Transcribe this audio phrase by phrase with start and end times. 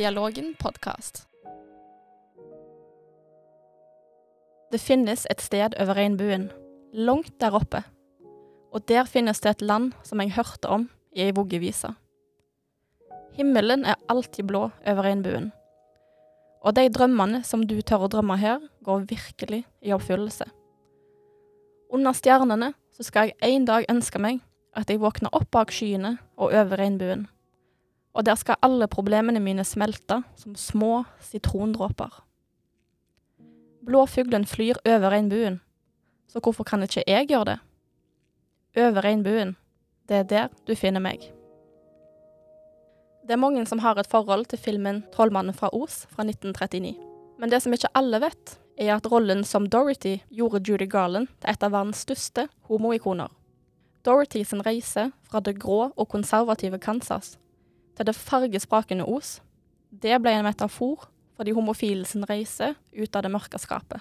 [0.00, 1.26] Dialogen podkast.
[4.72, 6.46] Det finnes et sted over regnbuen,
[6.96, 7.82] langt der oppe.
[8.72, 11.90] Og der finnes det et land som jeg hørte om i ei voggevise.
[13.36, 15.50] Himmelen er alltid blå over regnbuen.
[16.64, 20.46] Og de drømmene som du tør å drømme her, går virkelig i oppfyllelse.
[21.92, 24.40] Under stjernene så skal jeg en dag ønske meg
[24.72, 27.28] at jeg våkner opp bak skyene og over regnbuen.
[28.12, 32.10] Og der skal alle problemene mine smelte som små sitrondråper.
[33.86, 35.60] Blåfuglen flyr over regnbuen,
[36.28, 37.58] så hvorfor kan ikke jeg gjøre det?
[38.76, 39.56] Over regnbuen,
[40.08, 41.30] det er der du finner meg.
[43.26, 46.96] Det er mange som har et forhold til filmen 'Trollmannen fra Os' fra 1939.
[47.38, 51.50] Men det som ikke alle vet, er at rollen som Dorothy gjorde Judy Garland til
[51.50, 53.28] et av verdens største homoikoner.
[54.04, 57.38] Dorothy sin reise fra det grå og konservative Kansas
[58.00, 59.42] til det fargesprakende Os,
[59.92, 64.00] det ble en metafor for de homofile sin reise ut av det mørke skapet.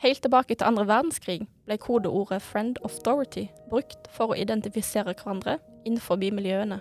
[0.00, 5.58] Helt tilbake til andre verdenskrig ble kodeordet 'Friend of Dorothy' brukt for å identifisere hverandre
[5.86, 6.80] innenfor miljøene.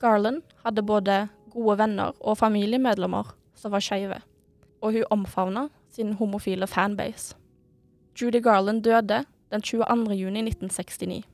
[0.00, 4.20] Garland hadde både gode venner og familiemedlemmer som var skeive,
[4.82, 7.36] og hun omfavna sin homofile fanbase.
[8.20, 10.14] Judy Garland døde den 22.
[10.14, 11.24] juni 1969,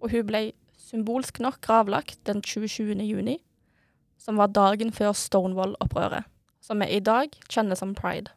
[0.00, 0.52] og hun ble
[0.84, 2.92] symbolsk nok gravlagt den 27.
[3.00, 3.38] juni,
[4.20, 6.28] som var dagen før Stonewall-opprøret,
[6.60, 8.28] som vi i dag kjenner som pride.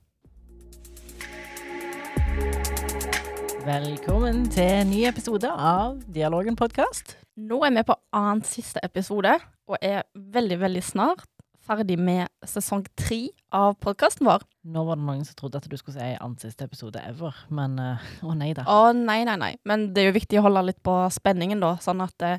[3.67, 7.17] Velkommen til en ny episode av Dialogen podkast.
[7.35, 9.33] Nå er vi på annen siste episode,
[9.67, 11.27] og er veldig, veldig snart
[11.67, 14.43] ferdig med sesong tre av podkasten vår.
[14.67, 17.77] Nå var det mange som trodde at du skulle si annen siste episode ever, men
[17.79, 18.65] uh, å nei da.
[18.67, 19.53] Å nei, nei, nei.
[19.67, 22.37] Men det er jo viktig å holde litt på spenningen, da, sånn at uh,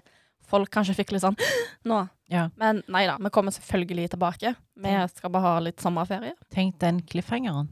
[0.48, 1.36] folk kanskje fikk litt sånn
[1.90, 2.04] nå.
[2.32, 2.48] Ja.
[2.60, 4.54] Men nei da, vi kommer selvfølgelig tilbake.
[4.78, 6.36] Vi skal bare ha litt sommerferie.
[6.54, 7.70] Tenk den cliffhangeren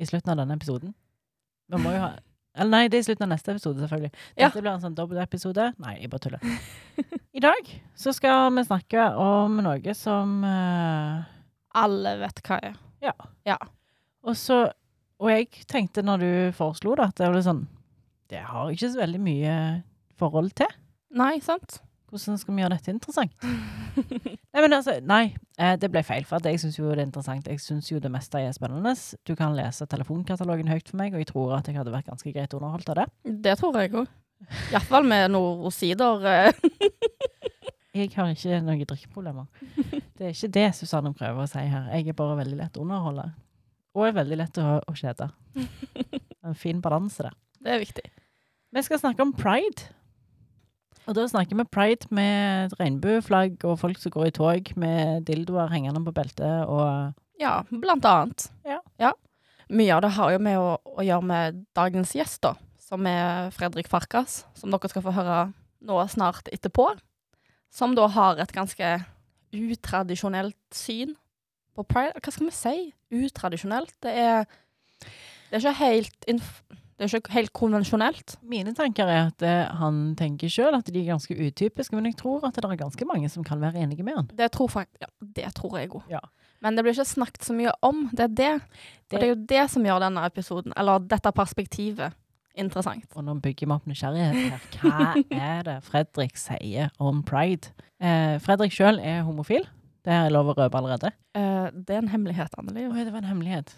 [0.00, 0.94] i slutten av denne episoden.
[1.70, 2.14] Vi må jo ha
[2.56, 4.10] Eller nei, det er i slutten av neste episode, selvfølgelig.
[4.34, 4.48] Ja.
[4.48, 5.68] Dette blir en sånn dobbeltepisode.
[5.80, 6.42] Nei, jeg bare tuller.
[7.30, 11.20] I dag så skal vi snakke om noe som uh,
[11.78, 12.78] Alle vet hva er.
[13.04, 13.12] Ja.
[13.46, 13.58] Ja.
[14.26, 14.64] Og så
[15.20, 17.62] Og jeg tenkte når du foreslo det, at det var litt sånn
[18.32, 19.54] Det har jeg ikke så veldig mye
[20.18, 20.74] forhold til.
[21.16, 21.78] Nei, sant?
[22.10, 23.46] Hvordan skal vi gjøre dette interessant?
[24.52, 25.22] nei, men altså, nei,
[25.58, 26.26] eh, det ble feil.
[26.26, 27.46] For at jeg syns jo det er interessant.
[27.46, 28.92] Jeg syns jo det meste er spennende.
[29.26, 32.34] Du kan lese telefonkatalogen høyt for meg, og jeg tror at jeg hadde vært ganske
[32.34, 33.06] greit underholdt av det.
[33.46, 34.10] Det tror jeg òg.
[34.70, 36.26] Iallfall med noe sider.
[36.26, 36.52] eh.
[38.00, 39.46] Jeg har ikke noen drikkeproblemer.
[40.14, 41.88] Det er ikke det Susanne prøver å si her.
[41.96, 43.24] Jeg er bare veldig lett å underholde.
[43.98, 45.30] Og er veldig lett å, å kjede.
[46.40, 47.34] En fin balanse der.
[47.60, 48.02] Det er viktig.
[48.72, 49.90] Vi skal snakke om pride.
[51.04, 55.68] Og da snakker vi pride med regnbueflagg og folk som går i tog med dildoer
[55.74, 58.46] hengende på beltet og Ja, blant annet.
[58.64, 59.12] Ja.
[59.68, 62.54] Mye av det har jo med å, å gjøre med dagens gjest, da.
[62.90, 65.38] Som er Fredrik Farkas, som dere skal få høre
[65.86, 66.88] nå snart etterpå.
[67.70, 68.88] Som da har et ganske
[69.54, 71.14] utradisjonelt syn
[71.76, 72.18] på pride.
[72.18, 72.74] Hva skal vi si?
[73.20, 73.94] Utradisjonelt?
[74.02, 74.50] Det er,
[75.50, 76.28] det er ikke helt
[77.00, 78.34] Det er ikke helt konvensjonelt.
[78.44, 82.18] Mine tanker er at eh, han tenker sjøl at de er ganske utypiske, men jeg
[82.20, 84.28] tror at det er ganske mange som kan være enige med han.
[84.36, 85.08] Det tror, fakt ja,
[85.38, 86.04] det tror jeg òg.
[86.12, 86.20] Ja.
[86.60, 88.02] Men det blir ikke snakket så mye om.
[88.12, 88.52] Det er det.
[88.60, 92.19] Og det er jo det som gjør denne episoden, eller dette perspektivet,
[92.60, 93.06] interessant.
[93.16, 94.70] Og nå bygger vi opp nysgjerrighet her.
[94.80, 95.04] Hva
[95.40, 97.72] er det Fredrik sier om pride?
[98.00, 99.66] Eh, Fredrik sjøl er homofil.
[100.06, 101.12] Det er lov å røpe allerede.
[101.36, 102.86] Eh, det er en hemmelighet, Anneli.
[102.88, 103.74] Oi, det var en hemmelighet.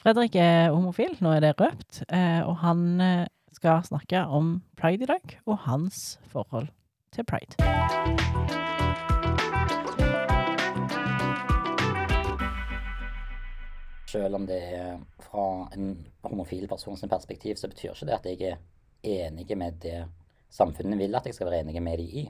[0.00, 5.04] Fredrik er homofil, nå er det røpt, eh, og han eh, skal snakke om pride
[5.04, 6.72] i dag, og hans forhold
[7.12, 8.39] til pride.
[14.10, 15.44] Selv om det er fra
[15.76, 15.92] en
[16.26, 20.00] homofil persons perspektiv, så betyr ikke det at jeg er enig med det
[20.50, 22.24] samfunnet vil at jeg skal være enig med de i.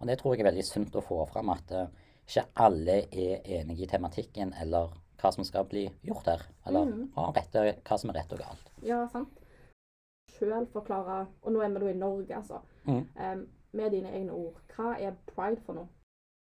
[0.00, 1.88] Og det tror jeg er veldig sunt å få fram, at eh,
[2.26, 6.44] ikke alle er enige i tematikken eller hva som skal bli gjort her.
[6.68, 7.02] Eller mm.
[7.16, 8.72] har rette, hva som er rett og galt.
[8.84, 9.40] Ja, sant.
[10.36, 13.04] Sjøl forklare, og nå er vi da i Norge, altså, mm.
[13.16, 13.44] um,
[13.78, 14.58] med dine egne ord.
[14.74, 15.88] Hva er pride for noe?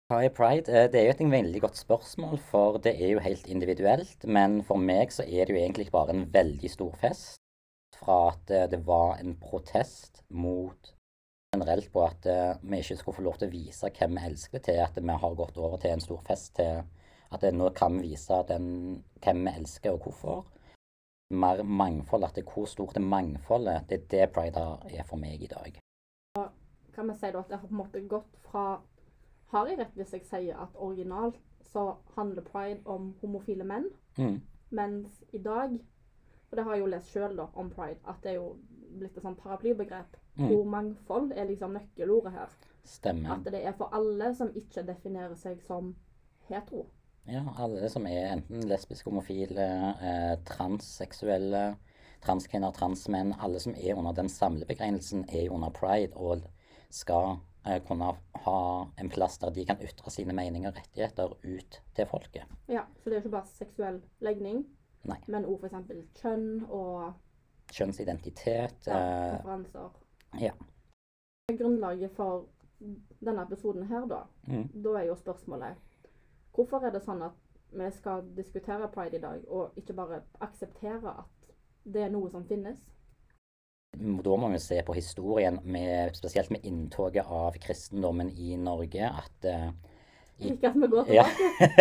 [0.08, 0.72] Hva er pride?
[0.72, 4.24] Eh, Det er jo et veldig godt spørsmål, for det er jo helt individuelt.
[4.24, 7.36] Men for meg så er det jo egentlig bare en veldig stor fest.
[7.98, 10.94] Fra at eh, det var en protest mot
[11.52, 14.64] generelt på at eh, vi ikke skulle få lov til å vise hvem vi elsker,
[14.64, 16.82] til at vi har gått over til en stor fest til
[17.30, 20.44] at nå kan vi vise den, hvem vi elsker og hvorfor.
[21.36, 25.20] Mer mangfold, at det er hvor stort det mangfoldet, det er det pride er for
[25.20, 25.82] meg i dag.
[26.94, 28.78] Kan vi si da at det har på en måte gått fra
[29.52, 31.38] har jeg rett hvis jeg sier at originalt
[31.72, 34.40] så handler pride om homofile menn, Mm.
[34.70, 35.78] mens i dag
[36.50, 38.56] Og det har jeg jo lest sjøl, om pride, at det er jo
[38.98, 40.16] blitt et sånt paraplybegrep.
[40.38, 40.46] Mm.
[40.48, 42.48] Hvor mangfold er liksom nøkkelordet her.
[42.84, 43.34] Stemmer.
[43.34, 45.94] At det er for alle som ikke definerer seg som
[46.48, 46.86] hetero.
[47.28, 49.66] Ja, alle som er enten lesbiske, homofile,
[50.00, 51.76] eh, transseksuelle,
[52.24, 56.42] transkvinner, transmenn, alle som er under den samlebegrensningen, er under pride og
[56.90, 57.36] skal
[57.86, 58.08] kunne
[58.44, 58.58] ha
[58.98, 62.44] en plass der de kan ytre sine meninger og rettigheter ut til folket.
[62.68, 64.64] Ja, Så det er ikke bare seksuell legning,
[65.04, 65.18] Nei.
[65.28, 66.20] men òg f.eks.
[66.22, 67.14] kjønn og
[67.72, 68.86] Kjønnsidentitet.
[68.86, 69.90] ja, eh, preferanser.
[70.40, 70.52] ja.
[71.58, 72.46] Grunnlaget for
[73.24, 74.68] denne episoden her, da, Mm.
[74.82, 75.76] da er jo spørsmålet
[76.54, 77.32] Hvorfor er det sånn at
[77.72, 81.52] vi skal diskutere pride i dag, og ikke bare akseptere at
[81.84, 82.78] det er noe som finnes?
[83.98, 89.48] Da må vi se på historien, med, spesielt med inntoget av kristendommen i Norge, at
[89.50, 89.70] uh,
[90.38, 91.24] I- Ikke at vi går Ja.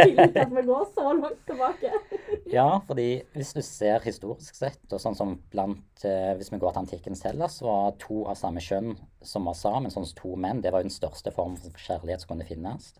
[0.07, 1.91] Ikke at vi går så langt tilbake.
[2.47, 6.71] Ja, fordi hvis du ser historisk sett, og sånn som blant uh, Hvis vi går
[6.73, 10.61] til antikkens Hellas, var to av samme kjønn som var sammen, sånn som to menn,
[10.63, 12.93] det var jo den største form for kjærlighet som kunne finnes.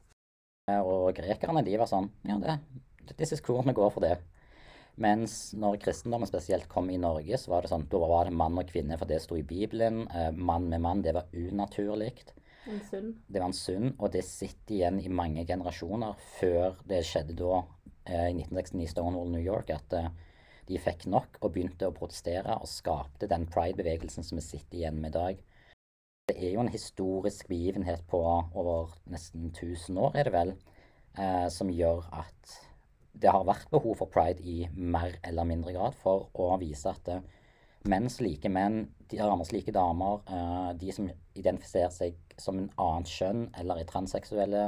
[0.70, 2.58] Eh, Og grekerne, de var sånn Ja, det,
[3.18, 4.18] this is cool, vi går for det.
[4.98, 8.58] Mens når kristendommen spesielt kom i Norge, så var det sånn Da var det mann
[8.58, 10.08] og kvinne, for det sto i Bibelen.
[10.10, 12.16] Eh, Mann med mann, det var unaturlig.
[13.28, 17.62] Det var en synd, og det sitter igjen i mange generasjoner før det skjedde da
[18.10, 20.10] eh, i 1969 i Stonewall, New York, at eh,
[20.68, 25.00] de fikk nok og begynte å protestere og skapte den pride-bevegelsen som vi sitter igjen
[25.00, 25.44] med i dag.
[26.28, 30.56] Det er jo en historisk begivenhet på over nesten 1000 år, er det vel,
[31.16, 32.58] eh, som gjør at
[33.22, 37.10] det har vært behov for pride i mer eller mindre grad for å vise at
[37.12, 37.24] eh,
[37.90, 43.12] menn slike menn, de damer slike damer, eh, de som identifiserer seg som en annet
[43.12, 44.64] kjønn eller er transseksuelle,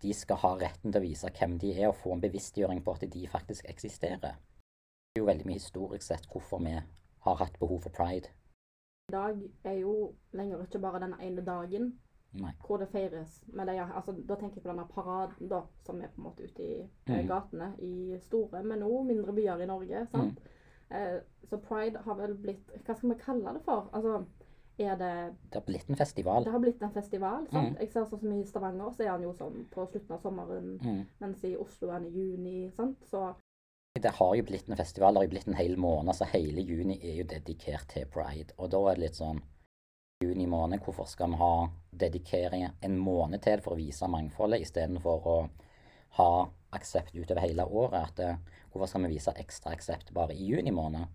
[0.00, 2.96] de skal ha retten til å vise hvem de er og få en bevisstgjøring på
[2.96, 4.38] at de faktisk eksisterer.
[4.40, 6.76] Det er jo veldig mye historisk sett hvorfor vi
[7.26, 8.32] har hatt behov for pride.
[9.10, 11.92] I dag er jo lenger ikke bare den ene dagen
[12.32, 12.52] Nei.
[12.66, 13.42] hvor det feires.
[13.52, 13.88] med det, Ja.
[13.96, 16.80] altså, da tenker jeg på denne paraden da, som er på en måte ute i
[17.06, 17.28] eh, Mhm.
[17.28, 20.06] gatene i store, men òg mindre byer i Norge.
[20.12, 20.38] sant?
[20.90, 23.88] Eh, så pride har vel blitt Hva skal vi kalle det for?
[23.92, 24.24] Altså,
[24.78, 26.44] er det Det har blitt en festival.
[26.44, 27.46] Det har blitt en festival.
[27.50, 27.76] sant?
[27.76, 27.80] Mm.
[27.80, 30.78] Jeg ser sånn som I Stavanger så er han jo sånn på slutten av sommeren,
[30.80, 31.06] Mm.
[31.20, 32.70] mens i Oslo er han i juni.
[32.76, 32.96] sant?
[33.10, 33.34] Så
[33.94, 36.62] Det har jo blitt en festival, det har jo blitt en hel måned, så hele
[36.62, 38.52] juni er jo dedikert til pride.
[38.58, 39.42] Og da er det litt sånn
[40.24, 45.28] Juni måned, hvorfor skal vi ha dedikering en måned til for å vise mangfoldet, istedenfor
[45.32, 45.36] å
[46.18, 46.26] ha
[46.76, 48.10] aksept utover hele året?
[48.10, 51.08] At, eh, hvorfor skal vi vise ekstra aksept bare i juni måned?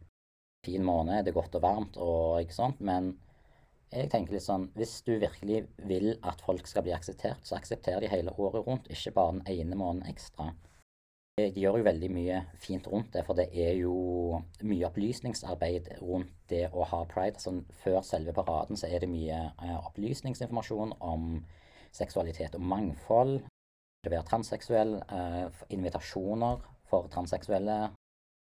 [0.66, 3.12] Fin måned, det er godt og varmt og ikke sant, men
[3.94, 8.02] jeg tenker litt sånn Hvis du virkelig vil at folk skal bli akseptert, så aksepter
[8.02, 10.56] de hele året rundt, ikke bare den ene måneden ekstra.
[11.36, 16.32] De gjør jo veldig mye fint rundt det, for det er jo mye opplysningsarbeid rundt
[16.48, 17.36] det å ha pride.
[17.42, 17.52] Altså,
[17.82, 21.26] før selve paraden så er det mye eh, opplysningsinformasjon om
[21.92, 23.42] seksualitet og mangfold.
[24.06, 27.82] Det være transseksuell, eh, invitasjoner for transseksuelle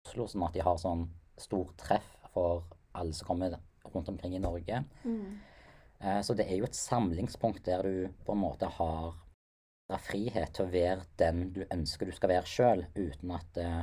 [0.08, 1.06] Oslo, sånn at de har sånn
[1.38, 2.64] stort treff for
[2.98, 3.60] alle som kommer
[3.94, 4.82] rundt omkring i Norge.
[6.02, 9.14] Eh, Så det er jo et samlingspunkt der du på en måte har
[9.96, 13.82] har frihet til å være den du ønsker du skal være sjøl, uten at eh,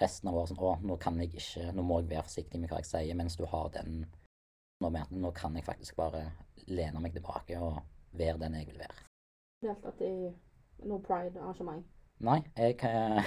[0.00, 2.72] resten av året sånn Å, nå kan jeg ikke Nå må jeg være forsiktig med
[2.72, 4.04] hva jeg sier, mens du har den
[4.82, 6.24] Nå, nå kan jeg faktisk bare
[6.66, 7.78] lene meg tilbake og
[8.18, 9.04] være den jeg vil være.
[9.62, 10.14] deltatt i
[10.84, 11.84] noe pride-arrangement.
[12.20, 13.24] Nei, jeg eh,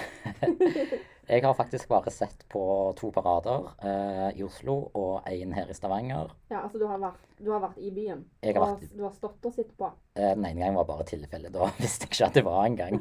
[1.28, 2.60] Jeg har faktisk bare sett på
[2.96, 6.30] to parader eh, i Oslo og én her i Stavanger.
[6.48, 8.22] Ja, altså du har vært, du har vært i byen.
[8.40, 9.90] Jeg har vært- Du har stått og sittet på.
[10.16, 11.50] Eh, Den ene gangen var bare tilfelle.
[11.52, 12.96] Da visste jeg ikke at det var en gang.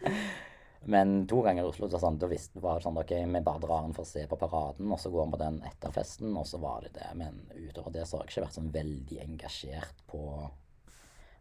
[0.92, 3.60] Men to ganger i Oslo, så sånn, da visste, var det sånn ok, vi bare
[3.64, 6.36] drar inn for å se på paraden, og så går vi på den etter festen,
[6.40, 7.08] og så var det det.
[7.20, 10.22] Men utover det så har jeg ikke vært sånn veldig engasjert på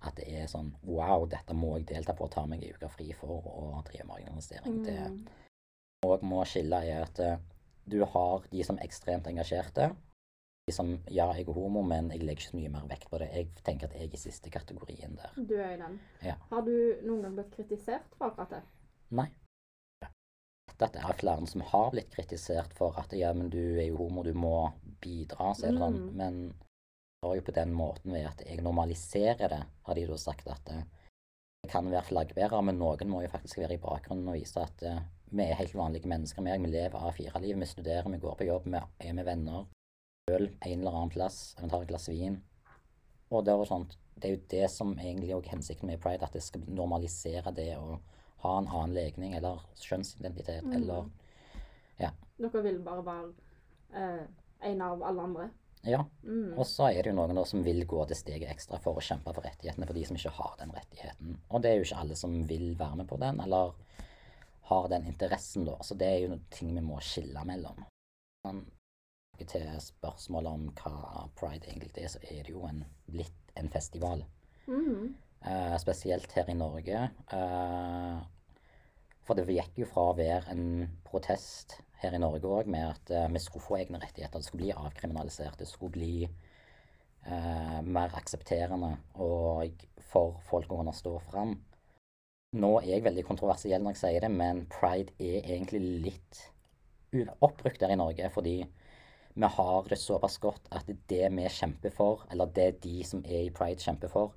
[0.08, 2.90] at det er sånn wow, dette må jeg delta på og ta meg en uke
[2.94, 4.84] fri for å drive med organisering.
[4.86, 7.42] Det òg må skille i at eh,
[7.90, 9.90] du har de som er ekstremt engasjerte.
[10.70, 13.20] De som ja, jeg er homo, men jeg legger ikke så mye mer vekt på
[13.20, 13.30] det.
[13.34, 15.36] Jeg tenker at jeg er i siste kategorien der.
[15.36, 16.00] Du er i den.
[16.24, 16.38] Ja.
[16.52, 18.64] Har du noen gang blitt kritisert for akkurat det?
[19.20, 19.28] Nei.
[20.80, 23.98] At det er flere som har blitt kritisert for at ja, men du er jo
[24.06, 24.70] homo, du må
[25.04, 25.52] bidra.
[25.58, 25.98] Så er det sånn.
[26.06, 26.12] Mm.
[26.22, 26.38] Men
[27.22, 30.72] var jo på den måten ved at jeg normaliserer det, har de da sagt at
[30.72, 30.84] eh,
[31.64, 34.84] jeg kan være flaggbærer, men noen må jo faktisk være i bakgrunnen og vise at
[34.88, 36.46] eh, vi er helt vanlige mennesker.
[36.46, 39.68] Vi, vi lever A4-liv, vi studerer, vi går på jobb, vi er med venner.
[40.32, 42.40] Øl en eller annen plass, vi tar et glass vin.
[43.30, 46.42] Og det sånn det er jo det som egentlig er hensikten med pride, at det
[46.44, 48.00] skal normalisere det å
[48.44, 50.74] ha en annen legning eller kjønnsidentitet Mm.
[50.76, 51.08] eller
[52.40, 53.32] Dere vil bare være
[53.94, 54.26] eh,
[54.72, 55.50] en av alle andre.
[55.88, 56.02] Ja.
[56.24, 56.58] Mm.
[56.58, 59.04] Og så er det jo noen da som vil gå det steget ekstra for å
[59.04, 61.38] kjempe for rettighetene for de som ikke har den rettigheten.
[61.48, 63.78] Og det er jo ikke alle som vil være med på den, eller
[64.70, 65.78] har den interessen, da.
[65.84, 67.80] Så det er jo noen ting vi må skille mellom.
[69.40, 74.26] Til spørsmålet om hva pride egentlig er, så er det jo en, blitt en festival.
[74.68, 75.16] Mm.
[75.40, 77.06] Uh, spesielt her i Norge.
[77.32, 78.20] Uh,
[79.24, 83.12] for det gikk jo fra å være en protest her i Norge òg med at
[83.16, 84.40] uh, vi skulle få egne rettigheter.
[84.40, 85.60] Det skulle bli avkriminalisert.
[85.60, 91.58] Det skulle bli uh, mer aksepterende og for folk å kunne stå fram.
[92.60, 96.46] Nå er jeg veldig kontroversiell når jeg sier det, men pride er egentlig litt
[97.46, 98.30] oppbrukt her i Norge.
[98.34, 98.56] Fordi
[99.40, 103.46] vi har det såpass godt at det vi kjemper for, eller det de som er
[103.46, 104.34] i pride kjemper for,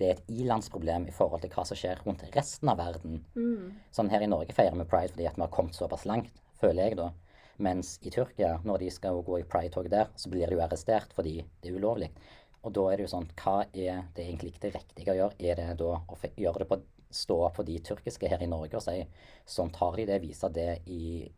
[0.00, 3.20] det er et ilandsproblem i forhold til hva som skjer rundt resten av verden.
[3.36, 3.74] Mm.
[3.94, 6.88] Sånn her i Norge feirer vi pride fordi at vi har kommet såpass langt, føler
[6.88, 7.10] jeg da.
[7.62, 11.12] Mens i Tyrkia, når de skal gå i pride-tog der, så blir de jo arrestert
[11.14, 12.08] fordi det er ulovlig.
[12.62, 15.38] Og da er det jo sånn, hva er det egentlig ikke det riktige å gjøre?
[15.42, 16.80] Er det da å gjøre det på
[17.12, 19.02] stå for de tyrkiske her i Norge og si
[19.48, 21.28] sånn tar de det, viser det i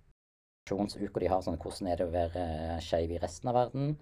[0.64, 3.96] aksjonsuka de har, sånn hvordan er det å være eh, skeiv i resten av verden?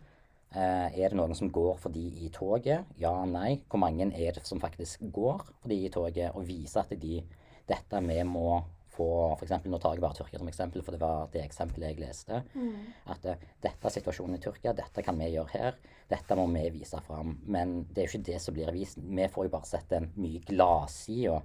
[0.53, 2.91] Eh, er det noen som går for de i toget?
[3.01, 3.63] Ja, nei.
[3.73, 6.37] Hvor mange er det som faktisk går for de i toget?
[6.37, 7.23] Og viser at de
[7.69, 8.61] dette vi må
[8.93, 9.09] få
[9.43, 12.43] eksempel, Nå tar jeg bare Tyrkia som eksempel, for det var det eksempelet jeg leste.
[12.55, 12.93] Mm.
[13.15, 15.81] At eh, dette er situasjonen i Tyrkia, dette kan vi gjøre her.
[16.11, 17.39] Dette må vi vise fram.
[17.45, 19.01] Men det er jo ikke det som blir vist.
[19.01, 21.41] Vi får jo bare sett den mye gladsida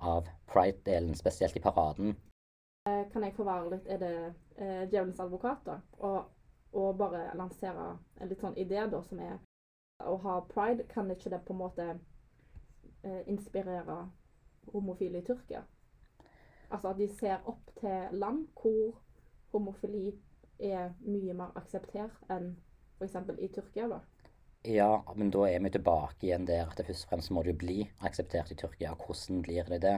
[0.00, 2.14] av pride-delen, spesielt i paraden.
[2.88, 4.14] Eh, Kan jeg få være litt Er det
[4.56, 5.80] eh, djevelens advokat, da?
[5.98, 6.30] Og,
[6.72, 9.36] og bare lansere en litt sånn idé, da, som er
[10.08, 10.88] å ha pride.
[10.88, 14.06] Kan ikke det på en måte eh, inspirere
[14.72, 15.64] homofile i Tyrkia?
[16.70, 18.94] Altså at de ser opp til land hvor
[19.52, 20.12] homofili
[20.60, 22.52] er mye mer akseptert enn
[23.00, 23.16] f.eks.
[23.40, 24.00] i Tyrkia, da.
[24.68, 27.54] Ja, men da er vi tilbake igjen der at det først og fremst må det
[27.54, 28.92] jo bli akseptert i Tyrkia.
[28.92, 29.96] Hvordan blir det det?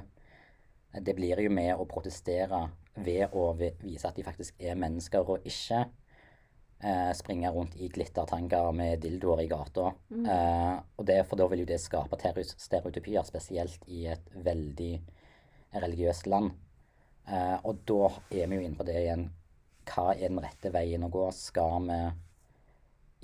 [1.02, 5.47] Det blir jo med å protestere ved å vise at de faktisk er mennesker, og
[5.49, 5.81] ikke
[6.85, 9.88] eh, springe rundt i glittertanker med dildoer i gata.
[10.12, 10.29] Mm.
[10.29, 14.93] Eh, og det, for da vil jo det skape stereotypier, spesielt i et veldig
[15.73, 16.52] religiøst land.
[17.29, 19.29] Eh, og da er vi jo inne på det igjen.
[19.88, 21.26] Hva er den rette veien å gå?
[21.35, 22.00] Skal vi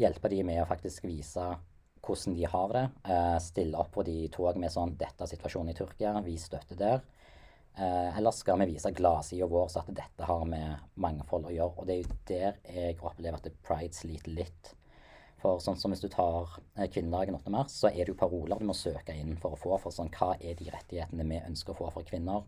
[0.02, 1.46] hjelpe de med å faktisk vise
[2.04, 2.84] hvordan de har det?
[3.10, 6.20] Eh, stille opp på de tog med sånn 'Dette er situasjonen i Tyrkia.
[6.24, 7.02] Vi støtter der.'
[7.78, 11.78] Eh, eller skal vi vise gladsida vår så at dette har med mangfold å gjøre?
[11.78, 14.72] Og det er jo der jeg opplever at pride sliter litt.
[15.38, 17.52] For sånn som hvis du tar eh, kvinnedagen 8.
[17.54, 19.76] mars, så er det jo paroler du må søke inn for å få.
[19.84, 22.46] For sånn, hva er de rettighetene vi ønsker å få for kvinner?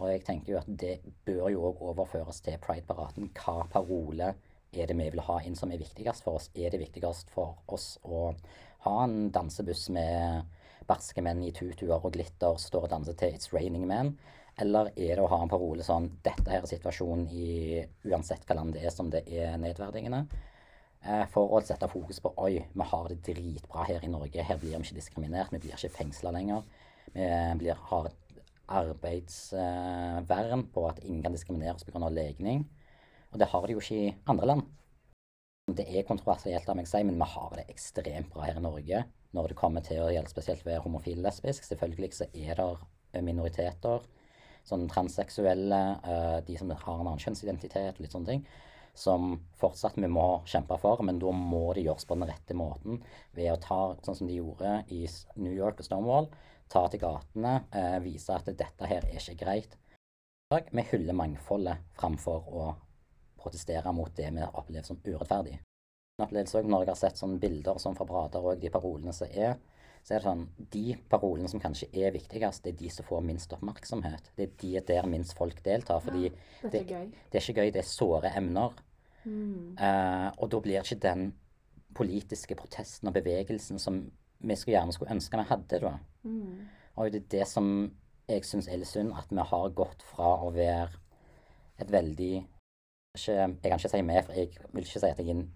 [0.00, 3.30] Og jeg tenker jo at det bør jo òg overføres til Pride-paraten.
[3.38, 4.32] Hva parole
[4.74, 6.50] er det vi vil ha inn som er viktigst for oss?
[6.58, 8.32] Er det viktigst for oss å
[8.88, 10.50] ha en dansebuss med
[10.88, 14.16] barske menn i tutuer og glitter står og danser til 'It's Raining Men'?
[14.58, 18.56] Eller er det å ha en parole sånn 'Dette her er situasjonen i uansett hva
[18.56, 20.26] land det er som det er nedverdigende'?
[21.04, 24.42] Eh, For å sette fokus på 'Oi, vi har det dritbra her i Norge.
[24.42, 25.52] Her blir vi ikke diskriminert.
[25.52, 26.64] Vi blir ikke fengsla lenger'.
[27.14, 28.16] Vi blir, har et
[28.68, 32.08] arbeidsvern på at ingen kan diskrimineres pga.
[32.08, 32.68] legning.
[33.32, 34.62] Og det har de jo ikke i andre land.
[35.66, 38.60] Det er kontroversielt av meg å si, men vi har det ekstremt bra her i
[38.60, 41.64] Norge når det kommer til å gjelde spesielt ved homofil lesbisk.
[41.64, 42.54] Selvfølgelig så er
[43.12, 44.00] det minoriteter,
[44.64, 48.46] sånn transseksuelle, eh, de som har en annen kjønnsidentitet og litt sånne ting,
[48.94, 53.00] som fortsatt vi må kjempe for, men da må det gjøres på den rette måten
[53.34, 55.02] ved å ta, sånn som de gjorde i
[55.42, 56.30] New York og Stonewall,
[56.70, 59.76] ta til gatene, eh, vise at dette her er ikke greit.
[60.54, 62.64] Vi hyller mangfoldet framfor å
[63.40, 65.58] protestere mot det vi opplever som urettferdig.
[66.22, 69.56] Når jeg har sett sånne bilder sånn fra Brader og de parolene som er,
[70.04, 70.42] så er det sånn
[70.74, 74.28] De parolene som kanskje er viktigst, det er de som får minst oppmerksomhet.
[74.36, 76.02] Det er de der minst folk deltar.
[76.04, 76.28] fordi
[76.60, 78.76] Dette er det, det er ikke gøy, det er såre emner.
[79.24, 79.78] Mm.
[79.80, 81.30] Uh, og da blir ikke den
[81.96, 84.02] politiske protesten og bevegelsen som
[84.44, 85.94] vi skulle gjerne skulle ønske vi hadde, da.
[86.28, 86.66] Mm.
[86.96, 87.70] Og det er det som
[88.28, 90.90] jeg syns er litt synd, at vi har gått fra å være
[91.80, 92.34] et veldig
[93.14, 95.48] ikke, Jeg kan ikke si mer, for jeg vil ikke si at jeg er en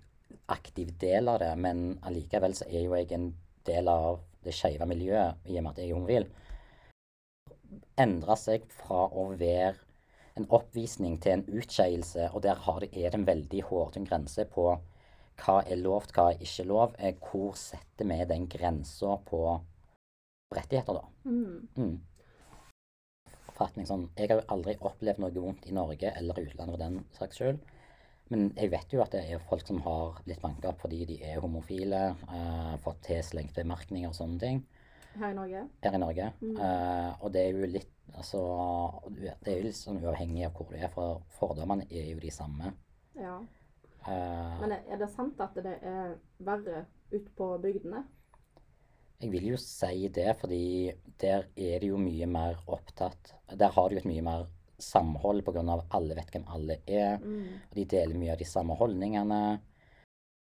[0.49, 3.33] aktiv del av det, men allikevel så er jo jeg en
[3.67, 6.29] del av det skeive miljøet i og med at jeg er homofil.
[8.01, 9.77] Endra seg fra å være
[10.39, 14.47] en oppvisning til en utskeielse, og der har det, er det en veldig hårtynn grense
[14.53, 14.71] på
[15.39, 16.95] hva er lovt, hva er ikke lov.
[16.99, 19.43] Eh, Hvor setter vi den grensa på
[20.55, 21.05] rettigheter, da.
[21.25, 21.69] Mm.
[21.77, 21.99] Mm.
[23.49, 26.99] Forfatning sånn Jeg har jo aldri opplevd noe vondt i Norge eller utlandet for den
[27.19, 27.61] saks skyld.
[28.29, 31.19] Men jeg vet jo at det er folk som har blitt banka opp fordi de
[31.25, 34.59] er homofile, uh, fått tilslengt bemerkninger og sånne ting
[35.19, 35.63] Her i Norge.
[35.85, 36.27] her i Norge.
[36.43, 36.57] Mm.
[36.59, 38.39] Uh, og det er jo litt Altså
[39.13, 42.31] Det er jo litt sånn uavhengig av hvor du er, for fordommene er jo de
[42.33, 42.71] samme.
[43.21, 43.35] Ja.
[44.07, 48.07] Uh, Men er det sant at det er verre ute på bygdene?
[49.21, 53.89] Jeg vil jo si det, fordi der er det jo mye mer opptatt Der har
[53.89, 54.47] du jo et mye mer
[54.79, 55.63] samhold pga.
[55.91, 57.19] alle vet hvem alle er.
[57.19, 57.61] Mm.
[57.71, 59.43] Og de deler mye av de samme holdningene.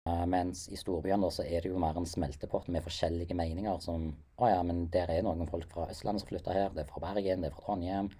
[0.05, 3.79] Uh, mens i storbyene så er det jo mer en smeltepott med forskjellige meninger.
[3.81, 6.73] Som å ja, men der er noen folk fra Østlandet som flytter her.
[6.73, 8.11] Det er fra Bergen, det er fra Trondheim.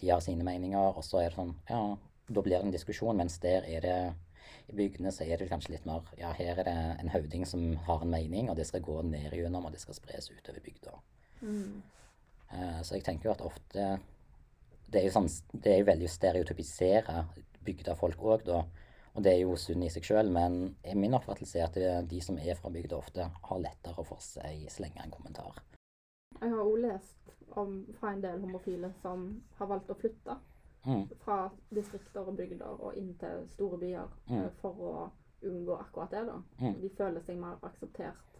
[0.00, 0.96] De har sine meninger.
[0.96, 1.82] Og så er det sånn Ja,
[2.28, 3.16] da blir det en diskusjon.
[3.20, 3.98] Mens der er det
[4.68, 7.74] i bygdene så er det kanskje litt mer Ja, her er det en høvding som
[7.88, 10.96] har en mening, og det skal gå ned igjennom, og det skal spres utover bygda.
[11.42, 11.82] Mm.
[12.52, 13.98] Uh, Så jeg tenker jo at ofte
[14.94, 15.26] Det er jo, sånn,
[15.58, 17.24] det er jo veldig å stereotypisere
[17.66, 18.60] bygdafolk òg, da.
[19.14, 22.38] Og det er jo synd i seg sjøl, men min oppfattelse er at de som
[22.38, 25.58] er fra bygda, ofte har lettere for seg slenge en kommentar.
[26.40, 29.26] Jeg har også lest om, fra en del homofile som
[29.58, 30.38] har valgt å flytte
[30.84, 34.42] Mm, fra distrikter og bygder og inn til store byer Mm.
[34.44, 35.10] eh, for å
[35.48, 36.26] unngå akkurat det.
[36.26, 36.34] da.
[36.60, 36.74] Mm.
[36.82, 38.36] De føler seg mer akseptert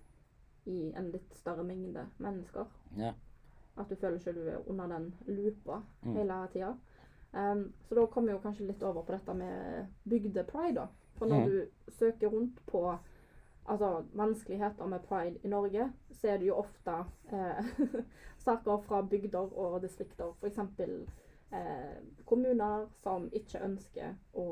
[0.67, 2.67] i en litt større mengde mennesker.
[2.99, 3.13] ja.
[3.79, 6.13] At du føler ikke du er under den loopa Mm.
[6.17, 6.75] hele tida.
[7.35, 10.75] Um, så da kommer vi jo kanskje litt over på dette med bygdepride.
[10.75, 10.87] da.
[11.19, 11.51] For når Mm.
[11.51, 12.97] du søker rundt på
[13.69, 17.65] altså, vanskeligheter med pride i Norge, så er det jo ofte eh,
[18.39, 20.33] saker fra bygder og distrikter.
[20.41, 20.59] F.eks.
[21.53, 24.47] Eh, kommuner som ikke ønsker å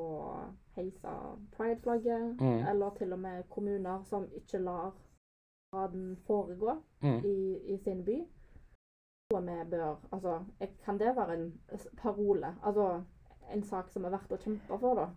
[0.76, 1.14] heise
[1.56, 2.40] prideflagget.
[2.40, 2.66] Mm.
[2.68, 4.92] Eller til og med kommuner som ikke lar
[5.72, 7.24] paraden foregå Mm.
[7.24, 8.24] i, i sin by.
[9.40, 10.38] Vi bør Altså,
[10.84, 11.52] kan det være en
[12.02, 12.54] parole?
[12.62, 13.02] Altså
[13.52, 15.08] en sak som er verdt å kjempe for, da?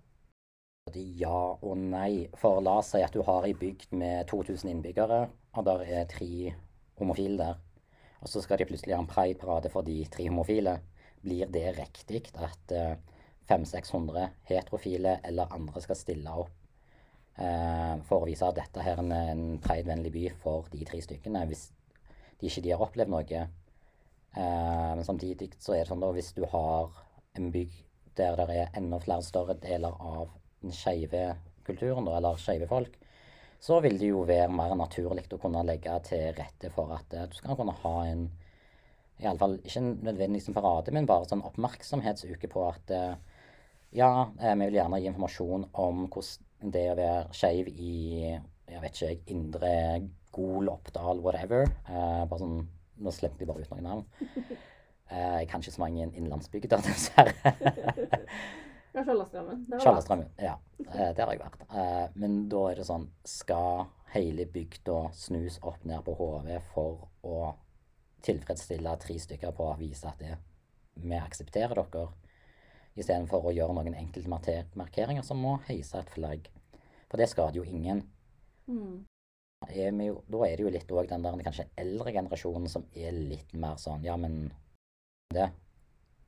[0.93, 2.27] Ja og nei.
[2.37, 5.21] For la oss si at du har ei bygd med 2000 innbyggere,
[5.55, 6.53] og der er tre
[6.99, 7.61] homofile der.
[8.21, 10.79] Og så skal de plutselig ha en prideparade for de tre homofile.
[11.25, 12.97] Blir det riktig at eh,
[13.49, 16.53] 500-600 heterofile eller andre skal stille opp
[17.37, 21.01] eh, for å vise at dette her er en, en pridevennlig by for de tre
[21.01, 21.67] stykkene, hvis
[22.41, 23.45] de ikke de har opplevd noe?
[24.35, 26.91] Eh, men samtidig så er det sånn da hvis du har
[27.39, 27.73] en bygg
[28.15, 30.29] der det er enda flere større deler av
[30.63, 31.35] den skeive
[31.67, 32.95] kulturen, da, eller skeive folk,
[33.59, 37.27] så vil det jo være mer naturlig å kunne legge til rette for at eh,
[37.31, 38.27] du skal kunne ha en
[39.15, 43.13] i alle fall ikke nødvendigvis en parade, men bare sånn oppmerksomhetsuke på at eh,
[43.95, 47.93] ja, vi vil gjerne gi informasjon om hvordan det å være skeiv i
[48.65, 49.75] jeg vet ikke, Indre
[50.35, 51.69] Gol, Oppdal, whatever.
[51.87, 52.65] Bare sånn,
[52.97, 54.05] Nå slemte jeg bare ut noen navn.
[55.05, 57.51] Eh, jeg kan ikke så mange innlandsbygder, dessverre.
[58.95, 59.03] Ja,
[59.84, 60.31] Skjoldastrømmen.
[60.41, 60.55] Ja,
[60.88, 61.62] eh, der har jeg vært.
[61.69, 67.10] Eh, Men da er det sånn Skal hele bygda snus opp ned på hodet for
[67.21, 67.51] å
[68.25, 70.38] tilfredsstille tre stykker på å vise at det,
[71.03, 72.08] vi aksepterer dere,
[72.95, 74.31] istedenfor å gjøre noen enkelte
[74.79, 76.47] markeringer som må heise et flagg?
[77.12, 78.01] For det skader jo ingen.
[78.65, 79.03] Mm.
[79.65, 82.85] Er vi jo, da er det jo litt òg den der kanskje eldre generasjonen som
[82.93, 84.51] er litt mer sånn Ja, men
[85.33, 85.49] det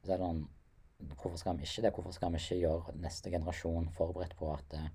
[0.03, 0.45] Så er det sånn
[1.13, 1.91] Hvorfor skal vi ikke det?
[1.93, 4.87] Hvorfor skal vi ikke gjøre neste generasjon forberedt på at eh,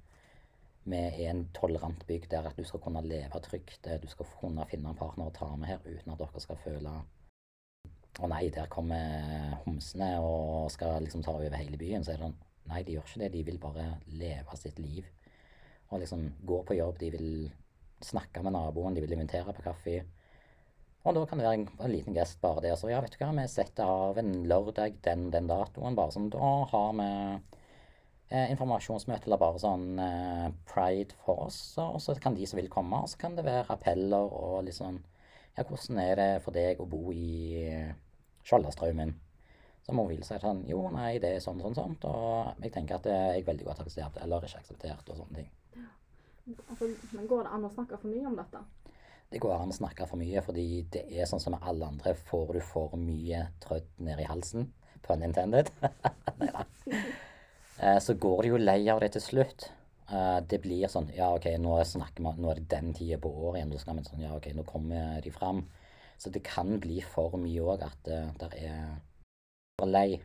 [0.83, 4.27] vi er en tolerant bygd der at du skal kunne leve trygt, eh, du skal
[4.41, 6.97] kunne finne en partner å ta med her uten at dere skal føle
[8.19, 12.03] Å nei, der kommer homsene og skal liksom ta over hele byen.
[12.03, 12.41] Så er det sånn
[12.71, 13.31] Nei, de gjør ikke det.
[13.33, 15.07] De vil bare leve sitt liv.
[15.91, 16.99] Og liksom gå på jobb.
[17.01, 17.31] De vil
[18.07, 20.03] snakke med naboen, de vil invitere på kaffe.
[21.03, 22.77] Og da kan det være en, en liten gest bare det.
[22.79, 25.97] Så ja, vet du hva, vi setter av en lørdag den den datoen.
[25.99, 27.09] Bare sånn, da har vi
[28.31, 31.59] eh, informasjonsmøte eller bare sånn eh, pride for oss.
[31.83, 35.03] Og så kan de som vil komme, og så kan det være appeller og sånn
[35.53, 37.91] Ja, hvordan er det for deg å bo i eh,
[38.47, 39.13] Skjoldastraumen?
[39.83, 41.99] Så må vi si sånn Jo, nei, det er sånn, sånn, sånn.
[42.07, 45.51] Og jeg tenker at er jeg veldig godt akseptert, eller ikke akseptert, og sånne ting.
[46.47, 48.63] Altså, men går det an å snakke for mye om dette?
[49.33, 52.13] Det går an å snakke for mye, fordi det er sånn som med alle andre.
[52.29, 54.69] Får du for mye trøtt ned i halsen,
[55.07, 55.73] pun intended,
[57.83, 59.65] Eh, så går du jo lei av det til slutt.
[60.13, 63.33] Eh, Det blir sånn Ja, OK, nå snakker vi Nå er det den tida på
[63.33, 63.73] året igjen.
[63.73, 65.65] Vi sånn Ja, OK, nå kommer de fram.
[66.19, 69.01] Så det kan bli for mye òg at det der er
[69.81, 70.21] for lei.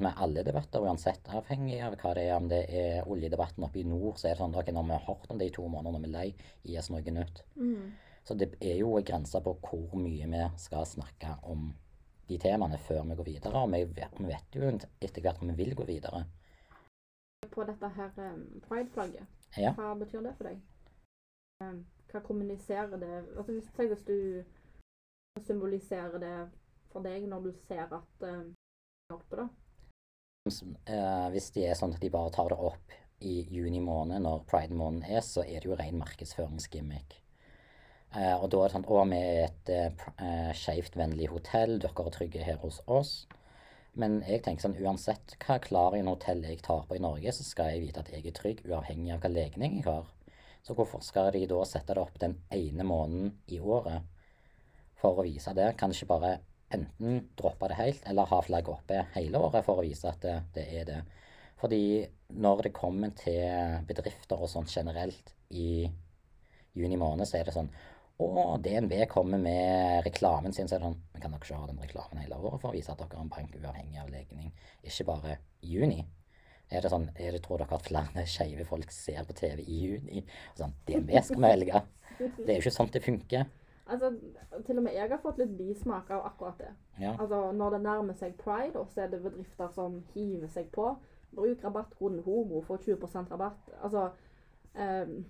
[0.00, 2.36] Med alle debatter, uansett, avhengig av hva det er.
[2.38, 5.04] Om det er oljedebatten oppe i nord, så er det sånn at når vi har
[5.04, 6.28] hørt om det i to måneder, når vi er lei,
[6.64, 7.42] gi oss noe nytt.
[7.60, 7.90] Mm.
[8.24, 11.68] Så det er jo en grense på hvor mye vi skal snakke om
[12.30, 13.60] de temaene før vi går videre.
[13.60, 16.24] Og vi vet, vi vet jo etter hvert om vi vil gå videre.
[17.52, 19.28] På dette her um, pride-flagget,
[19.58, 19.74] Ja.
[19.76, 20.60] hva betyr det for deg?
[21.60, 26.36] Um, hva kommuniserer det Altså hvis, tenk hvis du symboliserer det
[26.92, 28.46] for deg når du ser at uh,
[29.12, 29.48] oppe, da.
[30.44, 34.42] Eh, hvis det er sånn at de bare tar det opp i juni måned, når
[34.50, 37.20] pride-måneden er, så er det jo ren markedsføringsgimmick.
[38.18, 42.06] Eh, og da er det sånn Å, vi er et eh, eh, skeivt-vennlig hotell, dere
[42.06, 43.12] er trygge her hos oss.
[43.94, 47.70] Men jeg tenker sånn uansett hva Clarion hotell jeg tar på i Norge, så skal
[47.72, 50.08] jeg vite at jeg er trygg, uavhengig av hva legning jeg har.
[50.66, 54.08] Så hvorfor skal de da sette det opp den ene måneden i året
[54.98, 55.74] for å vise det?
[55.78, 56.38] Kan ikke bare
[56.74, 60.36] enten droppe det helt, eller ha flagget oppe hele året for å vise at det,
[60.56, 61.00] det er det?
[61.62, 61.82] Fordi
[62.42, 65.86] når det kommer til bedrifter og sånt generelt i
[66.74, 67.72] juni måned, så er det sånn
[68.22, 71.68] Å, DNB kommer med reklamen sin, så er det sånn Men kan dere ikke ha
[71.70, 74.52] den reklamen hele året for å vise at dere er en bank uavhengig av legning,
[74.82, 76.02] ikke bare i juni?
[76.72, 79.80] Er det sånn, er det, Tror dere at flere skeive folk ser på TV i
[79.86, 80.22] juni?
[80.54, 81.82] Og sånn, DNB skal vi velge.
[82.18, 83.50] Det er jo ikke sånn det funker.
[83.86, 84.12] Altså,
[84.66, 86.70] til og med jeg har fått litt bismak av akkurat det.
[87.00, 87.16] Ja.
[87.18, 90.96] Altså, Når det nærmer seg pride, og så er det bedrifter som hiver seg på.
[91.34, 93.70] Bruk rabattkoden HOMO for 20% rabatt.
[93.82, 94.10] Altså
[94.74, 95.24] um,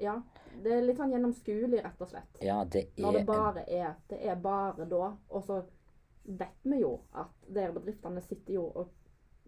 [0.00, 0.16] Ja.
[0.62, 2.42] Det er litt sånn gjennomskuelig, rett og slett.
[2.42, 5.12] ja, det er Når det bare er Det er bare da.
[5.30, 5.62] Og så
[6.24, 8.90] vet vi jo at de bedriftene sitter jo og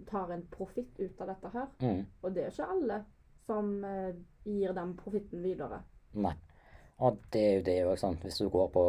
[0.06, 1.66] tar en profitt ut av dette her.
[1.80, 2.06] mm.
[2.22, 3.04] Og det er ikke alle
[3.46, 4.14] som eh,
[4.44, 5.82] gir den profitten videre.
[6.12, 6.32] Nei.
[7.02, 8.22] Og det er jo det òg sant.
[8.22, 8.84] Hvis du går på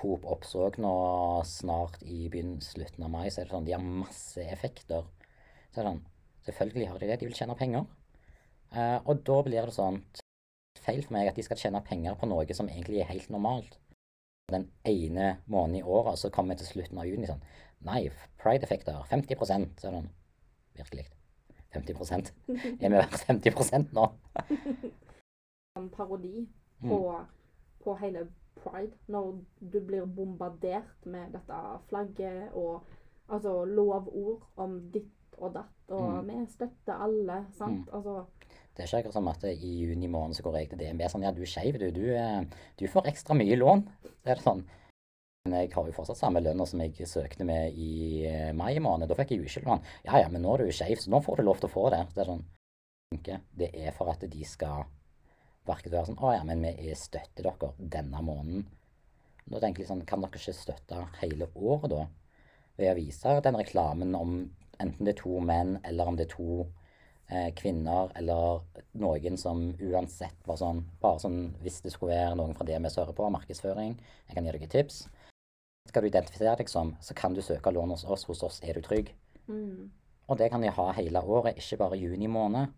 [0.00, 0.92] Coop Oppsåg nå
[1.44, 5.04] snart i begynnelsen slutten av mai, så er det sånn de har masse effekter.
[5.70, 6.06] Så er det sånn
[6.40, 7.16] Selvfølgelig har de det.
[7.20, 7.84] De vil tjene penger.
[8.72, 9.98] Eh, og da blir det sånn
[10.80, 13.76] feil for meg at de skal tjene penger på noe som egentlig er helt normalt.
[14.50, 17.44] Den ene måneden i året, så kommer vi til slutten av juni sånn
[17.84, 18.96] Nei, pride-effekter.
[19.08, 20.10] 50 Så er det sånn
[20.80, 21.06] Virkelig.
[21.76, 22.32] 50
[22.82, 24.08] Er vi verdt 50% nå?
[25.78, 26.48] En parodi.
[26.88, 27.20] På,
[27.84, 28.26] på hele
[28.62, 28.92] pride.
[29.08, 29.40] Når
[29.72, 32.82] du blir bombardert med dette flagget og
[33.28, 35.06] altså lovord om ditt
[35.38, 36.26] og datt, og Mm.
[36.28, 37.88] vi støtter alle, sant?
[37.92, 38.26] Altså
[38.76, 41.22] Det er ikke akkurat som at i juni måned så går jeg til DNB sånn
[41.22, 41.90] Ja, du er skeiv, du.
[41.90, 42.42] Du, eh,
[42.78, 43.82] du får ekstra mye lån.
[44.02, 44.64] Det er det sånn.
[45.44, 49.08] Men jeg har jo fortsatt samme lønna som jeg søkte med i eh, mai måned.
[49.08, 49.82] Da fikk jeg jo ikke lån.
[50.04, 51.90] Ja ja, men nå er du skeiv, så nå får du lov til å få
[51.90, 52.06] det.
[52.14, 52.44] Det er sånn.
[53.56, 54.84] Det er for at de skal
[55.70, 58.66] verket være sånn Å ja, men vi er støtter dere denne måneden.
[59.50, 62.04] Da tenker jeg sånn Kan dere ikke støtte hele året, da?
[62.80, 64.34] Ved å vise den reklamen om
[64.80, 66.64] enten det er to menn, eller om det er to
[67.28, 68.62] eh, kvinner, eller
[69.00, 73.16] noen som uansett bare sånn, bare sånn Hvis det skulle være noen fra DMS hører
[73.16, 73.96] på, markedsføring,
[74.28, 75.02] jeg kan gi dere tips.
[75.90, 78.26] Skal du identifisere deg som, så kan du søke lån hos oss.
[78.28, 79.12] Hos oss er du trygg.
[79.48, 79.90] mm,
[80.28, 82.70] Og det kan de ha hele året, ikke bare juni måned.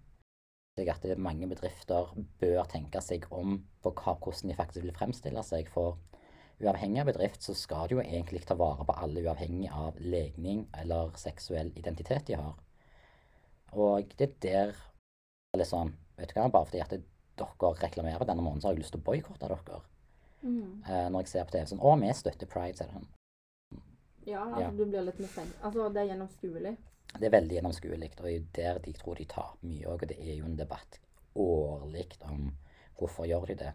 [0.80, 5.68] Jeg at mange bedrifter bør tenke seg om på hvordan de faktisk vil fremstille seg.
[5.68, 5.98] For
[6.62, 10.62] uavhengig av bedrift så skal de jo egentlig ta vare på alle, uavhengig av legning
[10.80, 12.56] eller seksuell identitet de har.
[13.76, 18.40] Og det er der litt sånn, vet du hva, bare fordi at dere reklamerer denne
[18.44, 19.80] måneden, så har jeg lyst til å boikotte dere.
[20.40, 20.85] mm.
[20.88, 23.12] Eh, når jeg ser på TV sånn Å, vi støtter pride, sier er det sånn.
[24.24, 24.70] Ja, altså Ja.
[24.70, 25.54] du blir litt mistenkt.
[25.62, 26.76] Altså, det er gjennomskuelig.
[27.12, 30.04] Det er veldig gjennomskuelig, og er der de tror de taper mye òg.
[30.04, 30.98] Og det er jo en debatt
[31.38, 32.50] årlig om
[32.98, 33.72] hvorfor gjør de det.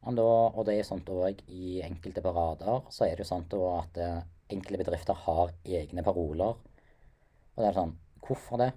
[0.00, 3.98] Da, og det er sånt òg i enkelte parader, så er det jo sånn at
[4.00, 4.22] eh,
[4.54, 6.56] enkelte bedrifter har egne paroler.
[7.54, 8.70] Og det er sånn Hvorfor det?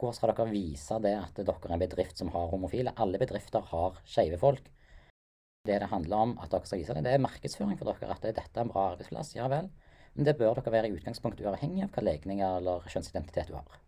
[0.00, 2.94] Hvorfor skal dere vise det at dere er en bedrift som har homofile?
[3.00, 4.64] Alle bedrifter har skeive folk.
[5.66, 8.16] Det det handler om at dere skal vise det, det er markedsføring for dere.
[8.16, 9.34] At dette er en bra arbeidsplass.
[9.36, 9.70] Ja vel.
[10.16, 13.80] Men det bør dere være i utgangspunktet uavhengig av hva legninger eller kjønnsidentitet du har.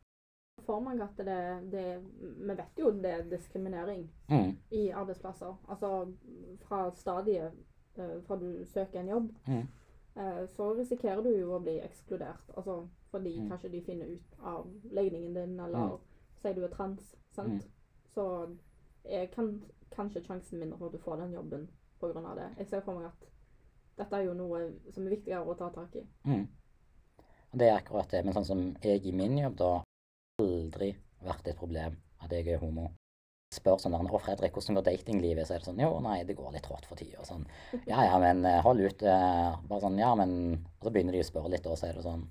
[0.67, 1.39] For meg at det,
[1.73, 1.85] det
[2.21, 5.55] Vi vet jo det er diskriminering Mm, i arbeidsplasser.
[5.69, 6.13] Altså
[6.67, 7.53] fra stadiet
[7.97, 9.63] eh, fra du søker en jobb, mm,
[10.17, 12.51] eh, så risikerer du jo å bli ekskludert.
[12.57, 13.49] Altså fordi Mm.
[13.49, 15.99] kanskje de finner ut av legningen din, eller Mm.
[16.43, 17.15] sier du er trans.
[17.33, 17.49] Sant?
[17.65, 17.71] Mm.
[18.15, 18.57] Så
[19.05, 19.63] er kan,
[19.97, 21.69] kanskje sjansen mindre for at du får den jobben
[22.27, 22.51] av det.
[22.59, 23.29] Jeg ser for meg at
[23.99, 24.63] dette er jo noe
[24.95, 26.07] som er viktigere å ta tak i.
[26.29, 26.47] mm.
[27.59, 28.25] Det er akkurat det.
[28.25, 29.71] Men sånn som jeg i min jobb, da
[30.43, 30.91] aldri
[31.25, 32.91] vært et problem at jeg er homo.
[33.55, 36.37] Spør sånn der, 'Å, Fredrik, hvordan går datinglivet?' Så er det sånn 'Jo, nei, det
[36.37, 37.25] går litt trått for tida'.
[37.25, 37.47] Sånn.
[37.89, 41.21] 'Ja ja, men eh, hold ut.' eh, Bare sånn 'Ja, men' Og så begynner de
[41.25, 42.29] å spørre litt, og så er det sånn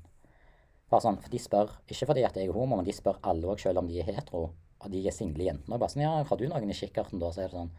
[0.89, 3.47] Bare sånn, for De spør ikke fordi at jeg er homo, men de spør alle
[3.49, 4.53] òg, selv om de er hetero.
[4.79, 5.73] Og de er single jentene.
[5.73, 7.71] Og bare sånn 'Ja, har du noen i kikkerten, da?' Så er det sånn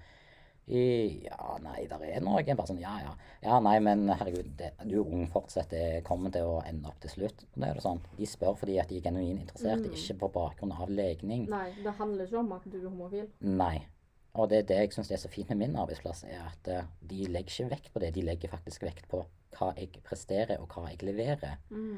[0.69, 2.43] Ja, nei, der er noe.
[2.45, 3.13] Bare sånn, ja, ja.
[3.43, 5.71] Ja, nei, men herregud, det, du er ung fortsatt.
[5.73, 7.45] Det kommer til å ende opp til slutt.
[7.55, 8.01] Og det er det sånn.
[8.19, 9.95] De spør fordi at de er genuint interessert, Mm.
[9.95, 11.47] ikke på bakgrunn av legning.
[11.49, 13.29] Nei, det handler ikke om at du er homofil.
[13.41, 13.87] Nei.
[14.35, 16.85] Og det er det jeg syns er så fint med min arbeidsplass, er at eh,
[17.03, 18.13] de legger ikke vekt på det.
[18.15, 19.25] De legger faktisk vekt på
[19.57, 21.97] hva jeg presterer, og hva jeg leverer Mm.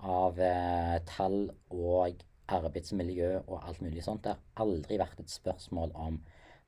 [0.00, 2.16] av eh, tall og
[2.48, 4.22] arbeidsmiljø og alt mulig sånt.
[4.24, 6.20] Det har aldri vært et spørsmål om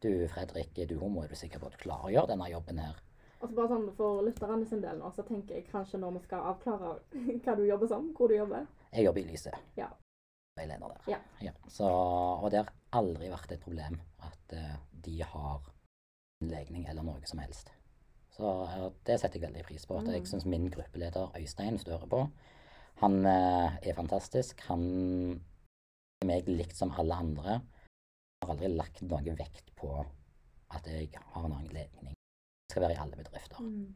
[0.03, 0.97] du Fredrik, du
[1.37, 2.99] sikker på at du klarer å gjøre denne jobben her?
[3.41, 6.23] Og så bare sånn For lytterne sin del nå, så tenker jeg kanskje når vi
[6.27, 6.95] skal avklare
[7.45, 8.67] hva du jobber som, hvor du jobber.
[8.93, 9.53] Jeg jobber i Lyse.
[9.79, 9.89] Ja.
[10.59, 11.19] Veileder der.
[11.41, 11.53] Ja.
[11.71, 15.69] Så, og det har aldri vært et problem at uh, de har
[16.45, 17.71] legning eller noe som helst.
[18.35, 20.01] Så uh, det setter jeg veldig pris på.
[20.01, 20.31] At jeg Mm.
[20.33, 22.25] syns min gruppeleder Øystein stører på.
[23.01, 24.61] Han uh, er fantastisk.
[24.69, 24.85] Han
[26.21, 27.61] er meg likt som alle andre.
[28.43, 29.93] Har aldri lagt noe vekt på
[30.71, 32.14] at jeg har en annen legning.
[32.14, 33.62] Det skal være i alle bedrifter.
[33.64, 33.95] Mm.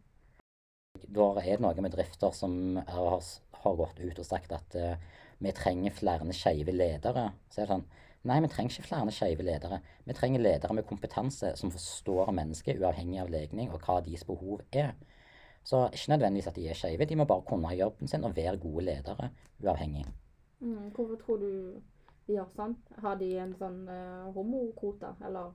[1.15, 3.29] Da er det noen bedrifter som har,
[3.65, 4.97] har gått ut og sagt at uh,
[5.43, 7.29] vi trenger flere skeive ledere.
[7.51, 7.87] Så er det sånn
[8.25, 9.83] Nei, vi trenger ikke flere skeive ledere.
[10.09, 14.63] Vi trenger ledere med kompetanse som forstår mennesket, uavhengig av legning og hva deres behov
[14.73, 14.95] er.
[15.65, 18.57] Så ikke nødvendigvis at de er skeive, de må bare kunne jobben sin og være
[18.63, 19.29] gode ledere,
[19.61, 20.07] uavhengig.
[20.61, 20.89] Mm.
[20.97, 21.51] Hvorfor tror du
[22.25, 22.79] de gjør sånn?
[23.05, 25.53] Har de en sånn uh, homokvote, eller?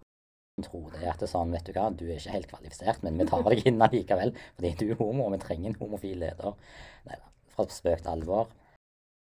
[0.66, 3.20] Tror det at det er sånn, vet du hva, du er ikke helt kvalifisert, men
[3.20, 6.76] vi tar deg inn allikevel, fordi du er homo, og vi trenger en homofil leder.
[7.08, 8.54] Nei da, fra spøk til alvor.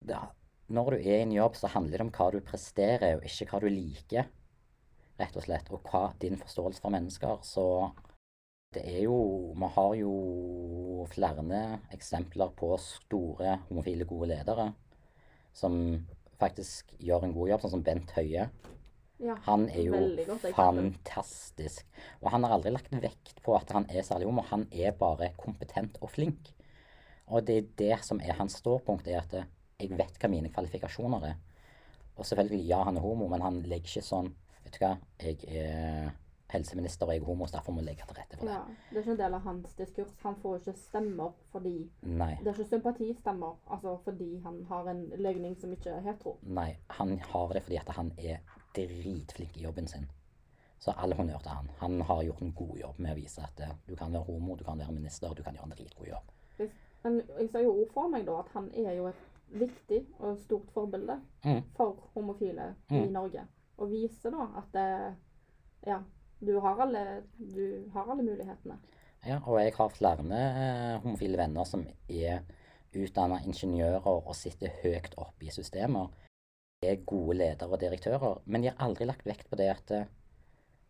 [0.10, 0.26] Ja,
[0.70, 3.50] når du er i en jobb, så handler det om hva du presterer, og ikke
[3.52, 4.30] hva du liker,
[5.20, 7.42] rett og slett, og hva din forståelse for mennesker.
[7.44, 7.66] Så
[8.76, 9.18] det er jo
[9.58, 14.68] Vi har jo flere eksempler på store homofile gode ledere
[15.54, 16.06] som
[16.40, 18.46] faktisk gjør en god jobb, sånn som Bent Høie.
[19.20, 19.36] Ja.
[19.46, 21.86] Han er jo fantastisk.
[22.22, 24.46] Og han har aldri lagt vekt på at han er særlig homo.
[24.48, 26.54] Han er bare kompetent og flink.
[27.28, 30.52] Og det er det som er hans ståpunkt, er at eh, jeg vet hva mine
[30.54, 31.36] kvalifikasjoner er.
[32.20, 34.90] Og selvfølgelig, ja, han er homo, men han legger ikke sånn Vet du hva,
[35.24, 36.10] jeg er
[36.52, 38.56] helseminister og jeg er homo, så derfor må jeg legge til rette for det.
[38.58, 40.12] Ja, Det er ikke en del av hans diskurs.
[40.26, 42.32] Han får jo ikke stemmer fordi Nei.
[42.42, 46.36] Det er ikke sympatistemmer, altså fordi han har en legning som ikke er hetero.
[46.44, 48.42] Nei, han har det fordi at han er
[48.88, 50.08] dritflink i jobben sin.
[50.80, 51.70] Så all honnør til han.
[51.80, 54.56] Han har gjort en god jobb med å vise at eh, du kan være homo,
[54.56, 56.70] du kan være minister, du kan gjøre en dritgod jobb.
[57.04, 59.26] Men jeg ser jo ord for meg da at han er jo et
[59.60, 61.62] viktig og stort forbilde Mm.
[61.76, 63.12] for homofile i Mm.
[63.14, 63.42] Norge.
[63.78, 65.16] Og viser da at det,
[65.88, 66.00] ja,
[66.46, 68.78] du har alle, du har alle mulighetene.
[69.26, 72.40] Ja, og jeg har flere eh, homofile venner som er
[72.96, 76.08] utdanna ingeniører og sitter høyt oppe i systemer.
[76.82, 80.06] Er gode ledere og direktører, men de har aldri lagt vekt på det at eh,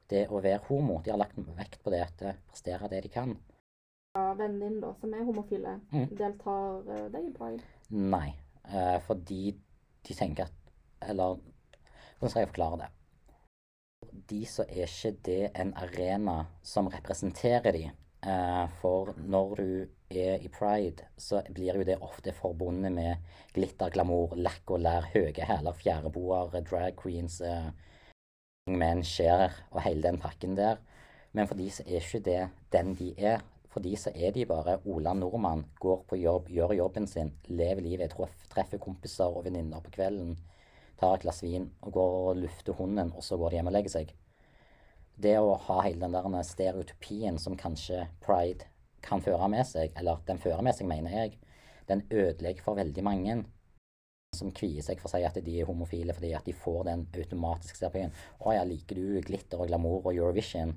[0.10, 3.10] det å være homo De har lagt vekt på det at de presterer det de
[3.14, 3.32] kan.
[4.18, 6.08] Ja, Vennen din da, som er homofile, Mm.
[6.18, 7.64] deltar uh, de i pride?
[7.90, 9.56] Nei, eh, fordi
[10.06, 10.54] de tenker at
[11.10, 11.38] Eller
[12.20, 12.90] hvordan skal jeg forklare det?
[14.30, 17.86] De så er ikke det en arena som representerer de.
[18.22, 23.92] Eh, for når du er i pride, så blir jo det ofte forbundet med glitter,
[23.94, 27.70] glamour, lakk og lær, høye hæler, fjæreboer, drag queens, eh,
[28.70, 30.82] menn, skjær og hele den pakken der.
[31.32, 33.44] Men for de så er ikke det den de er.
[33.70, 37.82] For de så er de bare Ola Nordmann, går på jobb, gjør jobben sin, lever
[37.86, 38.16] livet.
[38.50, 40.38] Treffer kompiser og venninner på kvelden,
[40.98, 43.78] tar et glass vin og går og lufter hunden, og så går de hjem og
[43.78, 44.16] legger seg.
[45.20, 48.66] Det å ha hele den der stereotypien som kanskje pride
[49.06, 51.40] kan føre med seg, eller den fører med seg, mener jeg,
[51.90, 53.40] den ødelegger for veldig mange
[54.38, 57.08] som kvier seg for å si at de er homofile fordi at de får den
[57.18, 58.14] automatiske terapien.
[58.46, 60.76] Å ja, liker du glitter og glamour og Eurovision?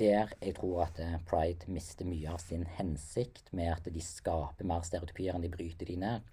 [0.00, 4.68] Der jeg tror at eh, pride mister mye av sin hensikt med at de skaper
[4.68, 6.30] mer stereotypier enn de bryter de ned.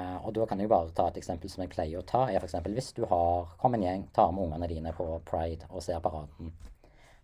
[0.00, 2.42] Eh, og da kan jeg bare ta et eksempel som jeg pleier å ta, er
[2.42, 2.58] f.eks.
[2.66, 6.52] hvis du har kom en gjeng, tar med ungene dine på pride og ser paraden.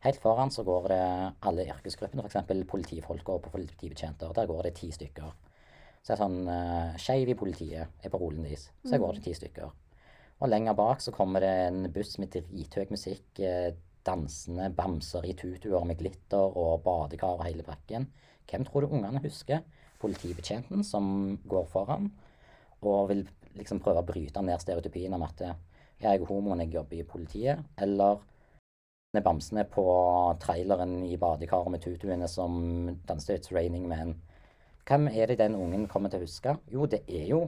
[0.01, 1.05] Helt foran så går det
[1.45, 2.65] alle yrkesgruppene, f.eks.
[2.69, 4.33] politifolk og politibetjenter.
[4.37, 5.35] Der går det ti stykker.
[6.01, 8.71] Så er sånn uh, Skeiv i politiet er på rullen deres.
[8.81, 9.75] Så går det ti stykker.
[10.41, 13.75] Og lenger bak så kommer det en buss med drithøy musikk, eh,
[14.09, 18.07] dansende bamser i tutuer med glitter og badekar og hele pakken.
[18.49, 19.61] Hvem tror du ungene husker?
[20.01, 22.09] Politibetjenten som går foran
[22.81, 23.27] og vil
[23.59, 25.59] liksom prøve å bryte ned stereotypien om at eh,
[26.01, 28.23] jeg er homo når jeg jobber i politiet, eller
[29.19, 29.85] bamsene på
[30.39, 32.61] traileren i badekaret med tutuene som
[33.09, 34.15] danser It's Raining Man.
[34.87, 36.55] Hvem er det den ungen kommer til å huske?
[36.71, 37.41] Jo, det er jo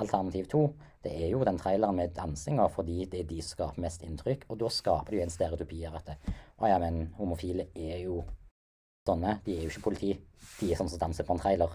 [0.00, 0.62] alternativ to,
[1.02, 4.46] det er jo den traileren med dansinga fordi det er de som skaper mest inntrykk.
[4.48, 6.14] Og da skaper de en stereotypi av at
[6.60, 8.22] å ja, men homofile er jo
[9.08, 9.40] sånne.
[9.44, 10.14] De er jo ikke politi.
[10.60, 11.74] De er sånn som danser på en trailer.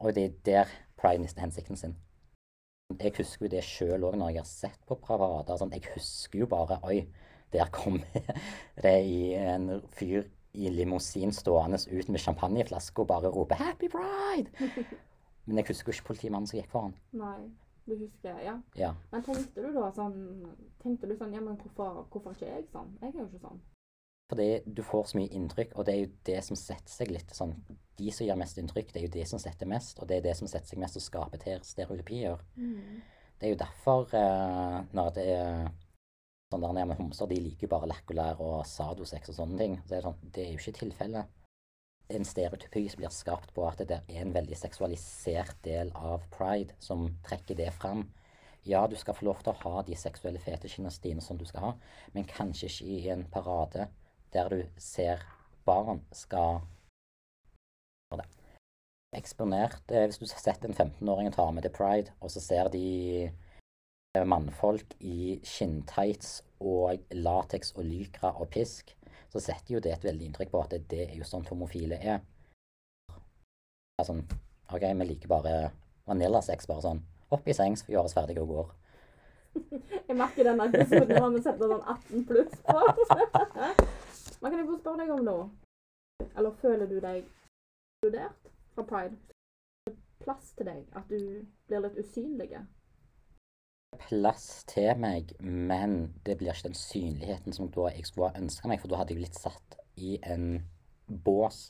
[0.00, 1.96] Og det er der pride mister hensikten sin.
[3.00, 5.56] Jeg husker jo det sjøl òg når jeg har sett på parader.
[5.58, 7.00] Sånn, jeg husker jo bare Oi,
[7.52, 8.00] der kom
[8.84, 14.50] det i en fyr i limousin stående ut med champagneflaske og bare roper 'Happy Bride'!
[15.46, 16.94] Men jeg husker jo ikke politimannen som gikk foran.
[17.12, 17.50] Nei,
[17.86, 18.54] du husker, ja.
[18.76, 18.94] Ja.
[19.12, 20.16] Men tenkte du da sånn
[20.82, 22.94] Tenkte du sånn Ja, men hvorfor, hvorfor ikke jeg sånn?
[23.02, 23.60] Jeg er jo ikke sånn.
[24.32, 27.34] Fordi du får så mye inntrykk, og det er jo det som setter seg litt
[27.36, 27.52] sånn
[27.98, 30.24] De som gjør mest inntrykk, det er jo de som setter mest, og det er
[30.30, 32.40] det som setter seg mest og skaper til stereotypier.
[32.56, 33.02] Mm.
[33.38, 35.68] Det er jo derfor eh, når det er
[36.52, 39.78] sånn der nede med homser, de liker jo bare lekkolær og sadosex og sånne ting.
[39.82, 41.40] Så det er, sånn, det er jo ikke tilfellet.
[42.14, 46.76] En stereotypi som blir skapt på at det er en veldig seksualisert del av pride
[46.84, 48.04] som trekker det fram.
[48.64, 50.92] Ja, du skal få lov til å ha de seksuelle fetisjene
[51.24, 51.72] som du skal ha,
[52.12, 53.88] men kanskje ikke i en parade
[54.32, 55.20] der du ser
[55.68, 56.62] barn skal
[58.10, 58.28] gjøre det.
[59.14, 62.72] Eksponert eh, Hvis du har sett en 15-åring ta med til pride, og så ser
[62.72, 63.30] de
[64.22, 68.94] mannfolk i skinntights og lateks og lykra og pisk,
[69.32, 71.98] så setter jo det et veldig inntrykk på at det, det er jo sånn homofile
[71.98, 72.22] er.
[74.04, 74.22] Sånn
[74.70, 75.56] OK, vi liker bare
[76.06, 77.02] vaniljasex, bare sånn
[77.34, 78.72] opp i seng, så vi gjør oss ferdige og går.
[80.08, 82.80] Jeg merker denne episoden har vi setter sånn 18 pluss på.
[84.40, 85.44] Men kan jeg få spørre deg om noe?
[86.36, 87.22] Eller føler du deg
[88.02, 89.94] studert fra pride?
[90.20, 90.82] Plass til deg?
[90.98, 92.50] At du blir litt usynlig?
[93.98, 98.70] Plass til meg, men det blir ikke den synligheten som da jeg skulle ha ønska
[98.70, 100.62] meg, for da hadde jeg blitt satt i en
[101.06, 101.66] bås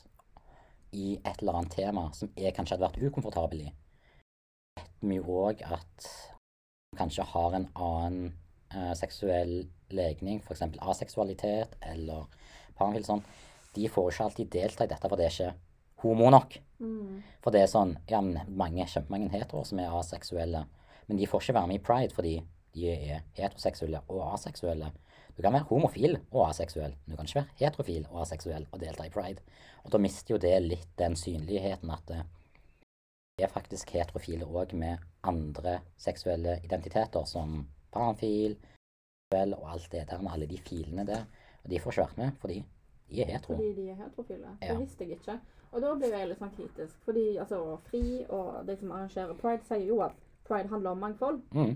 [0.95, 3.73] i et eller annet tema som jeg kanskje hadde vært ukomfortabel i.
[4.79, 6.09] Vet vi jo òg at
[6.95, 8.33] kanskje har en annen
[8.73, 9.57] eh, seksuell
[9.95, 10.63] legning, f.eks.
[10.79, 12.29] aseksualitet eller
[12.77, 13.23] parafil sånn,
[13.75, 16.57] de får ikke alltid delta i dette, for det er ikke homo nok.
[16.79, 17.19] Mm.
[17.43, 20.65] For det er sånn ja, mange, kjempemange heteroer som er aseksuelle,
[21.07, 22.35] men de får ikke være med i pride fordi
[22.75, 24.91] de er heteroseksuelle og aseksuelle.
[25.35, 28.79] Du kan være homofil og aseksuell, men du kan ikke være heterofil og aseksuell og
[28.79, 29.43] delta i pride.
[29.83, 35.03] Og da mister jo det litt den synligheten at det er faktisk heterofile òg med
[35.27, 38.55] andre seksuelle identiteter, som panfil
[39.35, 41.25] og alt det der med alle de filene der.
[41.63, 42.61] Og de får ikke vært med fordi
[43.09, 43.57] de er hetero.
[43.57, 44.57] Fordi de er heterofile.
[44.61, 44.71] Ja.
[44.71, 45.39] Det visste jeg ikke.
[45.71, 46.95] Og da blir jeg litt sånn kritisk.
[47.03, 51.41] Fordi altså, FRI og de som arrangerer pride, sier jo at pride handler om mangfold.
[51.51, 51.75] Mm,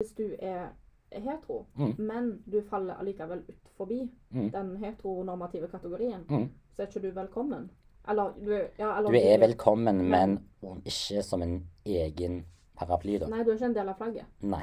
[0.00, 0.68] Hvis du er
[1.12, 1.94] hetero, Mm.
[1.98, 6.48] men du faller allikevel ut forbi mm, den heteronormative kategorien, mm.
[6.72, 7.70] så er ikke du velkommen.
[8.08, 10.38] Eller du ja, eller Du er velkommen, men
[10.84, 12.44] ikke som en egen
[12.76, 13.28] paraply, da.
[13.28, 14.26] Nei, du er ikke en del av flagget.
[14.42, 14.62] Nei.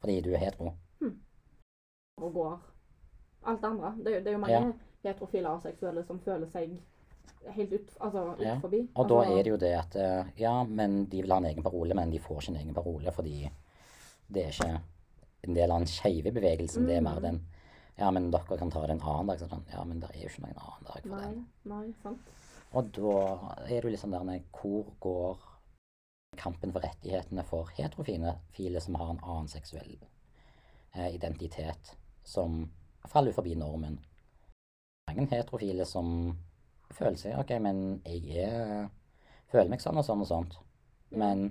[0.00, 0.72] Fordi du er hetero.
[2.20, 2.60] Og går
[3.44, 3.94] alt det andre.
[4.04, 4.74] Det det er jo mange
[5.04, 6.76] heterofile og seksuelle som føler seg
[7.56, 8.58] helt ut, altså, ut Ja.
[8.60, 8.88] forbi.
[8.94, 11.44] Og da altså, er det jo det at eh, Ja, men de vil ha en
[11.46, 13.50] egen parole, men de får ikke en egen parole fordi
[14.32, 14.80] det er ikke
[15.48, 16.86] en del av den skeive bevegelsen.
[16.86, 17.22] Det er mer Mm.
[17.22, 17.46] den
[17.98, 19.38] Ja, men dere kan ta det en annen dag.
[19.38, 21.46] Sånn, ja, men det er jo ikke noen annen dag for Nei, den.
[21.64, 22.18] nei, sant.
[22.72, 25.38] Og da er det liksom der med hvor går
[26.38, 29.98] kampen for rettighetene for heterofile file som har en annen seksuell
[30.94, 32.70] eh, identitet, som
[33.06, 33.98] faller forbi normen.
[35.10, 36.38] Mange heterofile som
[36.96, 38.86] føler seg OK, men jeg er,
[39.52, 40.56] føler meg sånn og sånn og sånt.
[41.16, 41.50] Men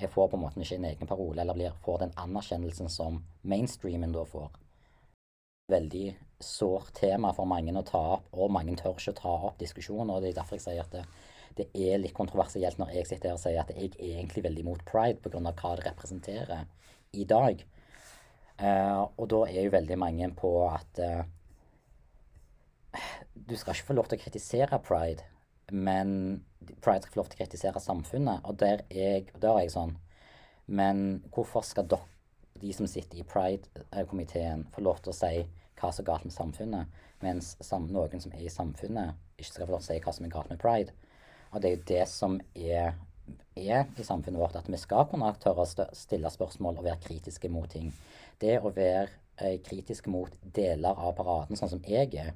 [0.00, 3.20] jeg får på en måte ikke en egen parole, eller blir, får den anerkjennelsen som
[3.46, 4.48] mainstreamen da får.
[5.70, 6.08] Veldig
[6.44, 10.16] sårt tema for mange å ta opp, og mange tør ikke å ta opp diskusjoner.
[10.16, 11.04] og Det er derfor jeg sier at det,
[11.60, 14.64] det er litt kontroversielt når jeg sitter her og sier at jeg er egentlig veldig
[14.64, 15.40] imot pride pga.
[15.40, 16.66] hva det representerer
[17.14, 17.64] i dag.
[18.54, 21.24] Uh, og da er jo veldig mange på at eh,
[23.34, 25.26] du skal ikke få lov til å kritisere pride,
[25.72, 26.42] men
[26.84, 28.44] pride skal få lov til å kritisere samfunnet.
[28.48, 29.96] Og der er jeg, der er jeg sånn
[30.66, 32.08] Men hvorfor skal dere,
[32.56, 35.42] de som sitter i pride-komiteen, få lov til å si
[35.76, 37.50] hva som er galt med samfunnet, mens
[37.90, 40.32] noen som er i samfunnet, ikke skal få lov til å si hva som er
[40.32, 40.94] galt med pride?
[41.52, 42.94] Og det er jo det som er,
[43.58, 47.50] er i samfunnet vårt, at vi skal kunne tørre å stille spørsmål og være kritiske
[47.52, 47.92] mot ting.
[48.40, 52.32] Det å være eh, kritisk mot deler av paraden, sånn som jeg er,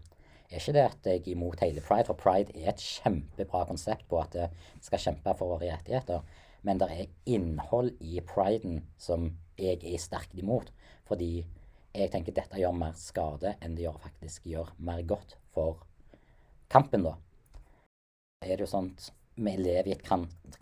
[0.56, 4.06] er ikke det at jeg er imot hele pride, for pride er et kjempebra konsept
[4.08, 4.48] på at det
[4.84, 6.24] skal kjempe for våre rettigheter.
[6.64, 9.28] Men det er innhold i priden som
[9.58, 10.72] jeg er sterkt imot.
[11.08, 11.44] Fordi
[11.94, 15.84] jeg tenker dette gjør mer skade enn det gjør faktisk gjør mer godt for
[16.72, 17.14] kampen, da.
[18.44, 18.92] Er det jo sånn
[19.38, 20.02] vi lever i et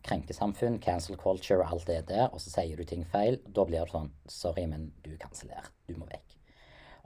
[0.05, 3.39] krenkesamfunn, cancel culture og alt det der, og så sier du ting feil.
[3.47, 5.71] Da blir det sånn Sorry, men du er.
[5.89, 6.37] Du må vekk.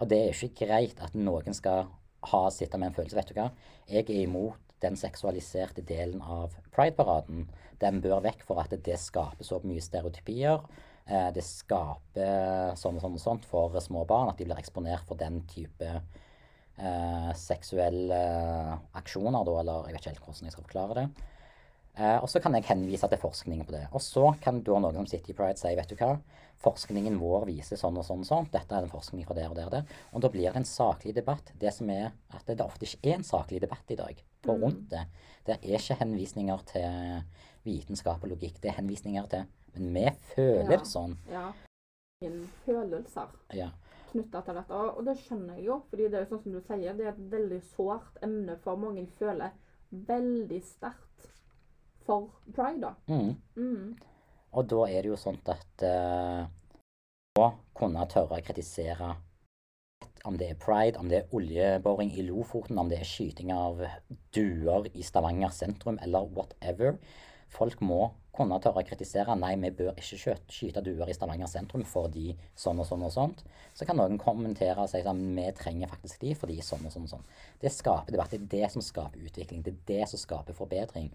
[0.00, 1.86] Og det er jo ikke greit at noen skal
[2.28, 3.16] ha sitte med en følelse.
[3.16, 3.48] Vet du hva?
[3.88, 7.48] Jeg er imot den seksualiserte delen av Pride-paraden.
[7.80, 10.64] Den bør vekk for at det skaper så mye stereotypier.
[11.06, 15.20] Eh, det skaper sånn og sånn sånt for små barn, at de blir eksponert for
[15.20, 18.20] den type eh, seksuelle
[19.00, 21.06] aksjoner, da, eller jeg vet ikke helt hvordan jeg skal forklare det.
[21.98, 23.84] Eh, og så kan jeg henvise til forskning på det.
[23.90, 26.14] Og så kan da noen som sitter i Pride si, vet du hva,
[26.60, 29.56] forskningen vår viser sånn og sånn og sånn, dette er en forskning fra der og
[29.56, 29.84] der og der.
[30.12, 31.52] Og da blir det en saklig debatt.
[31.58, 34.90] Det som er at det ofte ikke er en saklig debatt i dag på rundt
[34.90, 35.06] det.
[35.46, 37.22] Det er ikke henvisninger til
[37.64, 38.60] vitenskap og logikk.
[38.60, 40.76] Det er henvisninger til Men vi føler Ja.
[40.76, 41.16] det sånn.
[41.30, 41.52] Ja.
[42.66, 43.70] Følelser Ja.
[44.12, 44.72] knytta til dette.
[44.74, 47.12] Og det skjønner jeg jo, fordi det er jo sånn som du sier, det er
[47.12, 49.52] et veldig sårt emne for mange føler
[49.92, 51.28] veldig sterkt
[52.04, 52.94] for pride, da.
[53.08, 53.36] Mm.
[53.56, 53.96] Mm.
[54.50, 56.46] Og da er det jo sånn at uh,
[57.38, 59.14] å kunne tørre å kritisere
[60.28, 63.80] om det er pride, om det er oljeboring i Lofoten, om det er skyting av
[64.36, 66.98] duer i Stavanger sentrum, eller whatever.
[67.50, 69.34] Folk må kunne tørre å kritisere.
[69.38, 73.42] Nei, vi bør ikke skyte duer i Stavanger sentrum fordi sånn og sånn og sånt.
[73.74, 77.08] Så kan noen kommentere og si at vi trenger faktisk de fordi sånn og sånn
[77.08, 77.26] og sånn.
[77.62, 78.34] Det skaper debatt.
[78.36, 79.64] Det er det som skaper utvikling.
[79.66, 81.10] Det er det som skaper forbedring.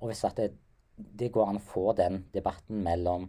[0.00, 0.52] Og hvis at det,
[0.96, 3.28] det går an å få den debatten mellom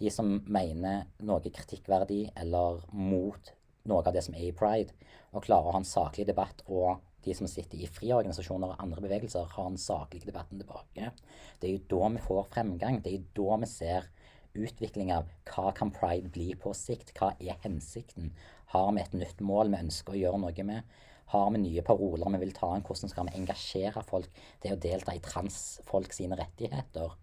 [0.00, 3.52] de som mener noe er kritikkverdig eller mot
[3.88, 4.94] noe av det som er i pride,
[5.34, 8.82] og klarer å ha en saklig debatt, og de som sitter i frie organisasjoner og
[8.82, 11.12] andre bevegelser, har en saklig debatten tilbake.
[11.60, 13.00] Det er jo da vi får fremgang.
[13.00, 14.08] Det er jo da vi ser
[14.54, 17.14] utvikling av hva kan pride bli på sikt?
[17.16, 18.32] Hva er hensikten?
[18.74, 20.96] Har vi et nytt mål vi ønsker å gjøre noe med?
[21.32, 22.84] Har vi nye paroler vi vil ta inn?
[22.84, 24.30] Hvordan skal vi engasjere folk
[24.62, 27.14] til å delta i transfolk sine rettigheter?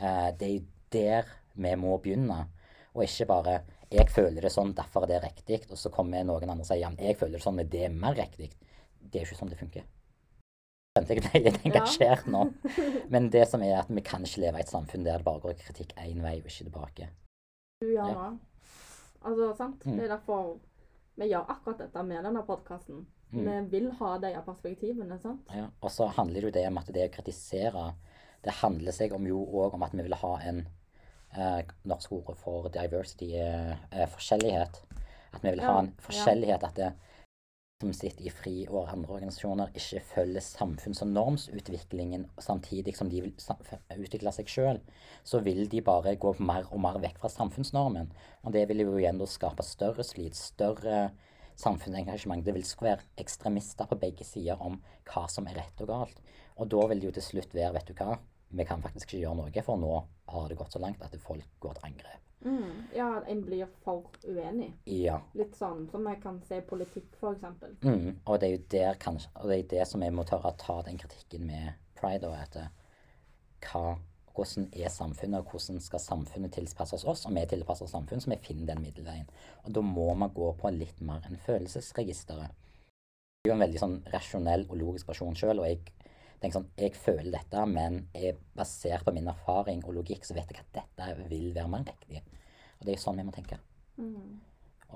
[0.00, 1.30] Eh, det er jo der
[1.60, 2.48] vi må begynne,
[2.94, 6.50] og ikke bare 'jeg føler det sånn, derfor er det riktig', og så kommer noen
[6.50, 8.52] andre og sier 'ja, men jeg føler det sånn, det er mer riktig'.
[9.00, 9.84] Det er jo ikke sånn det funker.
[10.90, 12.52] Skjønte jeg ble litt engasjert nå.
[13.12, 15.40] Men det som er at vi kan ikke leve i et samfunn der det bare
[15.40, 17.08] går kritikk én vei og ikke tilbake.
[17.80, 18.30] Du gjør Ja.
[18.30, 18.40] det.
[19.22, 19.86] Altså, sant?
[19.86, 19.96] Mm.
[19.96, 20.58] Det er derfor
[21.16, 23.06] vi gjør akkurat dette med denne podkasten.
[23.32, 23.46] Mm.
[23.46, 25.50] Vi vil ha de perspektivene, sant?
[25.54, 27.92] Ja, og så handler det jo det om at det å kritisere
[28.42, 30.62] Det handler seg om jo òg om at vi vil ha en
[31.36, 34.80] eh, Norsk ord for diversity eh, forskjellighet.
[35.34, 36.64] At vi vil ha en forskjellighet.
[36.64, 36.92] At det
[37.80, 43.22] som sitter i FRI og andre organisasjoner, ikke følger samfunns- og normsutviklingen samtidig som de
[43.24, 43.32] vil
[43.96, 44.80] utvikle seg sjøl,
[45.24, 48.10] så vil de bare gå mer og mer vekk fra samfunnsnormen.
[48.44, 51.10] Og det vil jo igjen skape større slit, større
[51.60, 52.44] samfunnsengasjement.
[52.44, 54.80] Det vil være ekstremister på begge sider om
[55.10, 56.22] hva som er rett og galt.
[56.60, 58.16] Og da vil det jo til slutt være, vet du hva,
[58.50, 59.92] vi kan faktisk ikke gjøre noe, for nå
[60.32, 62.26] har det gått så langt at folk går til angrep.
[62.40, 62.82] Mm.
[62.96, 64.70] Ja, en blir for uenig.
[64.88, 65.18] Ja.
[65.36, 67.74] Litt sånn som jeg kan se i politikk, for eksempel.
[67.84, 70.54] Mm, og det er jo der kanskje, og det er det som vi må tørre
[70.54, 72.70] å ta den kritikken med pride, og at eh,
[73.66, 73.98] hva,
[74.34, 78.40] hvordan er samfunnet, og hvordan skal samfunnet tilpasses oss, og vi tilpasser samfunnet, så vi
[78.44, 79.30] finner den middelveien.
[79.64, 82.58] Og da må man gå på litt mer enn følelsesregisteret.
[83.40, 85.80] Jeg er jo en veldig sånn rasjonell og logisk person sjøl, og jeg
[86.40, 90.52] tenker sånn, jeg føler dette, men jeg, basert på min erfaring og logikk, så vet
[90.52, 92.22] jeg at dette vil være mer riktig.
[92.78, 93.58] Og det er jo sånn vi må tenke.
[94.00, 94.38] Mm.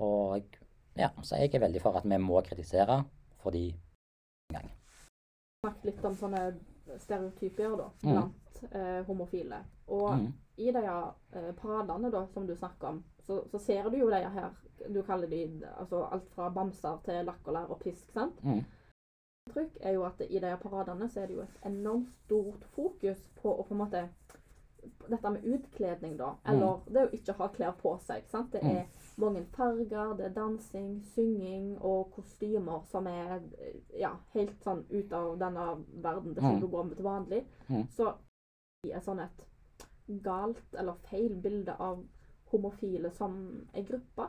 [0.05, 0.57] Og
[0.97, 3.01] ja, så jeg er veldig for at vi må kritisere,
[3.43, 3.67] fordi
[4.49, 4.71] en gang.
[5.65, 6.41] Snakket litt om sånne
[6.99, 8.11] stereotypier da, Mm.
[8.11, 9.63] blant eh, homofile.
[9.87, 13.97] Og mm, i de eh, paradene da, som du snakker om, så, så ser du
[13.97, 14.49] jo de her
[14.93, 18.43] Du kaller de altså alt fra bamser til lakk og lær og pisk, sant?
[18.43, 18.63] mm,
[19.53, 23.27] Trykk er jo at i de paradene så er det jo et enormt stort fokus
[23.41, 24.07] på å på en måte
[25.09, 26.33] Dette med utkledning, da.
[26.45, 28.27] Eller det å ikke ha klær på seg.
[28.29, 28.51] sant?
[28.51, 28.69] Det Mm.
[28.77, 28.85] er
[29.17, 33.39] mange farger, det er dansing, synging og kostymer som er
[33.97, 35.67] ja, helt sånn ut av denne
[36.03, 36.33] verden.
[36.35, 36.71] Det Mm.
[36.71, 37.45] gå med til vanlig.
[37.69, 37.87] Mm.
[37.95, 38.13] Så
[38.83, 39.45] det er sånn et
[40.23, 42.03] galt eller feil bilde av
[42.51, 44.27] homofile som en gruppe.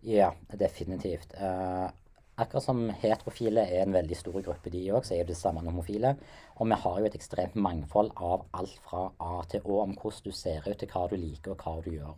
[0.00, 1.34] Ja, definitivt.
[1.34, 1.90] Eh,
[2.36, 5.72] akkurat som heterofile er en veldig stor gruppe, de òg, så er det samme med
[5.72, 6.16] homofile.
[6.56, 10.24] Og vi har jo et ekstremt mangfold av alt fra A til Å om hvordan
[10.24, 12.14] du ser ut, til hva du liker og hva du gjør.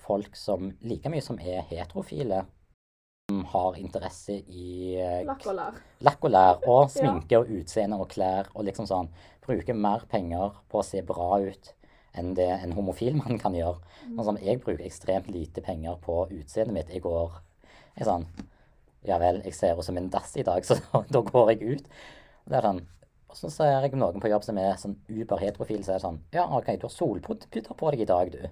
[0.00, 2.44] Folk som like mye som er heterofile,
[3.30, 5.76] som har interesse i eh, Lakk og lær.
[6.06, 9.10] lakk og lær og sminke og utseende og klær og liksom sånn
[9.44, 11.74] bruker mer penger på å se bra ut
[12.18, 13.78] enn det en homofil mann kan gjøre.
[14.16, 16.90] Sånn som jeg bruker ekstremt lite penger på utseendet mitt.
[16.90, 17.36] Jeg går
[17.98, 18.26] jeg sånn
[19.06, 20.76] Ja vel, jeg ser ut som en dass i dag, så
[21.08, 21.92] da går jeg ut.
[22.46, 22.82] Og det er sånn
[23.30, 26.18] Og så ser jeg noen på jobb som er sånn uber-heterofil, så er det sånn
[26.34, 28.42] Ja, OK, du har solputter på deg i dag, du.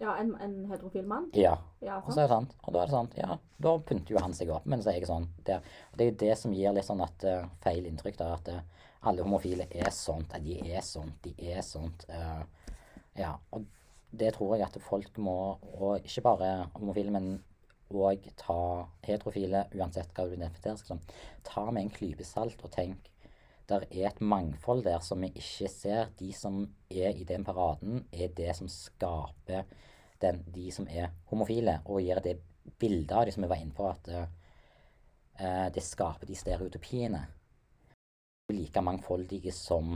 [0.00, 1.26] Ja, en, en heterofil mann?
[1.36, 1.58] Ja.
[1.84, 2.54] Ja, Og så er det sant.
[2.64, 4.64] Og da er det sånn, ja, da pynter jo han seg opp.
[4.64, 5.66] Men så er jeg sånn der.
[5.90, 8.30] Og det er jo det som gir litt sånn at uh, feil inntrykk, da.
[8.38, 10.32] At uh, alle homofile er sånt.
[10.32, 11.20] At de er sånt.
[11.26, 12.06] De er sånt.
[12.08, 12.40] Uh,
[13.20, 13.34] ja.
[13.52, 13.68] Og
[14.10, 15.36] det tror jeg at folk må,
[15.76, 17.30] og ikke bare homofile, men
[17.90, 18.58] òg ta
[19.04, 21.04] heterofile, uansett hva du identifiserer som,
[21.44, 23.10] ta med en klype salt og tenk
[23.70, 26.10] der er et mangfold der som vi ikke ser.
[26.18, 29.62] De som er i den paraden, er det som skaper
[30.20, 32.38] den, de som er homofile, og gir det
[32.78, 37.20] bildet av de som vi var inne på, at uh, det skaper de stereotypiene.
[38.52, 39.94] Like mangfoldige som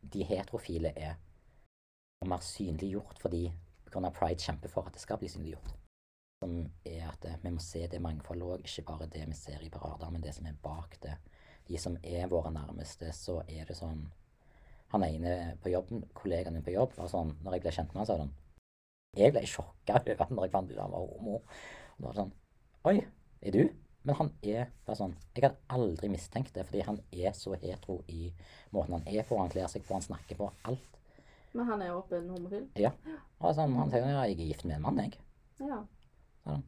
[0.00, 1.16] de heterofile er.
[2.22, 3.46] Og mer synliggjort fordi
[3.88, 4.10] pga.
[4.10, 5.72] pride kjemper for at det skal bli synliggjort.
[6.44, 9.64] Som er at uh, vi må se det mangfoldet òg, ikke bare det vi ser
[9.64, 11.16] i parader, men det som er bak det.
[11.66, 14.06] De som er våre nærmeste, så er det sånn
[14.94, 18.04] Han ene på jobben, kollegaen min på jobb, var sånn Når jeg ble kjent med
[18.04, 18.30] han, sa han
[19.16, 21.40] jeg ble sjokka over når jeg fant ut han var homo.
[21.40, 22.32] Og da var det sånn
[22.86, 22.96] Oi,
[23.42, 23.62] er du?
[24.06, 28.00] Men han er bare sånn Jeg hadde aldri mistenkt det, fordi han er så hetero
[28.08, 28.28] i
[28.72, 31.00] måten han er på, han kler seg på, han snakker på, alt.
[31.56, 32.66] Men han er åpen homofil?
[32.78, 32.92] Ja.
[33.40, 35.18] Og sånn, han sier ja, jeg er gift med en mann, jeg.
[35.60, 35.80] Ja.
[36.46, 36.58] Ja.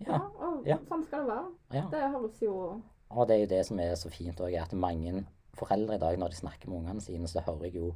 [0.00, 0.78] Ja, og Ja.
[0.88, 1.48] sånn skal det være.
[1.76, 1.82] ja.
[1.92, 2.54] Det høres jo
[3.10, 5.24] Og det er jo det som er så fint òg, at mange
[5.58, 7.94] foreldre i dag, når de snakker med ungene sine, så hører jeg jo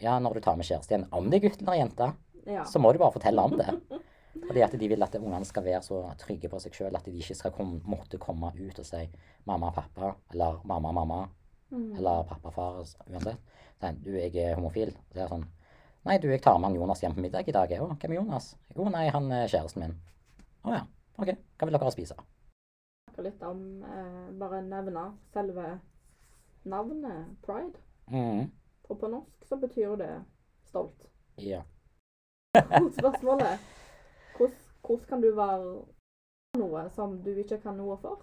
[0.00, 2.08] Ja, når du tar med kjæresten, om det er gutt eller jente,
[2.46, 2.64] Ja.
[2.68, 3.70] så må du bare fortelle om det.
[4.46, 7.12] Fordi at de vil at ungene skal være så trygge på seg sjøl at de
[7.16, 9.04] ikke skal komme, måtte komme ut og si
[9.46, 11.22] mamma pappa, eller mamma mamma,
[11.74, 11.96] Mm.
[11.96, 12.76] eller pappa far,
[13.10, 13.38] uansett.
[13.80, 14.92] Sånn, du, jeg er homofil.
[15.12, 15.46] Så er sånn
[16.04, 17.70] Nei, du, jeg tar med han Jonas hjem på middag i dag.
[17.70, 17.94] jeg òg.
[17.98, 18.50] Hvem er Jonas?
[18.76, 19.94] Jo, nei, han er kjæresten min.
[20.68, 20.82] Å ja.
[21.18, 21.30] OK.
[21.58, 22.14] Hva vil dere spise?
[23.08, 25.80] snakke litt om eh, Bare nevne selve
[26.64, 27.78] navnet pride.
[28.12, 28.50] Mm.
[28.90, 30.10] Og på norsk så betyr det
[30.68, 31.08] stolt.
[31.40, 31.62] Ja.
[32.98, 33.58] Spørsmålet er
[34.36, 35.68] hvordan, kan du være
[36.60, 38.22] noe som du ikke kan noe for?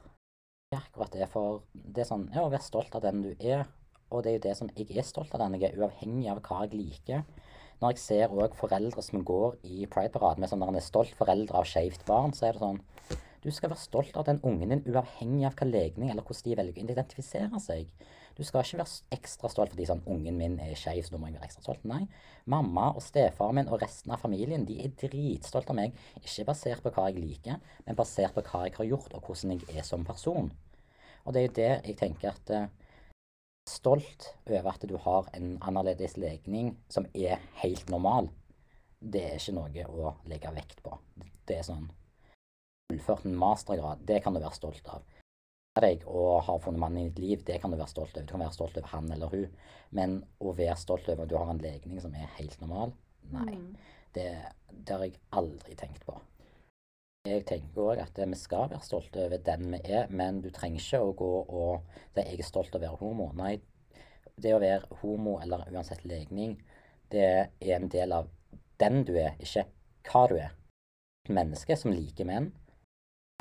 [0.72, 1.28] Ja, akkurat det.
[1.32, 3.66] For det er sånn Ja, å være stolt av den du er.
[4.12, 6.40] Og det er jo det som Jeg er stolt av den jeg er, uavhengig av
[6.46, 7.26] hva jeg liker.
[7.82, 11.14] Når jeg ser òg foreldre som går i Pride-paraden med sånn når en er stolt
[11.18, 12.82] foreldre av skeivt barn, så er det sånn
[13.42, 16.58] Du skal være stolt av den ungen din uavhengig av hva legning eller hvordan de
[16.60, 17.88] velger å identifisere seg.
[18.42, 21.30] Du skal ikke være ekstra stolt fordi sånn ungen min er skeiv, så da må
[21.30, 21.84] jeg være ekstra stolt.
[21.86, 22.08] Nei.
[22.50, 25.94] Mamma og stefaren min og resten av familien de er dritstolt av meg.
[26.24, 29.54] Ikke basert på hva jeg liker, men basert på hva jeg har gjort, og hvordan
[29.60, 30.50] jeg er som person.
[31.22, 32.70] Og det er jo det jeg tenker at eh,
[33.70, 38.32] Stolt over at du har en annerledes legning som er helt normal,
[38.98, 40.98] det er ikke noe å legge vekt på.
[41.46, 41.86] Det er sånn
[42.90, 45.06] Fullført en mastergrad, det kan du være stolt av.
[45.80, 48.26] Deg og har funnet mannen i ditt liv, det kan du være stolt over.
[48.28, 49.54] Du kan være stolt over han eller hun.
[49.96, 52.92] Men å være stolt over at du har en legning som er helt normal,
[53.32, 53.56] nei.
[53.56, 53.72] Mm.
[54.12, 54.28] Det,
[54.68, 56.18] det har jeg aldri tenkt på.
[57.24, 60.82] Jeg tenker òg at vi skal være stolte over den vi er, men du trenger
[60.82, 61.84] ikke å gå og
[62.16, 63.32] si 'jeg er stolt av å være homo'.
[63.38, 63.62] Nei,
[64.42, 66.58] det å være homo, eller uansett legning,
[67.12, 67.24] det
[67.62, 68.28] er en del av
[68.80, 69.68] den du er, ikke
[70.10, 70.52] hva du er.
[71.26, 72.52] Et menneske som liker menn.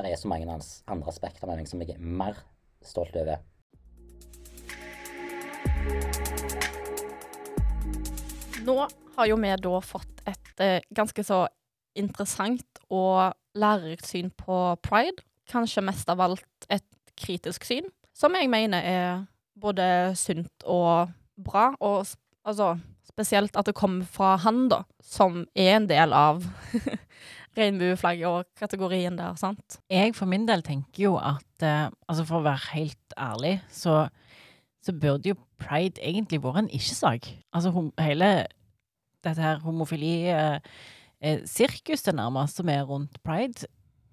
[0.01, 2.39] Det er så mange andre aspekter med meg som jeg er mer
[2.85, 3.43] stolt over.
[8.65, 8.77] Nå
[9.17, 11.43] har jo vi da fått et eh, ganske så
[11.99, 15.21] interessant og lærerikt syn på pride.
[15.51, 16.87] Kanskje mest av alt et
[17.19, 19.25] kritisk syn, som jeg mener er
[19.61, 21.71] både sunt og bra.
[21.81, 22.07] Og
[22.47, 22.77] altså,
[23.09, 26.45] spesielt at det kommer fra han, da, som er en del av
[27.59, 29.79] regnbueflagget og kategorien der, sant?
[29.91, 34.09] Jeg for min del tenker jo at eh, altså For å være helt ærlig, så,
[34.85, 37.23] så burde jo pride egentlig vært en ikke-sak.
[37.53, 38.47] Altså hom hele
[39.25, 43.67] dette her homofili-sirkuset eh, nærmest som er rundt pride,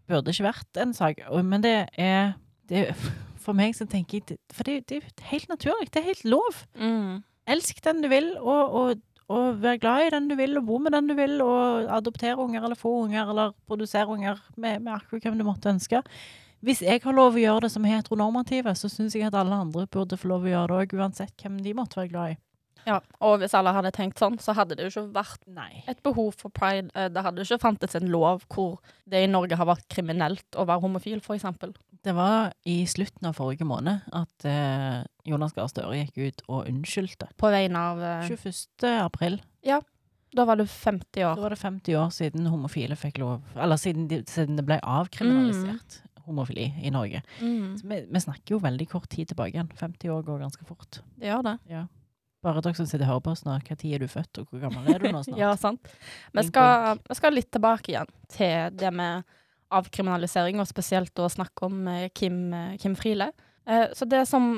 [0.08, 1.16] burde ikke vært en sak.
[1.44, 2.32] Men det er,
[2.70, 2.96] det er
[3.48, 5.88] For meg så tenker jeg For det, det er helt naturlig.
[5.94, 6.54] Det er helt lov.
[6.76, 7.24] Mm.
[7.48, 9.00] Elsk den du vil, og, og,
[9.30, 12.38] og vær glad i den du vil, og bo med den du vil, og adoptere
[12.40, 16.02] unger, eller få unger, eller produsere unger med, med akkurat hvem du måtte ønske.
[16.66, 19.86] Hvis jeg har lov å gjøre det som heteronormative, så syns jeg at alle andre
[19.94, 22.38] burde få lov å gjøre det òg, uansett hvem de måtte være glad i.
[22.88, 25.84] Ja, og hvis alle hadde tenkt sånn, så hadde det jo ikke vært Nei.
[25.92, 26.88] et behov for pride.
[26.96, 30.64] Eh, Det hadde ikke fantes en lov hvor det i Norge har vært kriminelt å
[30.66, 31.76] være homofil, eksempel.
[32.08, 36.70] Det var i slutten av forrige måned at eh, Jonas Gahr Støre gikk ut og
[36.70, 37.28] unnskyldte.
[37.36, 38.86] På vegne av eh, 21.
[39.04, 39.42] april.
[39.68, 39.82] Ja.
[40.36, 41.36] Da var det 50 år.
[41.36, 44.78] Da var det 50 år siden homofile fikk lov Eller siden, de, siden det ble
[44.84, 46.02] avkriminalisert.
[46.28, 47.22] homofili i Norge.
[47.42, 47.78] Mm.
[47.80, 49.70] Så vi, vi snakker jo veldig kort tid tilbake igjen.
[49.80, 51.00] 50 år går ganske fort.
[51.16, 51.56] Det gjør det.
[51.72, 51.86] Ja.
[52.44, 54.52] Bare dere som sitter og hører på oss nå, hva tid er du født, og
[54.52, 55.40] hvor gammel er du nå snart?
[55.40, 55.92] Ja, sant.
[56.36, 59.24] Vi skal, vi skal litt tilbake igjen til det med
[59.74, 63.32] avkriminalisering, og spesielt å snakke om eh, Kim, eh, Kim Friele.
[63.68, 64.56] Eh, så det som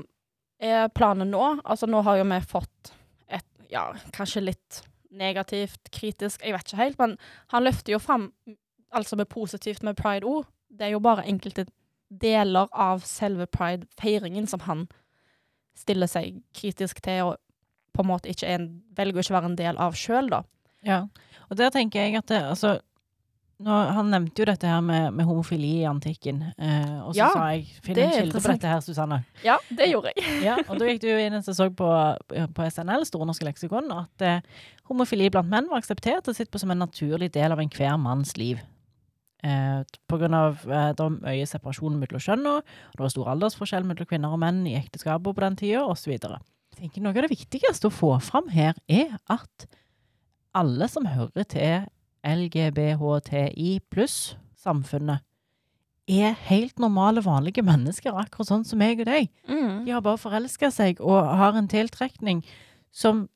[0.60, 2.93] er planen nå Altså, nå har jo vi fått
[3.32, 7.18] et, ja, kanskje litt negativt, kritisk, jeg vet ikke helt, men
[7.53, 8.30] han løfter jo fram
[8.93, 10.45] altså med positivt med pride-ord.
[10.70, 11.66] Det er jo bare enkelte
[12.10, 14.86] deler av selve pride-feiringen som han
[15.78, 17.38] stiller seg kritisk til, og
[17.95, 20.43] på en måte ikke en, velger å ikke være en del av sjøl, da.
[20.86, 21.01] Ja,
[21.49, 22.78] og der tenker jeg at det, altså
[23.66, 27.30] nå, Han nevnte jo dette her med, med homofili i antikken, eh, og så Ja,
[27.36, 29.22] sa jeg Finn en kilde på dette her, Susanne.
[29.45, 30.39] Ja, det gjorde jeg.
[30.45, 31.91] Ja, og da gikk du inn og så på,
[32.30, 34.41] på SNL, Store norske leksikon, at eh,
[34.89, 38.36] homofili blant menn var akseptert og sett på som en naturlig del av enhver manns
[38.39, 38.62] liv.
[39.43, 42.57] Eh, på grunn av eh, det var mye separasjon mellom kjønna,
[42.95, 46.12] det var stor aldersforskjell mellom kvinner og menn i ekteskapet på den tida, osv.
[46.16, 49.68] Jeg tenker Noe av det viktigste å få fram her, er at
[50.60, 51.88] alle som hører til
[52.26, 55.26] LGBHTI pluss-samfunnet,
[56.09, 59.28] er helt normale, vanlige mennesker, akkurat sånn som meg og deg.
[59.45, 59.84] Mm.
[59.86, 62.41] De har bare forelska seg og har en tiltrekning
[62.89, 63.28] som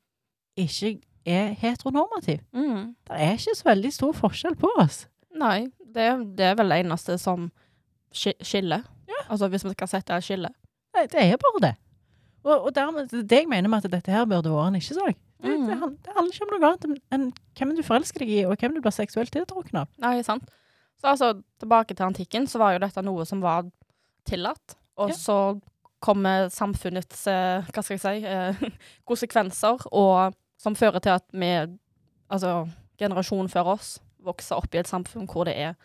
[0.58, 0.96] ikke
[1.30, 2.42] er heteronormativ.
[2.52, 2.96] Mm.
[3.06, 5.04] Det er ikke så veldig stor forskjell på oss.
[5.38, 7.52] Nei, det, det er vel det eneste som
[8.14, 8.42] skiller.
[8.42, 8.90] skiller.
[9.30, 10.50] Altså hvis vi skal sette et skille.
[10.94, 11.76] Nei, det er bare det.
[12.44, 14.82] Og, og dermed, det er det jeg mener med at dette her burde vært en
[14.82, 15.20] ikke-sak.
[15.42, 15.66] Det, Mm.
[15.68, 17.26] det, det handler ikke om noe annet enn
[17.58, 19.88] hvem du forelsker deg i, og hvem du blir seksuelt tiltrukket av.
[20.00, 20.46] Nei, sant.
[21.02, 23.66] Så altså, tilbake til antikken, så var jo dette noe som var
[24.26, 24.76] tillatt.
[24.98, 25.16] Og Ja.
[25.16, 25.62] så
[26.04, 28.54] kommer samfunnets, eh, hva skal jeg si, eh,
[29.10, 31.52] konsekvenser, og som fører til at vi,
[32.32, 32.70] altså
[33.00, 35.76] generasjonen før oss, vokser opp i et samfunn hvor det er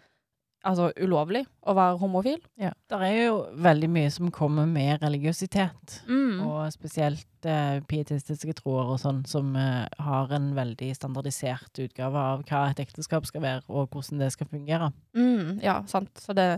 [0.66, 2.38] altså, ulovlig å være homofil.
[2.60, 2.72] Ja.
[2.90, 5.98] Det er jo veldig mye som kommer med religiøsitet.
[6.08, 6.40] Mm.
[6.46, 12.44] Og spesielt eh, pietistiske troer og sånn, som eh, har en veldig standardisert utgave av
[12.48, 14.92] hva et ekteskap skal være, og hvordan det skal fungere.
[15.16, 16.12] Mm, ja, sant.
[16.22, 16.50] Så det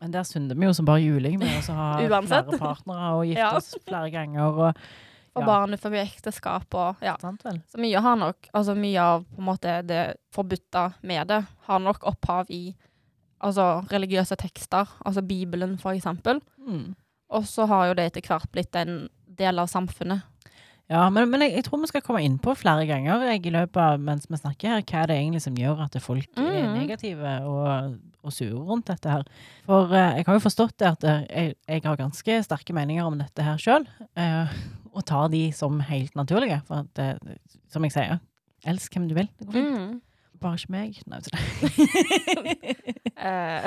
[0.00, 3.40] Men der synder vi jo som bare juling med å ha flere partnere og gifte
[3.42, 3.54] Ja.
[3.58, 4.46] oss flere ganger.
[4.48, 4.82] Og,
[5.36, 5.46] og Ja.
[5.46, 7.16] barn utenfor ekteskap og ja.
[7.20, 7.42] sant?
[7.44, 11.78] Så mye har nok, altså mye av på en måte det forbudte med det, har
[11.84, 12.74] nok opphav i
[13.40, 16.40] altså religiøse tekster, altså Bibelen for eksempel.
[16.66, 16.94] Mm.
[17.30, 19.08] Og så har jo det etter hvert blitt en
[19.40, 20.26] del av samfunnet.
[20.90, 23.52] Ja, men, men jeg, jeg tror vi skal komme inn på flere ganger jeg, i
[23.54, 26.48] løpet av mens vi snakker her, hva det er egentlig som gjør at folk er
[26.66, 26.72] Mm.
[26.80, 27.92] negative og,
[28.26, 29.22] og sure rundt dette her.
[29.68, 33.06] For eh, jeg har jo forstått det at eh, jeg, jeg har ganske sterke meninger
[33.06, 33.86] om dette her sjøl,
[34.18, 34.50] eh,
[34.90, 36.58] og tar de som helt naturlige.
[36.66, 37.38] For at, eh,
[37.70, 38.18] som jeg sier,
[38.66, 39.30] elsk hvem du vil.
[39.38, 40.02] Det går fint.
[40.40, 41.00] Bare ikke meg.
[41.10, 41.42] Nei, til deg.
[43.20, 43.66] Eh,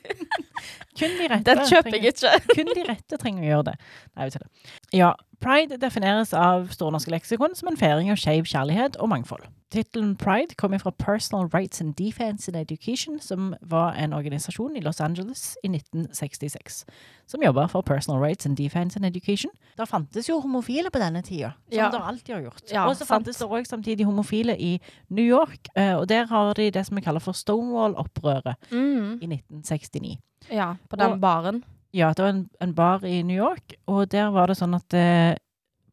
[1.00, 1.44] Kun de rette.
[1.48, 2.32] Den kjøper jeg ikke.
[2.52, 3.76] Kun de rette trenger å gjøre det.
[4.18, 4.50] Nei, til det.
[4.98, 9.46] Ja, Pride defineres av Store norske leksikon som en feiring av skeiv kjærlighet og mangfold.
[9.70, 14.80] Tittelen Pride kommer fra Personal Rights and Defense in Education, som var en organisasjon i
[14.82, 16.84] Los Angeles i 1966,
[17.30, 19.50] som jobba for Personal Rights and Defense in Education.
[19.78, 21.90] Der fantes jo homofile på denne tida, som Ja.
[21.90, 22.62] det alltid har gjort.
[22.72, 26.52] Ja, og så fantes det òg samtidig homofile i New York, eh, og der har
[26.54, 29.18] de det som vi kaller for Stonewall-opprøret Mm.
[29.22, 30.18] i 1969.
[30.50, 31.64] Ja, på den Og- baren.
[31.92, 34.94] Ja, det var en, en bar i New York, og der var det sånn at
[34.94, 35.34] eh,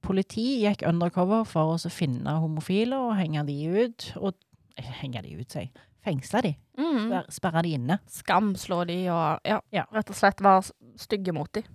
[0.06, 3.56] politi gikk undercover for å finne homofile og henge de
[3.88, 4.12] ut.
[4.22, 4.36] Og
[4.78, 5.72] eh, henge de ut, sier jeg.
[6.08, 6.52] Fengsle de.
[6.80, 7.10] Mm.
[7.34, 7.98] Sperre de inne.
[8.08, 9.84] Skam slår de, og ja, Ja.
[9.92, 10.70] rett og slett være
[11.02, 11.66] stygge mot de.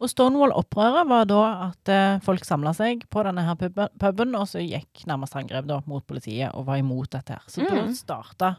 [0.00, 4.46] Og Stonewall-opprøret var da at eh, folk samla seg på denne her puben, puben, og
[4.48, 7.46] så gikk nærmest angrep da mot politiet og var imot dette her.
[7.52, 7.94] Så da Mm.
[7.96, 8.50] starta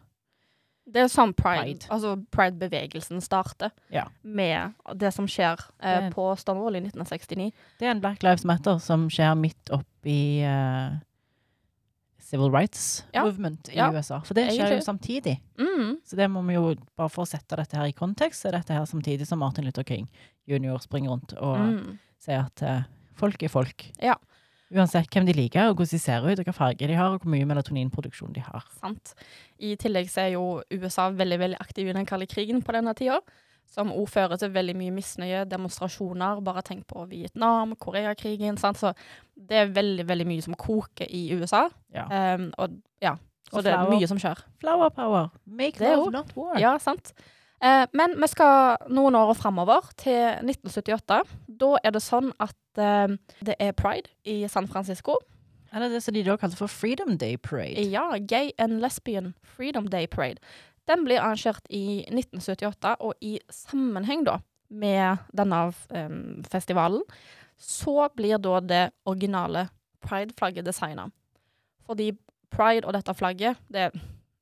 [0.91, 1.87] Det er sånn pride, Pride.
[1.89, 4.05] altså pride-bevegelsen starter, Ja.
[4.23, 7.51] med det som skjer eh, Det- på Stonewall i 1969.
[7.79, 10.97] Det er en Black Lives Matter som skjer midt oppi uh,
[12.19, 13.23] Civil Rights Ja.
[13.25, 13.89] Movement i Ja.
[13.91, 14.19] USA.
[14.21, 15.39] For det skjer jo samtidig.
[15.57, 15.97] Mm.
[16.05, 18.73] Så det må vi jo, bare for å sette dette her i kontekst, er dette
[18.73, 20.07] her samtidig som Martin Luther King
[20.47, 20.77] jr.
[20.79, 21.99] springer rundt og Mm.
[22.19, 22.83] sier at uh,
[23.15, 23.91] folk er folk.
[24.01, 24.15] Ja.
[24.71, 27.23] Uansett hvem de liker, og hvordan de ser ut, og hva farge de har, og
[27.25, 28.63] hvor mye melatoninproduksjon de har.
[28.79, 29.13] Sant.
[29.59, 32.93] I tillegg så er jo USA veldig veldig aktiv i den kalde krigen på denne
[32.95, 33.19] tida.
[33.71, 36.41] Som òg fører til veldig mye misnøye, demonstrasjoner.
[36.43, 38.57] Bare tenk på Vietnam, Koreakrigen.
[38.59, 38.79] Sant?
[38.81, 38.91] Så
[39.35, 41.69] det er veldig veldig mye som koker i USA.
[41.95, 42.07] Ja.
[42.35, 43.13] Um, og ja,
[43.47, 43.93] så Og det er flower.
[43.95, 44.41] mye som skjer.
[44.59, 45.29] Flower power.
[45.45, 46.59] Make love, not war.
[46.59, 47.13] Ja, sant.
[47.61, 51.21] Eh, men vi skal noen år framover, til 1978.
[51.61, 53.13] Da er det sånn at eh,
[53.45, 55.19] det er pride i San Francisco.
[55.71, 57.85] Eller det som de da kalte for Freedom Day Parade.
[57.87, 60.41] Ja, Gay and Lesbian Freedom Day Parade.
[60.89, 64.39] Den blir arrangert i 1978, og i sammenheng da
[64.71, 65.61] med denne
[65.95, 67.03] em, festivalen,
[67.61, 69.67] så blir da det originale
[70.03, 71.05] pride-flagget designa.
[71.85, 72.09] Fordi
[72.51, 73.91] pride og dette flagget, det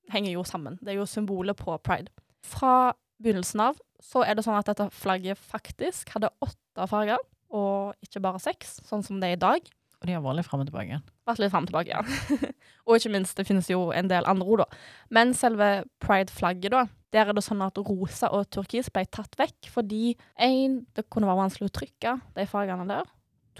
[0.10, 0.80] henger jo sammen.
[0.82, 2.10] Det er jo symbolet på pride.
[2.46, 2.94] Fra
[3.24, 8.22] begynnelsen av så er det sånn at dette flagget faktisk hadde åtte farger, og ikke
[8.24, 9.68] bare seks, sånn som det er i dag.
[10.00, 11.02] Og de har vært litt fram og tilbake.
[11.28, 12.46] Vært litt frem og tilbake, ja.
[12.88, 14.82] og ikke minst, det finnes jo en del andre ord, da.
[15.12, 15.70] Men selve
[16.04, 20.84] pride-flagget, da, der er det sånn at rosa og turkis ble tatt vekk, fordi én,
[20.96, 23.10] det kunne være vanskelig å trykke de fargene der.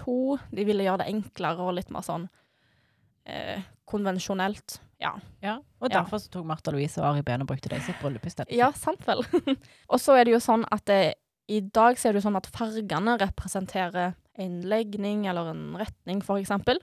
[0.00, 2.30] To, de ville gjøre det enklere og litt mer sånn
[3.28, 4.78] eh, konvensjonelt.
[5.00, 5.14] Ja.
[5.42, 6.00] Ja, og Ja.
[6.02, 8.52] derfor så tok Martha Louise og Ari Behn og brukte det i sitt bryllup isteden.
[8.56, 9.22] Ja, sant vel.
[9.92, 11.14] og så er det jo sånn at det,
[11.48, 16.20] i dag så er det jo sånn at fargene representerer en legning eller en retning,
[16.24, 16.78] for eksempel.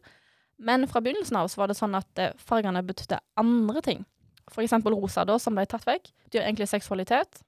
[0.60, 4.06] Men fra begynnelsen av så var det sånn at eh, fargene betydde andre ting.
[4.50, 7.44] For eksempel rosa, da, som ble tatt vekk, betyr egentlig seksualitet.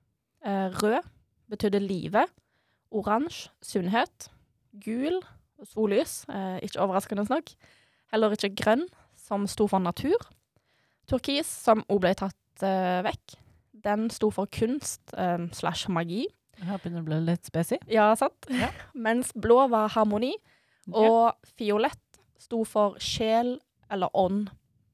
[0.45, 1.01] Eh, rød
[1.49, 2.29] betydde livet.
[2.93, 4.29] Oransje sunnhet.
[4.85, 5.19] Gul
[5.65, 7.49] sollys, eh, ikke overraskende nok.
[8.13, 8.85] Heller ikke grønn,
[9.17, 10.17] som sto for natur.
[11.09, 13.37] Turkis, som òg ble tatt uh, vekk.
[13.85, 16.25] Den sto for kunst um, slash magi.
[16.59, 17.79] Her begynner det å bli litt spesig.
[17.91, 18.49] Ja, sant?
[18.51, 18.71] Ja.
[19.07, 20.33] Mens blå var harmoni,
[20.89, 23.57] og fiolett sto for sjel
[23.91, 24.49] eller ånd.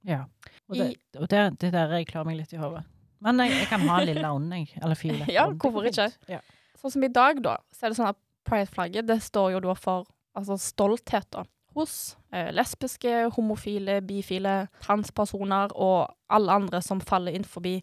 [0.05, 0.25] Ja.
[0.69, 2.83] Og det, og det, det der jeg klarer meg litt i hodet.
[3.25, 4.69] Men jeg, jeg kan ha lilla ånd, jeg.
[4.81, 5.31] Eller fiolett.
[5.37, 6.09] Ja, hvorfor ikke?
[6.29, 6.41] Ja.
[6.81, 9.73] Sånn som i dag, da, så er det sånn at pride-flagget det står jo da
[9.77, 10.05] for
[10.37, 11.45] altså, stolthet da,
[11.75, 17.81] hos eh, lesbiske, homofile, bifile, transpersoner og alle andre som faller inn forbi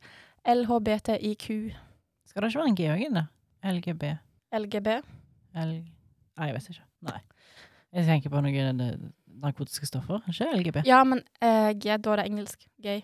[0.49, 1.47] LHBTIQ,
[2.27, 3.23] Skal det ikke være en G òg inne?
[3.65, 4.05] LGB?
[4.57, 4.89] LGB.
[5.55, 5.73] L...
[6.39, 6.85] Nei, jeg vet ikke.
[7.09, 7.19] Nei.
[7.93, 8.95] Jeg tenker på noen eh,
[9.43, 10.23] narkotiske stoffer.
[10.33, 10.79] Ikke LGB.
[10.89, 12.65] Ja, men eh, G, da er det engelsk.
[12.83, 13.03] Gay.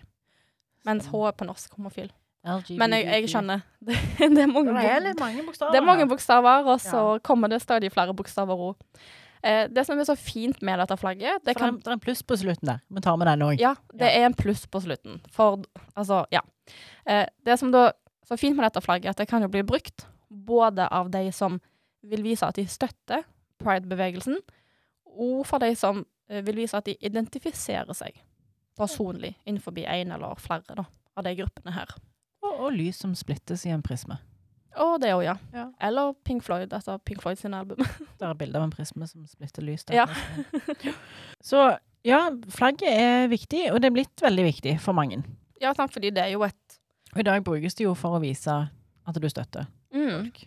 [0.87, 2.09] Mens H er på norsk homofil.
[2.47, 2.77] LGBT.
[2.79, 3.63] Men jeg, jeg skjønner.
[3.85, 5.71] Det, det, er mange, Det er mange bokstaver.
[5.71, 7.17] det er mange bokstaver, og så Ja.
[7.23, 8.75] kommer det stadig flere bokstaver òg.
[9.43, 12.21] Eh, det som er så fint med dette flagget, det kan det, er, en pluss
[12.27, 12.81] på slutten der.
[12.91, 13.61] Vi tar med den òg.
[13.61, 15.21] Ja, det er en pluss på slutten.
[15.31, 15.63] For
[15.93, 16.43] altså, ja.
[17.05, 17.89] Eh, det som da
[18.27, 21.57] så fint med dette flagget, at det kan jo bli brukt både av de som
[22.05, 23.23] vil vise at de støtter
[23.59, 24.37] pride-bevegelsen,
[25.19, 28.19] og for de som eh, vil vise at de identifiserer seg
[28.79, 30.85] personlig innenfor en eller flere da,
[31.15, 31.95] av de gruppene her.
[32.43, 34.19] Og, og lys som splittes i en prisme.
[34.79, 35.35] Og det òg, ja.
[35.53, 35.65] Ja.
[35.89, 37.81] Eller Pink Floyd, altså Pink Floyd sine album.
[38.19, 39.83] Der er bilde av en prisme som splitter lys.
[39.89, 40.01] Der.
[40.01, 40.93] Ja.
[41.43, 41.65] Så
[42.07, 45.21] ja, flagget er viktig, og det er blitt veldig viktig for mange.
[45.61, 46.79] ja, sant, fordi det er jo et
[47.13, 48.53] Og i dag brukes det jo for å vise
[49.09, 50.43] at du støtter mm, folk.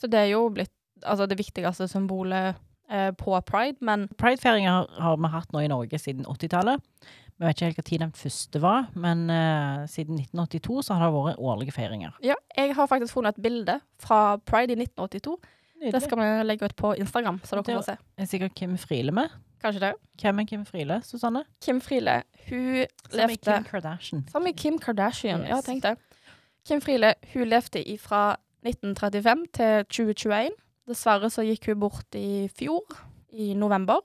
[0.00, 0.72] Så det er jo blitt
[1.04, 2.56] altså, det viktigste symbolet
[2.90, 6.80] eh, på pride, men Pridefeiringer har, har vi hatt nå i Norge siden 80-tallet.
[7.42, 11.14] Vi vet ikke helt tid den første var, men uh, siden 1982 så har det
[11.16, 12.12] vært årlige feiringer.
[12.22, 15.34] Ja, jeg har faktisk funnet et bilde fra Pride i 1982.
[15.90, 17.96] Det skal vi legge ut på Instagram, så dere kan får se.
[18.22, 19.34] er sikkert Kim Friele med.
[19.62, 19.90] Kanskje det.
[20.22, 21.42] Hvem er Kim Friele, Susanne?
[21.66, 24.24] Kim Friele, hun Som i levde Kim Kardashian.
[24.30, 25.64] Som i Kim Kardashian, ja, Yes.
[25.64, 25.96] tenk det.
[26.68, 30.54] Kim Friele, hun levde fra 1935 til 2021.
[30.86, 32.86] Dessverre så gikk hun bort i fjor,
[33.32, 33.98] i november.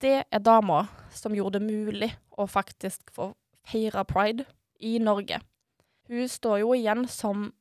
[0.00, 3.30] Det er dama som gjorde det mulig å faktisk få
[3.68, 4.46] feire pride
[4.82, 5.38] i Norge.
[6.08, 7.52] Hun står jo igjen som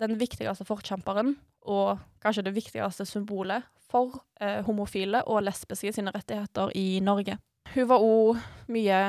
[0.00, 6.74] den viktigste forkjemperen, og kanskje det viktigste symbolet for eh, homofile og lesbiske sine rettigheter
[6.76, 7.38] i Norge.
[7.74, 9.00] Hun var òg mye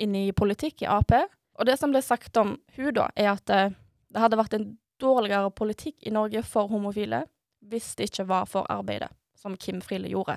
[0.00, 3.54] inne i politikk i Ap, og det som ble sagt om hun da, er at
[3.54, 3.74] eh,
[4.10, 4.68] det hadde vært en
[5.00, 7.24] dårligere politikk i Norge for homofile
[7.70, 10.36] hvis det ikke var for arbeidet som Kim Friele gjorde.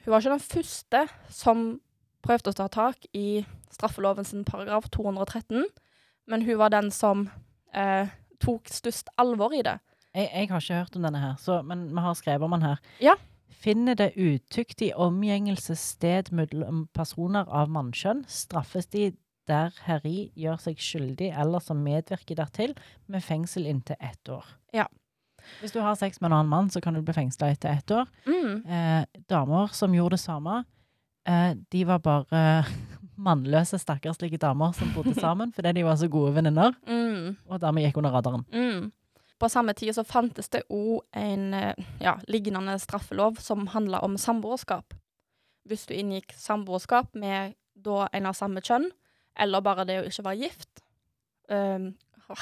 [0.00, 1.64] Hun var ikke den første som
[2.22, 5.66] prøvde å ta tak i straffeloven sin paragraf 213,
[6.30, 7.26] men hun var den som
[7.74, 8.12] eh,
[8.42, 9.78] tok størst alvor i det.
[10.12, 12.66] Jeg, jeg har ikke hørt om denne her, så, men vi har skrevet om den
[12.66, 12.82] her.
[13.02, 13.16] Ja.
[13.62, 19.10] Finner det utyktig omgjengelse sted mellom personer av mannskjønn, straffes de
[19.50, 22.74] der herri gjør seg skyldig eller som medvirker dertil,
[23.10, 24.46] med fengsel inntil ett år.
[24.74, 24.86] Ja.
[25.60, 27.90] Hvis du har sex med en annen mann, så kan du bli fengsla etter ett
[27.90, 28.06] år.
[28.26, 28.66] Mm.
[28.66, 30.64] Eh, damer som gjorde det samme,
[31.26, 32.64] eh, de var bare
[33.22, 37.36] mannløse, stakkarslige damer som bodde sammen fordi de var så gode venninner, Mm.
[37.48, 38.44] og dermed gikk under radaren.
[38.52, 38.90] Mm.
[39.38, 44.16] På samme tid så fantes det òg en eh, ja, lignende straffelov som handla om
[44.16, 44.94] samboerskap.
[45.68, 48.88] Hvis du inngikk samboerskap med da en av samme kjønn,
[49.38, 50.82] eller bare det å ikke være gift,
[51.48, 51.90] eh,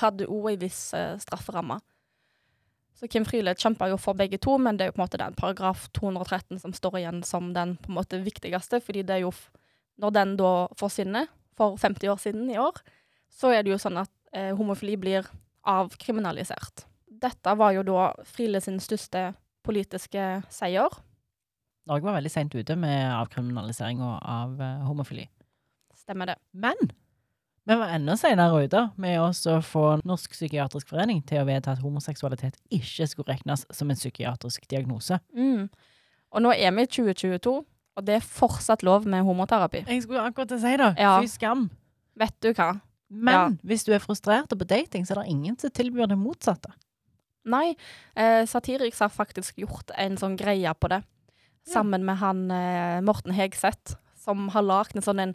[0.00, 1.80] hadde òg ei viss eh, strafferamme.
[3.00, 5.20] Så Kim Friele kjemper jo for begge to, men det er jo på en måte
[5.22, 9.24] den paragraf 213 som står igjen som den på en måte viktigste, fordi det er
[9.24, 9.32] jo
[10.00, 11.26] Når den da forsvinner,
[11.56, 12.78] for 50 år siden i år,
[13.28, 15.26] så er det jo sånn at eh, homofili blir
[15.68, 16.86] avkriminalisert.
[17.04, 19.34] Dette var jo da Friele sin største
[19.66, 20.88] politiske seier.
[21.84, 25.26] Norge var veldig seint ute med avkriminaliseringa av eh, homofili.
[26.00, 26.38] Stemmer det.
[26.56, 26.80] Men
[27.68, 31.82] vi var enda senere ute med å få Norsk psykiatrisk forening til å vedta at
[31.84, 35.20] homoseksualitet ikke skulle regnes som en psykiatrisk diagnose.
[35.36, 35.68] Mm.
[36.32, 37.54] Og nå er vi i 2022,
[37.96, 39.84] og det er fortsatt lov med homoterapi.
[39.86, 40.92] Jeg skulle akkurat si det.
[40.98, 41.18] Ja.
[41.20, 41.68] Fy skam.
[42.18, 42.80] Vet du hva?
[43.10, 43.48] Men Ja.
[43.66, 46.72] hvis du er frustrert og på dating, så er det ingen som tilbyr det motsatte.
[47.44, 47.74] Nei,
[48.16, 51.02] eh, Satiriks har faktisk gjort en sånn greie på det.
[51.66, 51.72] Ja.
[51.74, 55.34] Sammen med han eh, Morten Hegseth, som har lagd en sånn en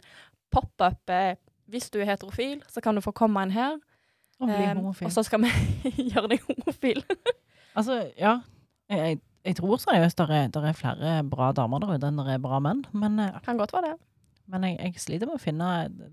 [0.50, 1.36] pop-up eh,
[1.68, 3.78] Hvis du er heterofil, så kan du få komme inn her.
[4.40, 5.06] Og bli eh, homofil.
[5.08, 5.50] og så skal vi
[6.12, 7.00] gjøre deg homofil.
[7.76, 8.34] Altså, ja.
[8.90, 12.20] Jeg, jeg, jeg tror seriøst det er, der er flere bra damer der ute enn
[12.20, 12.84] det er bra menn.
[12.92, 13.96] Men, eh, Kan godt være det.
[14.52, 15.68] men jeg, jeg sliter med å finne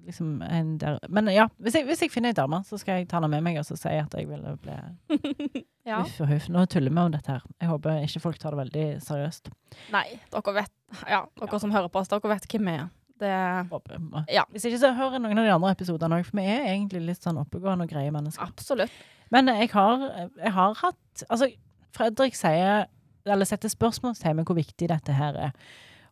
[0.08, 3.10] liksom, en der Men ja, hvis jeg, hvis jeg finner ei dame, så skal jeg
[3.12, 4.80] ta henne med meg og så si at jeg vil bli
[5.86, 6.00] Ja.
[6.00, 6.48] Uff og huff.
[6.48, 7.42] Nå tuller vi om dette her.
[7.60, 9.50] Jeg håper ikke folk tar det veldig seriøst.
[9.92, 10.72] Nei, dere vet
[11.12, 11.60] Ja, dere Ja.
[11.60, 12.88] som hører på oss, dere vet hvem vi er.
[13.24, 13.34] Det
[13.72, 13.98] Håper.
[14.32, 14.44] Ja.
[14.52, 17.02] Hvis ikke, så hører jeg noen av de andre episodene òg, for vi er egentlig
[17.08, 18.44] litt sånn oppegående og greie mennesker.
[18.44, 18.92] Absolutt.
[19.34, 20.04] Men jeg har,
[20.38, 21.48] jeg har hatt Altså,
[21.94, 22.86] Fredrik sier
[23.26, 25.52] Eller setter spørsmålstegn ved hvor viktig dette her er.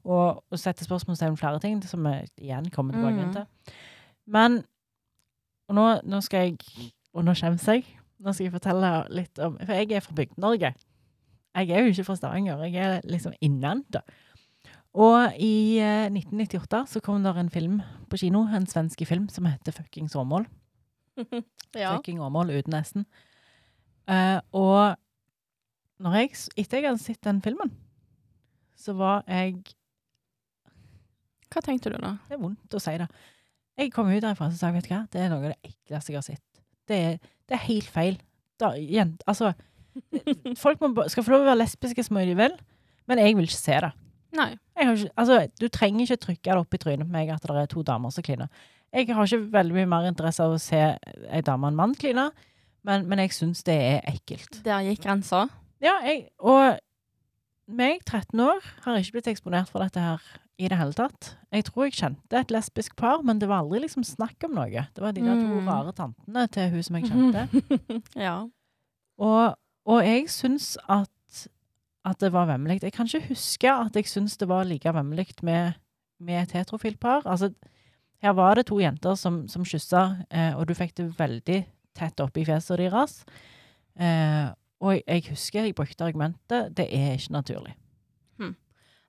[0.05, 2.13] Og, og setter spørsmålstegn ved flere ting, som vi
[2.47, 3.33] igjen kommer tilbake Mhm.
[3.35, 3.73] til.
[4.27, 4.63] Men
[5.69, 7.83] Og nå, nå skal jeg Og nå skjems jeg.
[8.21, 10.73] Nå skal jeg fortelle litt om For jeg er fra Bygd-Norge.
[11.55, 12.63] Jeg er jo ikke fra Stavanger.
[12.63, 14.01] Jeg er liksom innlandet.
[14.91, 17.79] Og i eh, 1998 så kom det en film
[18.11, 20.47] på kino, en svensk film, som heter Fuckings Åmål.
[21.71, 21.93] Ja.
[21.95, 23.05] Fucking Åmål uten S-en.
[24.03, 24.97] Uh, og
[26.03, 27.71] når jeg, etter jeg hadde sett den filmen,
[28.75, 29.61] så var jeg
[31.47, 32.17] Hva tenkte du da?
[32.27, 33.07] Det er vondt å si det.
[33.79, 36.11] Jeg kom ut derfra og sa vet du hva, det er noe av det ekleste
[36.11, 36.61] jeg har sett.
[36.91, 37.17] Det er,
[37.47, 38.19] det er helt feil.
[38.59, 39.53] Da, igjen, altså,
[40.63, 42.59] folk må, skal få lov å være lesbiske så mye de vil,
[43.07, 43.91] men jeg vil ikke se det.
[44.37, 44.51] Nei.
[44.77, 47.43] Jeg har ikke, altså, du trenger ikke trykke det opp i trynet på meg at
[47.43, 48.47] det er to damer som kliner.
[48.93, 50.79] Jeg har ikke veldig mye mer interesse av å se
[51.31, 52.29] ei dame og en mann kline,
[52.87, 54.61] men, men jeg syns det er ekkelt.
[54.65, 55.45] Der gikk grensa.
[55.83, 56.79] Ja, jeg, og
[57.71, 60.23] meg, 13 år, har ikke blitt eksponert for dette her
[60.61, 61.31] i det hele tatt.
[61.55, 64.83] Jeg tror jeg kjente et lesbisk par, men det var aldri liksom snakk om noe.
[64.93, 65.69] Det var de der to Mm.
[65.71, 67.45] rare tantene til hun som jeg kjente.
[68.27, 68.35] Ja.
[69.21, 69.55] Og,
[69.87, 71.09] og jeg syns at,
[72.05, 72.81] at det var vemmelig.
[72.83, 75.73] Jeg kan ikke huske at jeg syns det var like vemmelig med,
[76.19, 77.21] med et heterofilt par.
[77.25, 77.51] Altså,
[78.21, 81.59] her var det to jenter som, som kyssa, eh, og du fikk det veldig
[81.97, 83.21] tett opp i fjeset deres.
[83.99, 84.49] Eh,
[84.81, 87.75] og jeg, jeg husker jeg brukte argumentet det er ikke naturlig.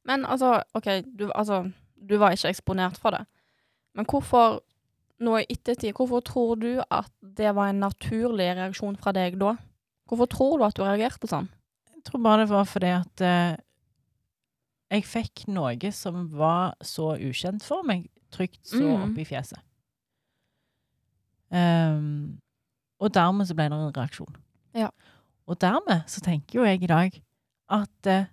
[0.04, 0.86] Men altså, OK,
[1.18, 1.70] du, altså,
[2.08, 3.24] du var ikke eksponert for det.
[3.94, 4.62] Men hvorfor,
[5.22, 9.54] nå i ettertid, hvorfor tror du at det var en naturlig reaksjon fra deg da?
[10.08, 11.48] Hvorfor tror du at du reagerte sånn?
[12.06, 13.54] Tror bare det var fordi at eh,
[14.92, 19.04] jeg fikk noe som var så ukjent for meg, trygt så mm.
[19.06, 19.60] opp i fjeset.
[21.52, 22.40] Um,
[23.02, 24.36] og dermed så ble det en reaksjon.
[24.76, 24.88] Ja.
[25.50, 27.16] Og dermed så tenker jo jeg i dag
[27.72, 28.30] at eh,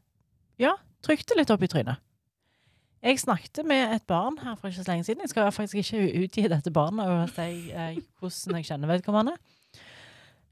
[0.61, 1.99] ja, trykte litt opp i trynet.
[2.99, 5.24] Jeg snakket med et barn her for ikke så lenge siden.
[5.24, 9.36] Jeg skal faktisk ikke utgi dette barnet og si eh, hvordan jeg kjenner vedkommende.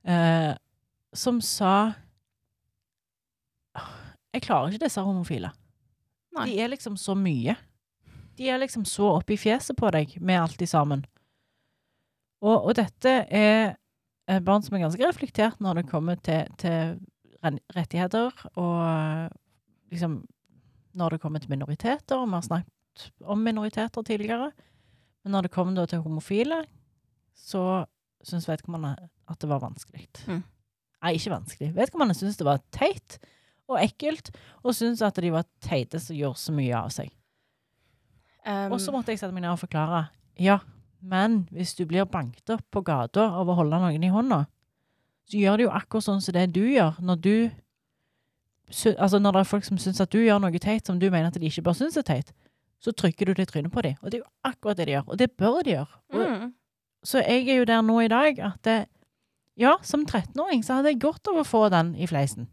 [0.07, 0.53] Eh,
[1.13, 2.07] som sa «Åh,
[4.36, 5.51] Jeg klarer ikke disse homofile.
[6.38, 6.49] Nei.
[6.51, 7.55] De er liksom så mye.
[8.38, 11.05] De er liksom så oppi fjeset på deg med alt de sammen.
[12.45, 13.78] Og, og dette er
[14.45, 16.97] barn som er ganske reflektert når det kommer til, til
[17.73, 19.32] rettigheter og
[19.91, 20.19] liksom
[20.97, 24.51] når det kommer til minoriteter, og vi har snakket om minoriteter tidligere,
[25.23, 26.63] men når det kommer da til homofile,
[27.38, 27.86] så
[28.25, 28.95] syns vedkommende
[29.30, 30.07] at det var vanskelig.
[30.25, 30.41] Mm.
[31.03, 31.69] Nei, ikke vanskelig.
[31.75, 33.19] Vedkommende syns det var teit
[33.68, 34.32] og ekkelt,
[34.63, 37.11] og syntes at de var teite som gjorde så mye av seg.
[38.47, 40.05] Um, Og så måtte jeg sette meg ned og forklare.
[40.39, 40.59] Ja,
[41.01, 44.45] men hvis du blir banket opp på gata av å holde noen i hånda,
[45.28, 47.34] så gjør det jo akkurat sånn som det du gjør når du
[48.68, 51.30] Altså når det er folk som syns at du gjør noe teit som du mener
[51.30, 52.34] at de ikke bør synes er teit,
[52.84, 53.95] så trykker du det i trynet på dem.
[54.01, 55.05] Og det er jo akkurat det de gjør.
[55.07, 55.99] Og det bør de gjøre.
[56.11, 56.49] Og, mm,
[57.07, 58.88] Så jeg er jo der nå i dag at det,
[59.55, 62.49] ja, som 13-åring så hadde jeg godt av å få den i fleisen.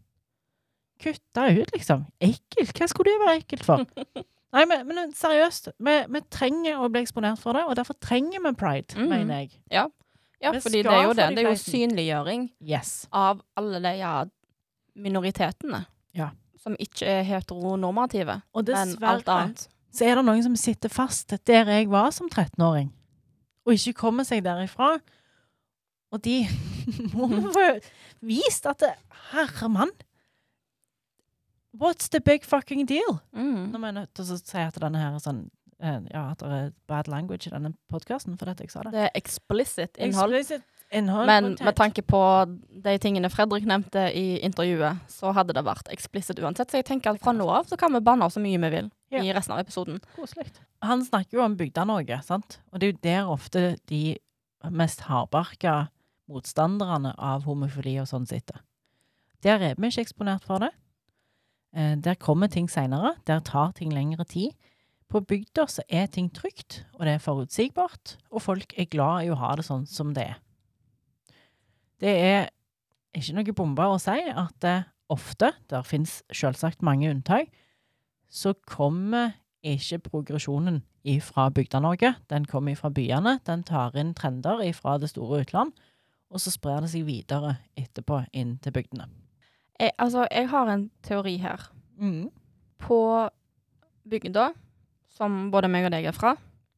[1.01, 2.05] Kutta ut, liksom.
[2.23, 2.71] Ekkelt.
[2.77, 3.83] Hva skulle det være ekkelt for?
[4.55, 8.39] Nei, men, men seriøst, vi, vi trenger å bli eksponert for det, og derfor trenger
[8.39, 9.09] vi pride, mm.
[9.11, 9.51] mener jeg.
[9.73, 9.89] ja,
[10.43, 11.25] ja fordi det er jo det.
[11.27, 12.93] de Det er jo synliggjøring Yes.
[13.11, 14.13] av alle de ja,
[14.95, 15.83] minoritetene.
[16.15, 16.29] Ja.
[16.63, 19.67] Som ikke er heteronormative, Og men alt annet.
[19.91, 22.93] så er det noen som sitter fast der jeg var som 13-åring,
[23.65, 24.95] og ikke kommer seg derifra.
[26.15, 26.45] Og de
[27.17, 27.67] må få
[28.23, 28.95] vist at det,
[29.33, 29.91] Herre mann!
[31.79, 33.19] What's the big fucking deal?
[33.35, 33.71] Mm.
[33.71, 35.41] Nå vi jeg nødt til å si at denne her er sånn
[35.81, 38.93] eh, Ja, at det er bad language i denne podkasten, for dette jeg sa det.
[38.95, 40.33] Det er explicit innhold.
[40.37, 40.63] Explicit
[40.95, 41.25] innhold.
[41.27, 41.65] Men content.
[41.65, 42.21] med tanke på
[42.85, 46.71] de tingene Fredrik nevnte i intervjuet, så hadde det vært explicit uansett.
[46.71, 48.91] Så jeg tenker at fra nå av så kan vi banne så mye vi vil
[49.11, 49.21] Ja.
[49.23, 49.99] i resten av episoden.
[50.15, 50.47] Koselig.
[50.81, 52.59] Han snakker jo om Bygda-Norge, sant?
[52.71, 54.17] Og det er jo der ofte de
[54.71, 55.89] mest hardbarka
[56.29, 58.61] motstanderne av homofili og sånn sitter.
[59.45, 60.71] Der er vi ikke eksponert for det.
[61.75, 63.15] Eh, der kommer ting seinere.
[63.27, 64.55] Der tar ting lengre tid.
[65.09, 69.29] På bygda så er ting trygt, og det er forutsigbart, og folk er glad i
[69.29, 70.39] å ha det sånn som det er.
[72.01, 72.49] Det er
[73.15, 74.75] ikke noe bombe å si at det
[75.13, 77.53] ofte, der fins selvsagt mange unntak,
[78.27, 80.81] så kommer ikke progresjonen
[81.21, 82.15] fra Bygda-Norge.
[82.27, 83.37] Den kommer fra byene.
[83.45, 85.71] Den tar inn trender fra det store utland,
[86.33, 89.24] og så sprer det seg videre etterpå inn til bygdene.
[89.79, 91.69] Jeg, altså, jeg har en teori her.
[92.79, 93.29] På
[94.09, 94.49] bygda,
[95.09, 96.35] som både meg og deg er fra,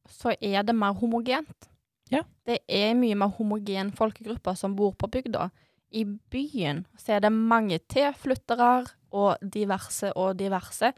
[0.08, 1.68] så er det mer homogent.
[2.10, 2.22] Ja.
[2.46, 5.50] Det er mye mer homogen folkegruppe som bor på bygda.
[5.90, 10.92] I byen så er det mange tilflyttere og diverse og diverse.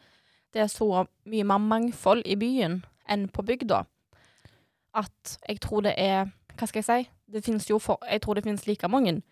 [0.55, 2.81] Det er så mye mer mangfold i byen
[3.11, 3.85] enn på bygda.
[4.95, 7.11] At jeg tror det er Hva skal jeg si?
[7.31, 9.23] Det jo for, jeg tror det finnes like mange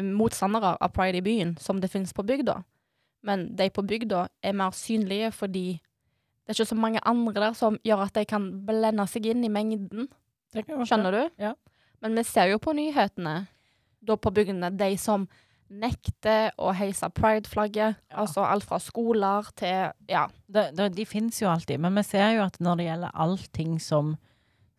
[0.00, 2.62] motstandere av pride i byen som det finnes på bygda.
[3.22, 5.66] Men de på bygda er mer synlige fordi
[6.42, 9.44] det er ikke så mange andre der som gjør at de kan blende seg inn
[9.46, 10.08] i mengden.
[10.52, 11.22] Skjønner du?
[11.38, 11.54] Ja.
[12.02, 13.46] Men vi ser jo på nyhetene
[14.02, 15.28] da på bygdene de som
[15.72, 17.96] nekter å heise pride-flagget.
[18.10, 18.16] Ja.
[18.24, 20.26] Altså alt fra skoler til Ja.
[20.46, 23.78] det, det, de finnes jo alltid, men vi ser jo at når det gjelder allting
[23.80, 24.16] som,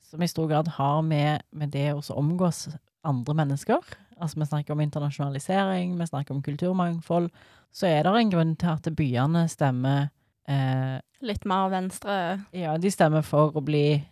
[0.04, 2.68] som i stor grad har med, med det å omgås
[3.04, 3.82] andre mennesker,
[4.20, 7.30] altså vi snakker om internasjonalisering, vi snakker om kulturmangfold,
[7.74, 10.10] så er det en grunn til at byene stemmer
[10.48, 12.16] eh, Litt mer venstre
[12.52, 14.04] Ja, de stemmer for å bli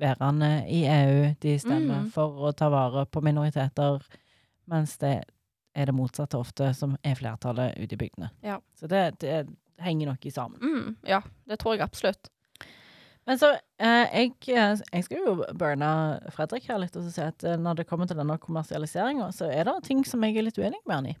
[0.00, 2.10] værende i EU, de stemmer Mm.
[2.14, 4.00] for å ta vare på minoriteter,
[4.70, 5.24] mens det
[5.74, 8.30] er det motsatte ofte som er flertallet ute i bygdene.
[8.42, 8.58] Ja.
[8.74, 9.46] Så det, det
[9.78, 10.58] henger nok i sammen.
[10.60, 12.30] mm, Ja, det tror jeg absolutt.
[13.30, 15.90] Men så, eh, jeg, eh, jeg skal jo burne
[16.34, 19.68] Fredrik her litt og si at eh, når det kommer til denne kommersialiseringa, så er
[19.68, 21.14] det ting som jeg er litt uenig med han i.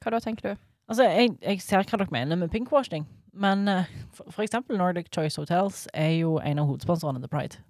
[0.00, 0.62] Hva da, tenker du?
[0.88, 3.04] Altså, jeg, jeg ser hva dere mener med pinkwashing,
[3.36, 3.68] men
[4.16, 7.60] for, for eksempel Nordic Choice Hotels er jo en av hovedsponsorene til Pride.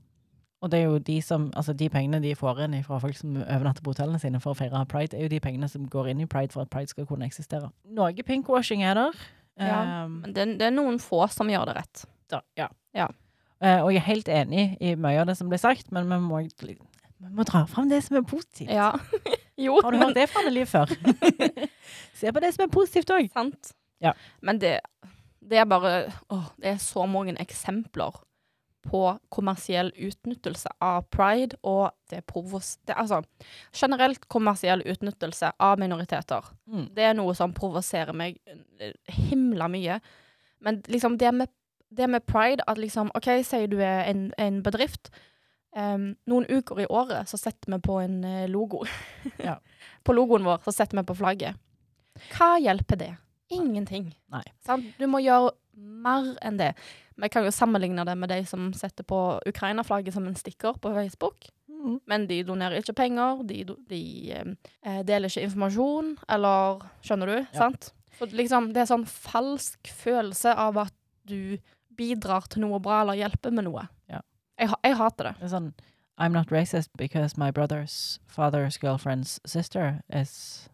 [0.62, 3.36] Og det er jo de som, altså de pengene de får inn fra folk som
[3.42, 6.22] overnatter på hotellene sine for å feire pride, er jo de pengene som går inn
[6.22, 7.70] i pride for at pride skal kunne eksistere.
[7.94, 9.24] Noe pinkwashing er der.
[9.58, 12.04] Ja, Um, Men det, det er noen få som gjør det rett.
[12.30, 12.68] da, ja.
[12.94, 13.08] Ja.
[13.58, 16.18] Eh, og jeg er helt enig i mye av det som ble sagt, men vi
[16.22, 18.70] må, vi må dra fram det som er positivt.
[18.70, 18.92] Ja.
[19.66, 20.92] jo, Har du hørt det fra Liv før?
[22.18, 23.30] Se på det som er positivt òg.
[23.34, 23.74] Sant.
[24.04, 24.14] Ja.
[24.46, 24.78] Men det,
[25.42, 28.20] det er bare åh, Det er så mange eksempler
[28.88, 32.76] på kommersiell utnyttelse av pride, og det provos...
[32.86, 33.20] Det, altså,
[33.74, 36.46] generelt kommersiell utnyttelse av minoriteter.
[36.70, 36.86] Mm.
[36.94, 38.94] Det er noe som provoserer meg eh,
[39.28, 39.98] himla mye.
[40.64, 41.52] Men liksom det med,
[41.90, 45.10] det med pride, at liksom OK, sier du er en, en bedrift.
[45.76, 48.84] Um, noen uker i året så setter vi på en eh, logo.
[49.48, 49.58] Ja.
[50.02, 51.58] på logoen vår så setter vi på flagget.
[52.34, 53.12] Hva hjelper det?
[53.54, 54.10] Ingenting.
[54.32, 54.44] Nei.
[54.64, 54.88] Sant?
[54.98, 56.72] Du må gjøre mer enn det.
[57.18, 60.92] Vi kan jo sammenligne det med de som setter på Ukraina-flagget som en stikker på
[60.94, 61.48] Facebook.
[61.68, 62.00] Mm.
[62.10, 64.02] Men de donerer ikke penger, de, de
[64.34, 67.36] eh, deler ikke informasjon, eller Skjønner du?
[67.40, 67.58] Ja.
[67.60, 67.92] Sant?
[68.18, 70.94] Så liksom, det er sånn falsk følelse av at
[71.28, 71.58] du
[71.98, 73.84] bidrar til noe bra, eller hjelper med noe.
[74.10, 74.22] Ja.
[74.58, 75.36] Jeg, jeg hater det.
[75.42, 75.70] Det er sånn
[76.18, 80.68] I'm not racist because my brother's father's girlfriend's sister is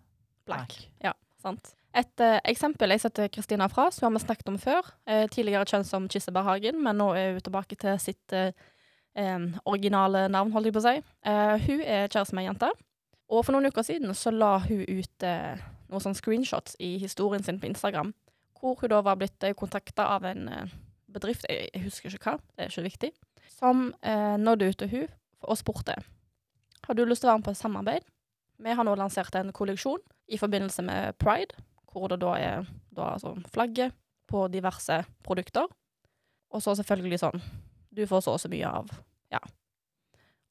[0.46, 0.72] Black.
[1.00, 1.16] black.
[1.44, 1.74] Sant?
[1.94, 4.88] Et uh, eksempel jeg setter Kristina fra, som har vi snakket om før.
[5.06, 8.48] Uh, tidligere kjent som Kissebærhagen, men nå er hun tilbake til sitt uh,
[9.20, 10.96] um, originale navn, holdt jeg på å si.
[11.68, 12.72] Hun er kjæreste med ei jente,
[13.30, 17.60] og for noen uker siden så la hun ut noen sånne screenshots i historien sin
[17.60, 18.10] på Instagram,
[18.58, 20.48] hvor hun da var blitt kontakta av en
[21.14, 23.12] bedrift, jeg, husker ikke hva, det er ikke viktig,
[23.54, 25.08] som eh, nådde ut til hun
[25.44, 25.96] og spurte
[26.84, 28.08] har du lyst til å være med på et samarbeid.
[28.64, 30.02] Vi har nå lansert en kolleksjon
[30.32, 31.56] i forbindelse med Pride,
[31.92, 33.94] hvor det da er da, altså, flagget
[34.30, 35.68] på diverse produkter.
[36.54, 37.40] Og så selvfølgelig sånn
[37.94, 38.90] Du får så og så mye av
[39.32, 39.40] Ja.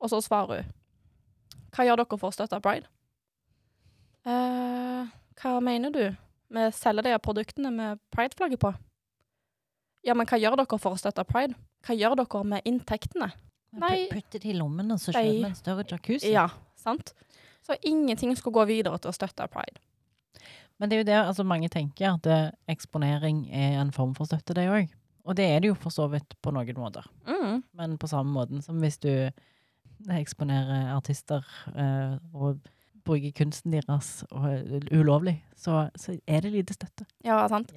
[0.04, 0.74] Og så svarer hun
[1.72, 2.90] Hva gjør dere for å støtte Pride?
[4.26, 5.08] eh
[5.42, 6.04] hva mener du?
[6.54, 8.70] Vi selger de produktene med Pride-flagget på.
[10.04, 11.56] Ja, men hva gjør dere for å støtte Pride?
[11.84, 13.32] Hva gjør dere med inntektene?
[13.82, 14.08] Nei.
[14.12, 16.30] Putte det i lommen, og så kjøpe en større jacuzzi.
[16.34, 16.46] Ja,
[16.78, 17.14] sant?
[17.66, 19.82] Så ingenting skulle gå videre til å støtte pride.
[20.78, 24.28] Men det er jo det altså mange tenker, at eh, eksponering er en form for
[24.28, 24.92] støtte, det òg.
[25.24, 27.06] Og det er det jo for så vidt på noen måter.
[27.30, 27.64] Mm.
[27.80, 29.10] Men på samme måten som hvis du
[30.12, 32.60] eksponerer artister eh, og
[33.08, 37.08] bruker kunsten deres og, eh, ulovlig, så, så er det lite støtte.
[37.24, 37.72] Ja, sant.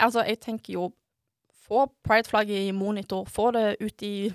[0.00, 0.90] Altså, jeg tenker jo
[1.70, 4.32] Få prideflagget i monitor, få det ut i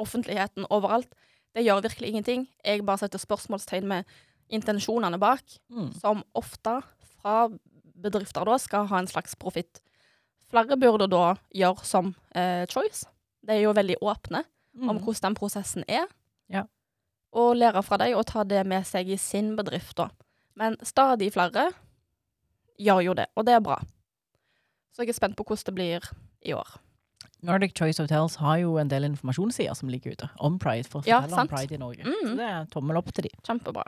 [0.00, 1.10] offentligheten overalt.
[1.54, 2.46] Det gjør virkelig ingenting.
[2.64, 4.04] Jeg bare setter spørsmålstegn med
[4.48, 5.92] intensjonene bak, Mm.
[6.00, 6.78] som ofte
[7.20, 7.48] fra
[8.02, 9.80] bedrifter da skal ha en slags profitt.
[10.50, 13.04] Flere burde da gjøre som eh, Choice.
[13.44, 14.44] De er jo veldig åpne
[14.80, 15.02] om Mm.
[15.04, 16.06] hvordan den prosessen er.
[16.48, 16.62] Ja.
[17.32, 20.08] Og lære fra dem og ta det med seg i sin bedrift, da.
[20.56, 21.72] Men stadig flere
[22.80, 23.76] gjør jo det, og det er bra.
[24.92, 26.00] Så jeg er spent på hvordan det blir
[26.48, 26.78] i år.
[27.46, 31.06] Nordic Choice Hotels har jo en del informasjonssider som ligger ute om pride, for å
[31.06, 32.02] Ja, om pride i Norge.
[32.02, 32.24] Mm.
[32.24, 33.32] Så det er tommel opp til de.
[33.46, 33.84] Kjempebra.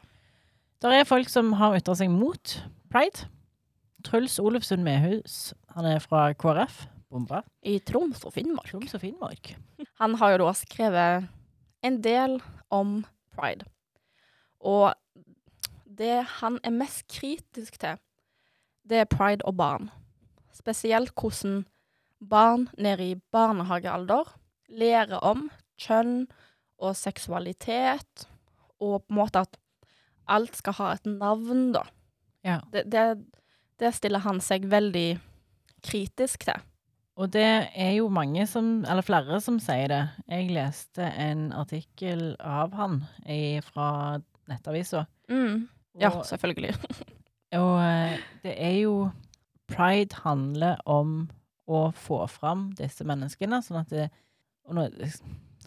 [0.80, 2.54] Der er folk som har ytra seg mot
[2.92, 3.26] pride.
[4.06, 6.86] Truls Olufsund Mehus, han er fra KrF.
[7.10, 7.42] Bomba.
[7.66, 8.70] I Troms og Finnmark.
[8.70, 9.56] Troms og Finnmark.
[10.00, 11.26] Han har jo da skrevet
[11.82, 12.36] en del
[12.70, 13.00] om
[13.34, 13.66] pride.
[14.62, 14.92] Og
[16.00, 17.98] det han er mest kritisk til,
[18.88, 19.90] det er pride og barn.
[20.54, 21.64] Spesielt hvordan
[22.20, 24.28] barn nede i barnehagealder
[24.70, 25.48] lærer om
[25.80, 26.26] kjønn
[26.80, 28.26] og seksualitet,
[28.80, 29.58] og på en måte at
[30.30, 31.84] alt skal ha et navn, da.
[32.46, 32.60] Ja.
[32.72, 33.04] Det, det,
[33.80, 35.08] det stiller han seg veldig
[35.84, 36.66] kritisk til.
[37.20, 40.02] Og det er jo mange som, eller flere som sier det.
[40.30, 45.04] Jeg leste en artikkel av han i, fra Nettavisa.
[45.28, 45.66] Mm.
[46.00, 46.72] Ja, selvfølgelig.
[47.60, 48.94] Og eh, det er jo
[49.70, 51.28] Pride handler om
[51.70, 54.08] å få fram disse menneskene, sånn at det
[54.68, 54.84] og nå,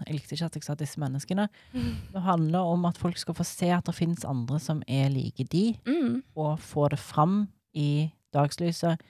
[0.03, 1.47] Jeg likte ikke at jeg sa disse menneskene.
[2.13, 5.45] Det handler om at folk skal få se at det finnes andre som er like
[5.51, 6.23] de, Mm.
[6.35, 9.01] og få det fram i dagslyset,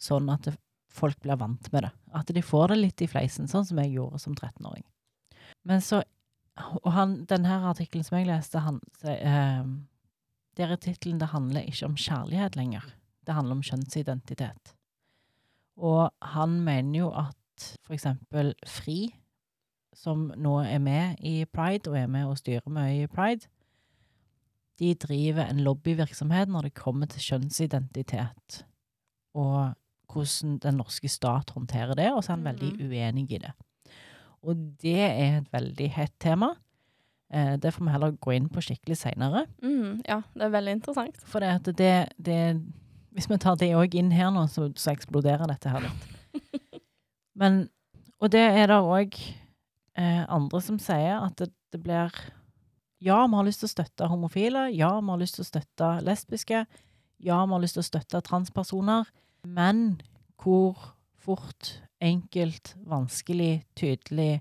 [0.00, 0.56] sånn at det,
[0.90, 1.92] folk blir vant med det.
[2.14, 4.84] At de får det litt i fleisen, sånn som jeg gjorde som 13-åring.
[5.64, 6.02] Men så
[6.82, 9.64] Og han, denne artikkelen som jeg leste, han, så, eh,
[10.56, 12.92] der er tittelen 'Det handler ikke om kjærlighet lenger'.
[13.26, 14.72] Det handler om kjønnsidentitet.
[15.76, 19.10] Og han mener jo at eksempel FRI,
[19.96, 23.48] som nå er med i Pride, og er med og styrer mye i Pride,
[24.76, 28.64] de driver en lobbyvirksomhet når det kommer til kjønnsidentitet,
[29.36, 29.72] og
[30.12, 33.52] hvordan den norske stat håndterer det, og så er han veldig uenig i det.
[34.46, 36.52] Og det er et veldig hett tema.
[37.32, 39.46] Eh, det får vi heller gå inn på skikkelig seinere.
[39.64, 41.18] Mm, ja, det er veldig interessant.
[41.26, 42.38] For det, at det, det
[43.16, 46.08] Hvis vi tar det òg inn her nå, så, så eksploderer dette her litt.
[47.40, 47.66] Men
[48.20, 49.16] Og det er det òg
[49.96, 52.12] eh, andre som sier at det, det blir
[53.00, 54.66] Ja, vi har lyst til å støtte homofile.
[54.72, 56.64] Ja, vi har lyst til å støtte lesbiske.
[57.20, 59.08] Ja, vi har lyst til å støtte transpersoner.
[59.44, 60.00] Men
[60.40, 64.40] hvor fort, enkelt, vanskelig, tydelig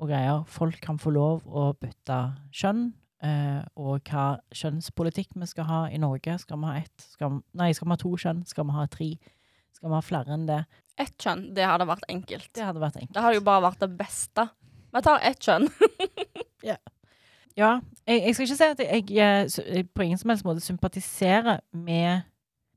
[0.00, 2.18] og greier folk kan få lov å bytte
[2.56, 2.88] kjønn,
[3.24, 6.34] og hva kjønnspolitikk vi skal ha i Norge.
[6.42, 7.06] Skal vi ha ett?
[7.14, 8.42] Skal, vi- nei, skal vi ha to kjønn?
[8.46, 9.10] Skal vi ha tre?
[9.74, 10.60] Skal vi ha flere enn det?
[11.00, 12.50] Ett kjønn, det hadde vært enkelt.
[12.54, 13.14] Det hadde vært enkelt.
[13.16, 14.44] Det hadde jo bare vært det beste.
[14.94, 15.68] Vi tar ett kjønn.
[17.54, 17.68] Ja,
[18.02, 21.60] jeg, jeg skal ikke si at jeg, jeg, jeg på ingen som helst måte sympatiserer
[21.70, 22.24] med,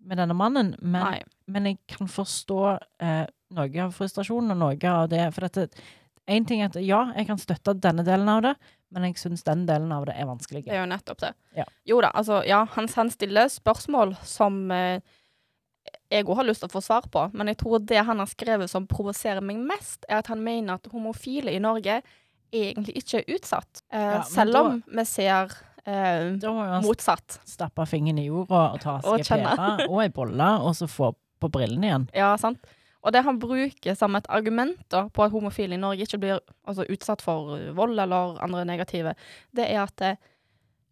[0.06, 2.60] med denne mannen, men, men jeg kan forstå
[3.02, 3.24] eh,
[3.58, 5.24] noe av frustrasjonen og noe av det.
[5.34, 5.82] For dette,
[6.30, 8.54] en ting er at ja, jeg kan støtte denne delen av det,
[8.92, 10.64] men jeg syns den delen av det er vanskelig.
[10.66, 11.34] Det er jo nettopp det.
[11.58, 11.66] Ja.
[11.86, 15.02] Jo da, altså, ja, han, han stiller spørsmål som eh,
[16.12, 18.28] jeg òg har lyst til å få svar på, men jeg tror det han har
[18.32, 22.02] skrevet som provoserer meg mest, er at han mener at homofile i Norge
[22.54, 23.82] egentlig ikke er utsatt.
[23.92, 25.52] Eh, Ja, selv selv da- om vi ser
[25.86, 27.40] eh, Da må vi motsatt.
[27.46, 31.86] stappe fingeren i jorda og ta pære og ei bolle, og så få på brillene
[31.92, 32.10] igjen.
[32.16, 32.58] Ja, sant.
[33.06, 36.40] Og det han bruker som et argument da, på at homofile i Norge ikke blir
[36.68, 39.14] altså, utsatt for uh, vold eller andre negative,
[39.56, 40.20] det er at eh,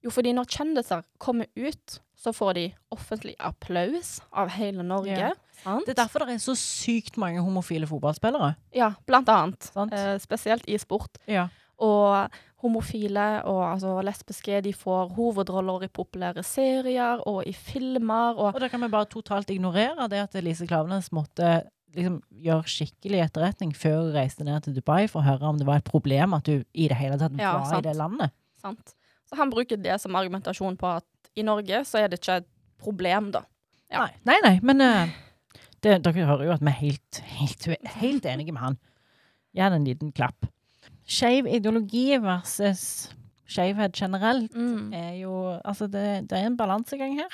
[0.05, 5.17] jo, fordi når kjendiser kommer ut, så får de offentlig applaus av hele Norge.
[5.17, 5.33] Ja.
[5.85, 8.53] Det er derfor det er så sykt mange homofile fotballspillere.
[8.75, 9.69] Ja, blant annet.
[9.73, 9.93] Sant?
[9.93, 11.17] Eh, spesielt i sport.
[11.29, 11.47] Ja.
[11.81, 12.29] Og
[12.63, 18.37] homofile og altså, lesbiske de får hovedroller i populære serier og i filmer.
[18.37, 21.63] Og Og da kan vi bare totalt ignorere det at Lise Klaveness måtte
[21.95, 25.67] liksom gjøre skikkelig etterretning før hun reiste ned til Dubai for å høre om det
[25.67, 27.81] var et problem at du i det hele tatt Ja, var sant.
[27.85, 28.33] i det landet.
[28.61, 28.95] Sant?
[29.29, 31.05] Så han bruker det som argumentasjon på at
[31.35, 32.49] i Norge så er det ikke et
[32.81, 33.41] problem, da.
[33.91, 34.05] Ja.
[34.05, 35.13] Nei, nei, nei men uh,
[35.83, 37.67] det, dere hører jo at vi er helt, helt,
[37.99, 38.77] helt enige med han.
[39.57, 40.47] Han en liten klapp.
[41.07, 43.11] Skeiv ideologi versus
[43.45, 44.93] skeivhet generelt Mm.
[44.93, 47.29] er jo Altså, det, det er en balansegang her.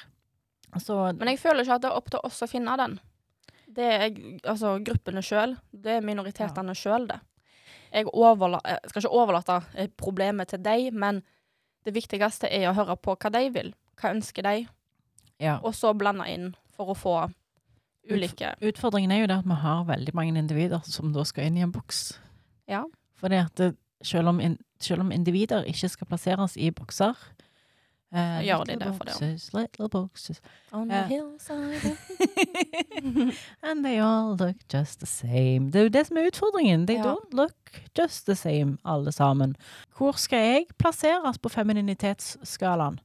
[0.80, 3.00] Så Men jeg føler ikke at det er opp til oss å finne den.
[3.72, 4.08] Det er
[4.44, 5.56] altså gruppene sjøl.
[5.72, 7.22] Det er minoritetene sjøl, det.
[7.92, 11.22] Jeg, jeg skal ikke overlate eh, problemet til deg, men
[11.86, 13.74] det viktigste er å høre på hva de vil.
[14.00, 14.68] Hva ønsker de?
[15.42, 15.60] ja.
[15.66, 17.16] Og så blande inn for å få
[18.10, 21.60] ulike Utfordringen er jo det at vi har veldig mange individer som da skal inn
[21.60, 22.16] i en boks.
[22.70, 22.84] Ja.
[23.22, 23.76] Fordi at det,
[24.06, 24.42] selv, om
[24.82, 27.18] selv om individer ikke skal plasseres i bokser
[28.14, 29.14] eh, Gjør de det for det?
[29.16, 30.42] boxes, Little boxes.
[30.74, 31.98] On the hillside
[33.64, 35.72] And they all look just the same.
[35.72, 36.88] Det er jo det som er utfordringen.
[36.88, 37.04] They Ja.
[37.14, 39.56] don't look just the same, alle sammen.
[39.98, 43.00] Hvor skal jeg plasseres på femininitetsskalaen?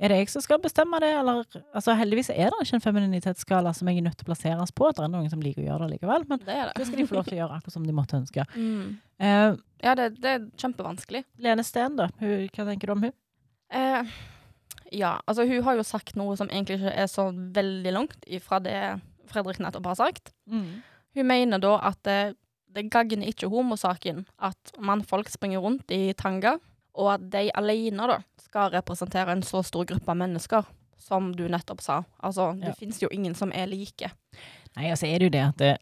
[0.00, 1.42] Er det jeg som skal bestemme det, eller
[1.74, 4.92] altså Heldigvis er det ikke en femininitetsskala som jeg er nødt til å plasseres på.
[4.94, 6.72] Det er noen som liker å gjøre det likevel, men Det det.
[6.76, 8.44] det skal de få lov til å gjøre akkurat som de måtte ønske.
[8.54, 8.98] Mm.
[9.20, 11.24] Uh, Ja, det, det er kjempevanskelig.
[11.38, 12.08] Lene Steen, da.
[12.20, 13.12] Hun, hva tenker du om hun?
[13.70, 14.02] Eh,
[14.92, 18.58] ja, altså hun har jo sagt noe som egentlig ikke er så veldig langt ifra
[18.64, 18.76] det
[19.28, 20.30] Fredrik nettopp har sagt.
[20.48, 22.36] Hun mener da at det,
[22.72, 26.54] det gagner ikke homosaken at mannfolk springer rundt i tanga,
[26.98, 30.64] og at de alene da skal representere en så stor gruppe mennesker,
[30.98, 31.98] som du nettopp sa.
[32.24, 32.74] Altså, det Ja.
[32.78, 34.10] finnes jo ingen som er like.
[34.76, 35.74] Nei, altså er det jo det at det,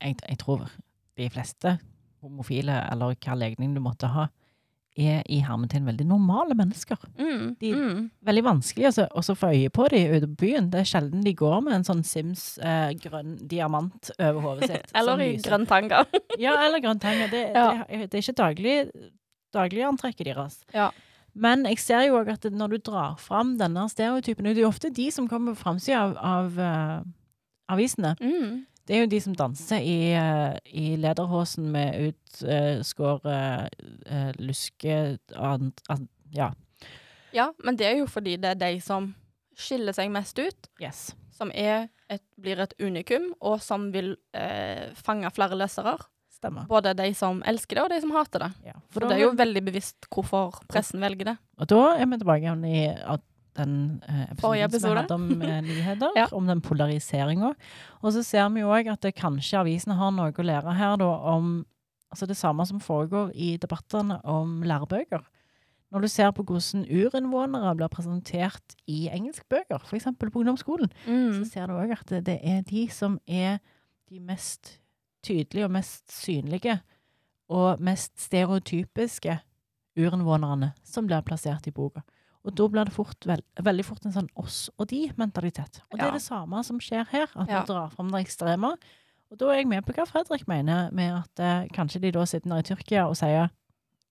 [0.00, 0.68] jeg, jeg tror
[1.16, 1.78] de fleste
[2.22, 4.28] homofile, eller hva legning du måtte ha,
[5.00, 6.96] er i hermetegn veldig normale mennesker.
[7.18, 8.10] Mm, De- mm.
[8.26, 10.70] Veldig vanskelig å så- få øye på de ute på byen.
[10.70, 14.90] Det er sjelden de går med en sånn Sims eh, grønn diamant over hodet sitt.
[14.98, 16.04] Eller i grønn tanga.
[16.38, 17.28] Ja, eller grønn tanga.
[17.30, 17.84] Det, Ja.
[17.88, 18.76] det, det er ikke daglig,
[19.52, 20.60] dagligantrekket deres.
[20.74, 20.90] Ja.
[21.34, 24.68] Men jeg ser jo òg at når du drar fram denne stereotypen Det er jo
[24.72, 27.02] ofte de som kommer på framsida av, av uh,
[27.70, 28.16] avisene.
[28.20, 28.64] Mm.
[28.90, 33.70] Det er jo de som danser i, eh, i lederhosen med utskåret
[34.10, 34.96] uh, luske
[35.38, 36.50] and, and, Ja.
[37.30, 39.12] Ja, men det er jo fordi det er de som
[39.54, 40.70] skiller seg mest ut.
[40.82, 41.12] Yes.
[41.40, 45.94] som er et, blir et unikum, og som vil eh, fange flere lesere.
[46.40, 46.66] Stemmer.
[46.68, 48.50] Både de som elsker det, og de som hater det.
[48.72, 48.76] Ja.
[48.92, 51.36] For det er jo veldig bevisst hvorfor pressen velger det.
[51.60, 53.24] Og da er vi tilbake igjen i at
[53.58, 54.96] den eh, episoden som vi episode.
[55.00, 56.26] hadde om eh, nyheter, Ja.
[56.32, 57.54] om den polariseringa.
[58.02, 60.96] Og så ser vi jo òg at det kanskje avisene har noe å lære her
[61.00, 61.64] da om
[62.10, 65.22] altså det samme som foregår i debattene om lærebøker.
[65.90, 70.06] Når du ser på hvordan urinnvånere blir presentert i engelskbøker, f.eks.
[70.18, 73.58] på ungdomsskolen, så ser du òg at det, det er de som er
[74.10, 74.76] de mest
[75.26, 76.80] tydelige og mest synlige
[77.50, 79.40] og mest stereotypiske
[79.98, 82.02] urinnvånerne som blir plassert i boka.
[82.44, 85.82] Og da blir det fort, veld, veldig fort en sånn oss og de-mentalitet.
[85.90, 86.08] Og det Ja.
[86.08, 87.58] er det samme som skjer her, at Ja.
[87.58, 88.76] man drar fram det ekstreme.
[89.30, 92.24] Og da er jeg med på hva Fredrik mener, med at eh, kanskje de da
[92.24, 93.50] sitter nede i Tyrkia og sier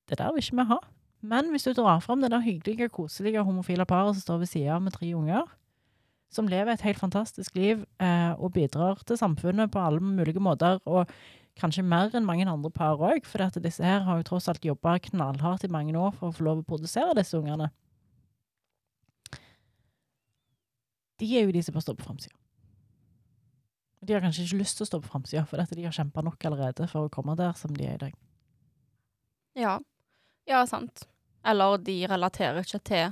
[0.08, 0.78] det der vil ikke vi ha.
[1.22, 4.80] Men hvis du drar fram det der hyggelige, koselige homofile paret som står ved sida
[4.80, 5.44] med tre unger,
[6.32, 10.80] som lever et helt fantastisk liv eh, og bidrar til samfunnet på alle mulige måter,
[10.86, 11.08] og
[11.60, 15.00] kanskje mer enn mange andre par òg, for disse her har jo tross alt jobba
[15.00, 17.72] knallhardt i mange år for å få lov å produsere disse ungene.
[21.20, 22.36] De er jo de som bare står på framsida.
[24.06, 26.24] De har kanskje ikke lyst til å stå på framsida, for dette de har kjempa
[26.24, 28.14] nok allerede for å komme der som de er i dag.
[29.60, 29.80] Ja.
[30.48, 31.04] ja, sant.
[31.44, 33.12] Eller de relaterer ikke til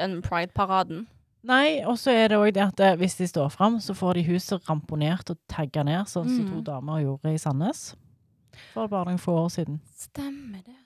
[0.00, 1.06] den pride-paraden.
[1.48, 4.18] Nei, og så er det òg det at eh, hvis de står fram, så får
[4.18, 6.50] de huset ramponert og tagga ned, sånn som Mm.
[6.52, 7.94] to damer gjorde i Sandnes
[8.74, 9.80] for bare noen få år siden.
[9.96, 10.76] Stemmer det.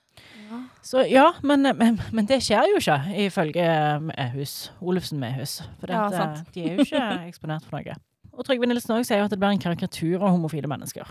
[0.50, 0.58] Ja.
[0.84, 3.64] Så ja, men, men, men det skjer jo ikke, ifølge
[4.10, 4.70] Mehus.
[4.84, 5.58] Olufsen Mehus.
[5.80, 6.52] For Ja, eh, sant.
[6.54, 7.96] de er jo ikke eksponert for noe.
[8.34, 11.06] Og Trygve Nilsen òg sier jo at det blir en karikatur av homofile mennesker.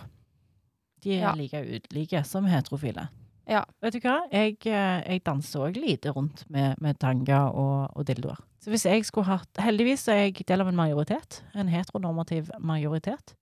[1.04, 1.34] De er Ja.
[1.36, 1.60] like
[1.92, 3.08] ulike som heterofile.
[3.50, 3.64] Ja.
[3.84, 4.22] Vet du hva?
[4.32, 8.40] Jeg, eh, jeg danser òg lite rundt med, med tanga og, og dildoer.
[8.64, 11.42] Så hvis jeg skulle hatt Heldigvis er jeg del av en majoritet.
[11.56, 13.34] En heteronormativ majoritet.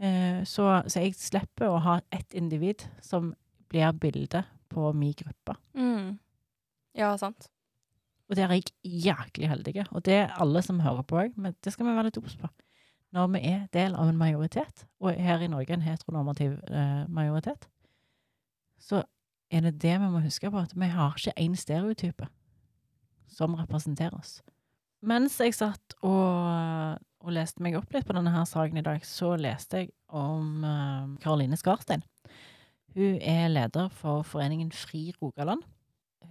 [0.00, 3.32] Eh, så, så jeg slipper å ha ett individ som
[3.70, 5.56] blir bildet på min gruppe.
[5.74, 6.18] Mm.
[6.98, 7.50] Ja, sant.
[8.30, 8.70] Og der er jeg
[9.04, 9.86] jæklig heldig.
[9.90, 12.36] Og det er alle som hører på òg, men det skal vi være litt obs
[12.38, 12.50] på.
[13.10, 17.66] Når vi er del av en majoritet, og her i Norge en heteronormativ eh, majoritet,
[18.78, 19.02] så
[19.50, 22.28] er det det vi må huske på, at vi har ikke én stereotype
[23.30, 24.38] som representerer oss.
[25.02, 29.02] Mens jeg satt og, og leste meg opp litt på denne her saken i dag,
[29.06, 32.06] så leste jeg om eh, Karoline Skarstein.
[32.94, 35.62] Hun er leder for foreningen Fri Rogaland.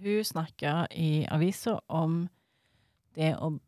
[0.00, 2.28] Hun snakka i avisa om
[3.16, 3.60] det om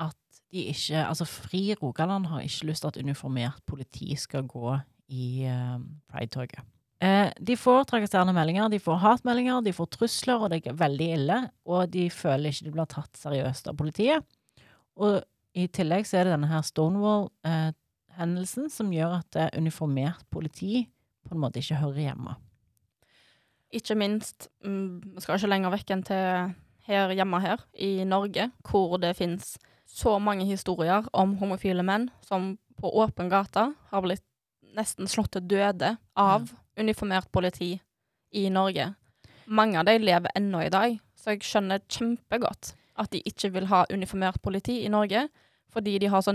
[0.00, 0.16] at
[0.52, 4.78] de ikke Altså, Fri Rogaland har ikke lyst til at uniformert politi skal gå
[5.08, 6.64] i uh, Pride-toget.
[7.02, 11.12] Eh, de får trakasserende meldinger, de får hatmeldinger, de får trusler, og det er veldig
[11.16, 11.50] ille.
[11.66, 14.24] Og de føler ikke de blir tatt seriøst av politiet.
[14.96, 15.22] Og
[15.58, 20.88] i tillegg så er det denne her Stonewall-hendelsen som gjør at eh, uniformert politi
[21.28, 22.36] på en måte ikke hører hjemme.
[23.72, 26.54] Ikke minst, mm, vi skal ikke lenger vekk enn til
[26.88, 29.54] her hjemme her i Norge, hvor det finnes
[29.86, 34.24] så mange historier om homofile menn som på åpen gate har blitt
[34.76, 36.48] nesten slått til døde av
[36.80, 37.74] uniformert politi
[38.32, 38.94] i Norge.
[39.46, 43.68] Mange av dem lever ennå i dag, så jeg skjønner kjempegodt at de ikke vil
[43.70, 45.26] ha uniformert politi i Norge,
[45.72, 46.32] fordi de har så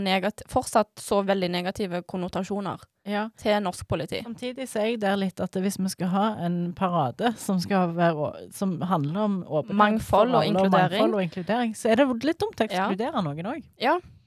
[0.50, 3.30] fortsatt så veldig negative konnotasjoner Ja.
[3.38, 4.22] til norsk politi.
[4.24, 7.94] Samtidig så er jeg der litt at hvis vi skal ha en parade som, skal
[7.96, 10.92] være, som handler om åpenhet Mangfold og og inkludering.
[10.92, 12.90] mangfold og inkludering, så er det litt dumt å Ja.
[12.90, 13.64] ekskludere noen òg.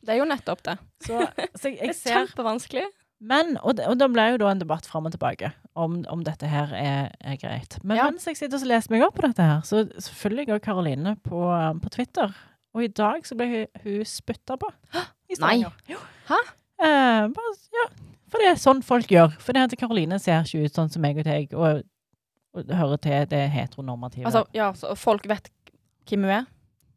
[0.02, 0.78] Det er jo nettopp det.
[1.04, 1.18] Så,
[1.58, 2.86] så jeg, Det jeg er ser kjempevanskelig.
[3.20, 6.22] Men, og, det- og da ble jo da en debatt fram og tilbake om, om
[6.24, 7.76] dette her er, er greit.
[7.84, 8.04] Men Ja.
[8.08, 11.16] mens jeg sitter og leser meg opp på dette her, så følger jeg òg Karoline
[11.20, 11.36] på,
[11.82, 12.32] på Twitter.
[12.76, 14.70] Og i dag så ble hun, hun spytta på.
[15.30, 15.74] I Stavanger.
[15.90, 15.98] Jo.
[16.30, 16.38] Hæ?
[16.80, 17.86] Eh, bare, ja.
[18.30, 19.34] For det er sånn folk gjør.
[19.42, 21.82] For det at Karoline ser ikke ut sånn som meg og deg, og,
[22.54, 24.26] og hører til det heteronormative.
[24.30, 25.50] Altså, ja, så folk vet
[26.08, 26.48] hvem hun er.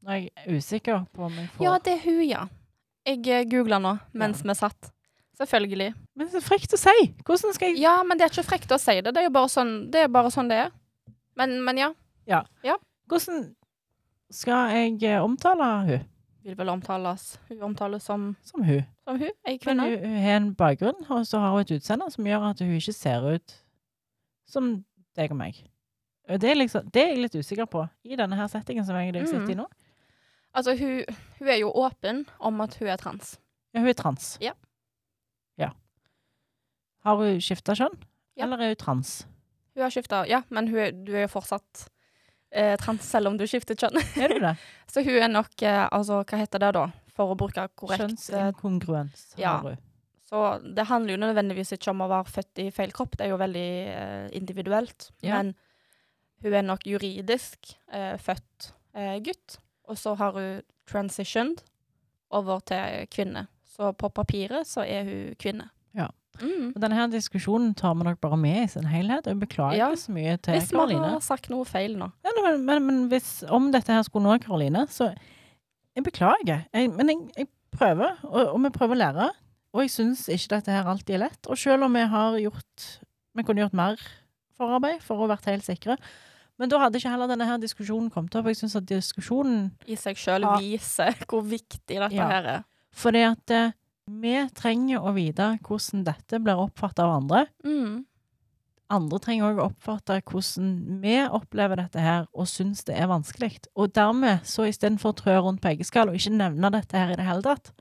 [0.04, 2.44] Jeg er usikker på om jeg får Ja, det er hun, ja.
[3.08, 4.92] Jeg eh, googla nå mens vi satt.
[5.40, 5.90] Selvfølgelig.
[6.16, 6.94] Men det er frekt å si!
[7.26, 9.10] Hvordan skal jeg Ja, men det er ikke frekt å si det.
[9.10, 10.12] Det er jo bare sånn det er.
[10.14, 10.74] Bare sånn det er.
[11.40, 11.90] Men, men ja.
[13.10, 13.48] Hvordan
[14.34, 16.10] skal jeg eh, omtale hun
[16.44, 18.82] Vil vel omtales Hun omtales som, som hun?
[19.06, 19.84] som hun, ei Men kvinne.
[19.92, 22.74] hun, hun har en bakgrunn, og så har hun et utseende som gjør at hun
[22.76, 23.54] ikke ser ut
[24.50, 24.74] som
[25.16, 25.62] deg og meg.
[26.28, 29.14] Det er, liksom, det er jeg litt usikker på i denne her settingen som jeg
[29.28, 29.62] sitter i Mm.
[29.64, 29.66] nå.
[30.56, 31.04] Altså, hun,
[31.40, 33.38] hun er jo åpen om at hun er trans.
[33.74, 34.38] Ja, hun er trans.
[34.42, 34.52] Ja.
[35.58, 35.70] Ja.
[37.04, 37.96] Har hun skifta kjønn,
[38.38, 38.44] Ja.
[38.46, 39.28] eller er hun trans?
[39.76, 41.88] Hun har skifta Ja, men hun er, du er jo fortsatt
[42.54, 44.00] eh, trans selv om du skifter kjønn.
[44.22, 44.54] Er du det?
[44.94, 46.86] Så hun er nok eh, Altså, hva heter det da?
[47.14, 49.58] For å bruke korrekt eh, Kjønnsinkongruens ja.
[50.34, 53.34] Så det handler jo nødvendigvis ikke om å være født i feil kropp, det er
[53.36, 55.12] jo veldig eh, individuelt.
[55.22, 55.38] Ja.
[55.38, 55.52] Men
[56.42, 61.62] hun er nok juridisk eh, født eh, gutt, og så har hun transitioned
[62.34, 63.46] over til kvinne.
[63.76, 65.70] Så på papiret så er hun kvinne.
[66.42, 66.72] Mm.
[66.76, 69.78] Og denne her diskusjonen tar vi nok bare med i sin helhet, og jeg beklager
[69.78, 69.90] Ja.
[69.96, 72.08] så mye til Hvis vi har sagt noe feil nå.
[72.26, 75.12] Ja, men, men, men hvis, om dette her skulle nå Karoline, så
[75.96, 76.66] jeg beklager.
[76.74, 77.48] Jeg, men jeg, jeg
[77.78, 79.30] prøver, og, og vi prøver å lære.
[79.74, 81.48] Og jeg syns ikke dette her alltid er lett.
[81.50, 82.84] Og selv om vi har gjort
[83.36, 83.98] Vi kunne gjort mer
[84.58, 85.96] forarbeid for å vært helt sikre.
[86.62, 88.46] Men da hadde ikke heller denne her diskusjonen kommet opp.
[88.46, 92.28] Jeg syns at diskusjonen I seg sjøl viser hvor viktig dette Ja.
[92.30, 92.64] her er.
[92.94, 93.72] Fordi at eh,
[94.10, 97.46] vi trenger å vite hvordan dette blir oppfatta av andre.
[97.66, 98.04] Mm.
[98.94, 103.64] andre trenger òg å oppfatte hvordan vi opplever dette her, og syns det er vanskelig.
[103.74, 107.18] Og dermed, så istedenfor å trø rundt på eggeskall og ikke nevne dette her i
[107.18, 107.72] det hele tatt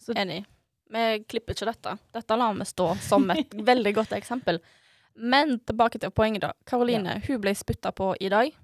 [0.00, 0.44] så, Enig.
[0.90, 1.96] Vi klipper ikke dette.
[2.16, 4.58] Dette lar vi stå som et veldig godt eksempel.
[5.14, 6.54] Men tilbake til poenget, da.
[6.66, 8.54] Karoline hun ble spytta på i dag.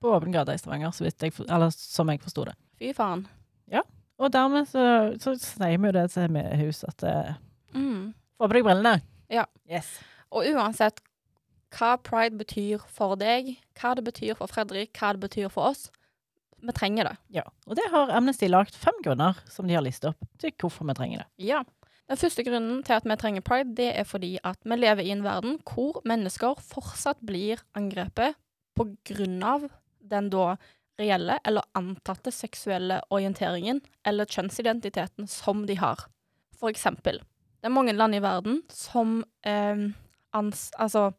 [0.00, 2.54] På åpen gate i Stavanger, jeg, eller som jeg forsto det.
[2.78, 3.24] Fy faen.
[4.24, 4.84] Og dermed så,
[5.20, 7.34] så sier vi jo det til med hus at eh,
[7.74, 8.14] Mm.
[8.38, 9.00] Få på deg brillene.
[9.32, 9.44] Ja.
[9.70, 9.88] Yes.
[10.34, 11.00] Og uansett
[11.74, 15.88] hva pride betyr for deg, hva det betyr for Fredrik, hva det betyr for oss,
[16.64, 17.16] vi trenger det.
[17.40, 17.44] Ja.
[17.66, 20.96] Og det har Amnesty lagt fem grunner som de har listet opp til hvorfor vi
[20.96, 21.28] trenger det.
[21.50, 21.64] Ja.
[22.08, 25.12] Den første grunnen til at vi trenger pride, det er fordi at vi lever i
[25.14, 28.38] en verden hvor mennesker fortsatt blir angrepet
[28.76, 29.66] på grunn av
[30.04, 30.54] den da
[31.00, 36.06] reelle eller antatte seksuelle orienteringen eller kjønnsidentiteten som de har.
[36.54, 37.20] For eksempel,
[37.60, 39.88] det er mange land i verden som eh,
[40.34, 41.12] ans altså,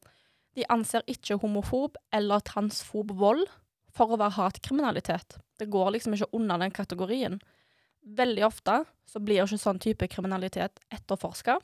[0.56, 3.44] de anser ikke homofob eller transfob vold
[3.96, 5.38] for å være hatkriminalitet.
[5.60, 7.40] Det går liksom ikke under den kategorien.
[8.06, 11.58] Veldig ofte så blir ikke sånn type kriminalitet etterforska,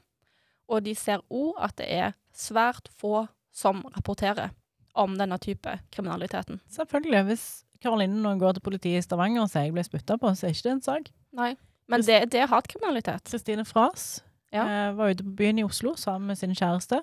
[0.71, 4.53] og de ser òg at det er svært få som rapporterer
[4.95, 6.61] om denne type kriminaliteten.
[6.71, 7.23] Selvfølgelig.
[7.27, 7.45] Hvis
[7.81, 10.47] Karoline når hun går til politiet i Stavanger og sier jeg ble spytta på, så
[10.47, 11.09] er ikke det en sak.
[11.33, 11.55] Nei.
[11.91, 13.23] Men det, det er hatkriminalitet.
[13.31, 14.21] Kristine Fras
[14.53, 14.63] Ja.
[14.67, 17.01] eh, var ute på byen i Oslo sammen med sin kjæreste.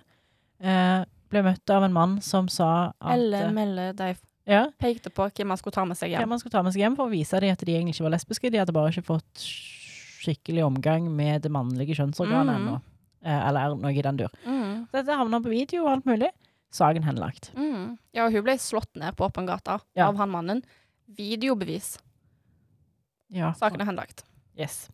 [0.60, 4.14] Eh, ble møtt av en mann som sa at Eller melde Melle de
[4.48, 6.22] ja, pekte på hvem man skulle ta med seg hjem.
[6.22, 8.06] Hvem man skulle ta med seg hjem for å vise dem at de egentlig ikke
[8.06, 8.50] var lesbiske.
[8.50, 9.42] De hadde bare ikke fått
[10.22, 12.62] skikkelig omgang med det mannlige kjønnsorganet Mhm.
[12.62, 12.80] ennå.
[13.24, 14.30] Eh, eller noe i den dur.
[14.46, 14.86] Mm.
[14.92, 16.30] Dette havna på video og alt mulig.
[16.70, 17.50] Saken henlagt.
[17.56, 17.96] Mm.
[18.12, 20.08] Ja, hun ble slått ned på åpen gata Ja.
[20.08, 20.62] av han mannen.
[21.08, 21.98] Videobevis.
[23.32, 23.52] Ja.
[23.56, 24.24] Saken er henlagt.
[24.58, 24.88] Yes.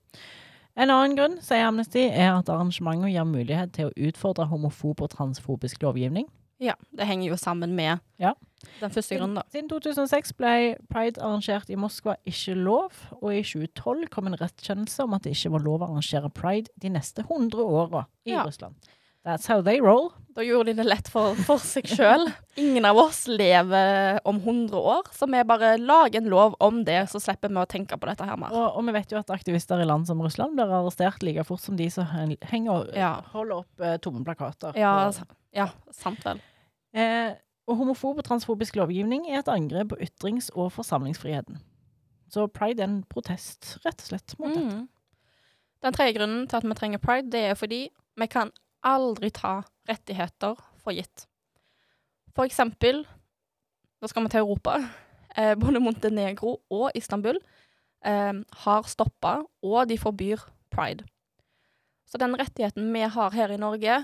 [0.76, 5.10] En annen grunn, sier Amnesty, er at arrangementet gir mulighet til å utfordre homofob og
[5.14, 6.26] transfobisk lovgivning.
[6.62, 8.32] Ja, det henger jo sammen med Ja.
[8.80, 9.42] den første grunnen, da.
[9.52, 12.92] Siden 2006 ble pride arrangert i Moskva ikke lov,
[13.22, 16.68] og i 2012 kom en rettskjennelse om at det ikke var lov å arrangere pride
[16.78, 18.44] de neste 100 åra i Ja.
[18.44, 18.74] Russland.
[19.24, 20.10] That's how they roll.
[20.34, 22.26] Da gjorde de det lett for, for seg sjøl.
[22.60, 26.98] Ingen av oss lever om 100 år, så vi bare lager en lov om det,
[27.08, 28.52] så slipper vi å tenke på dette her mer.
[28.52, 31.62] Og, og vi vet jo at aktivister i land som Russland blir arrestert like fort
[31.64, 33.12] som de som hen- henger Ja.
[33.32, 34.76] holder opp eh, tomme plakater.
[34.76, 36.42] Ja, på- ja sant vel.
[36.92, 37.30] Eh,
[37.70, 41.62] og homofob og transfobisk lovgivning er et angrep på ytrings- og forsamlingsfriheten.
[42.34, 44.66] Så pride er en protest, rett og slett, mot dette.
[44.82, 44.84] Mm.
[45.86, 47.86] Den tredje grunnen til at vi trenger pride, det er fordi
[48.20, 48.50] vi kan
[48.84, 51.26] aldri ta rettigheter for gitt.
[52.34, 53.04] For eksempel,
[54.00, 54.78] da skal vi til Europa.
[55.34, 57.40] Eh, både Montenegro og Istanbul
[58.06, 59.32] eh, har stoppa,
[59.66, 61.02] og de forbyr pride.
[62.06, 63.96] Så den rettigheten vi har her i Norge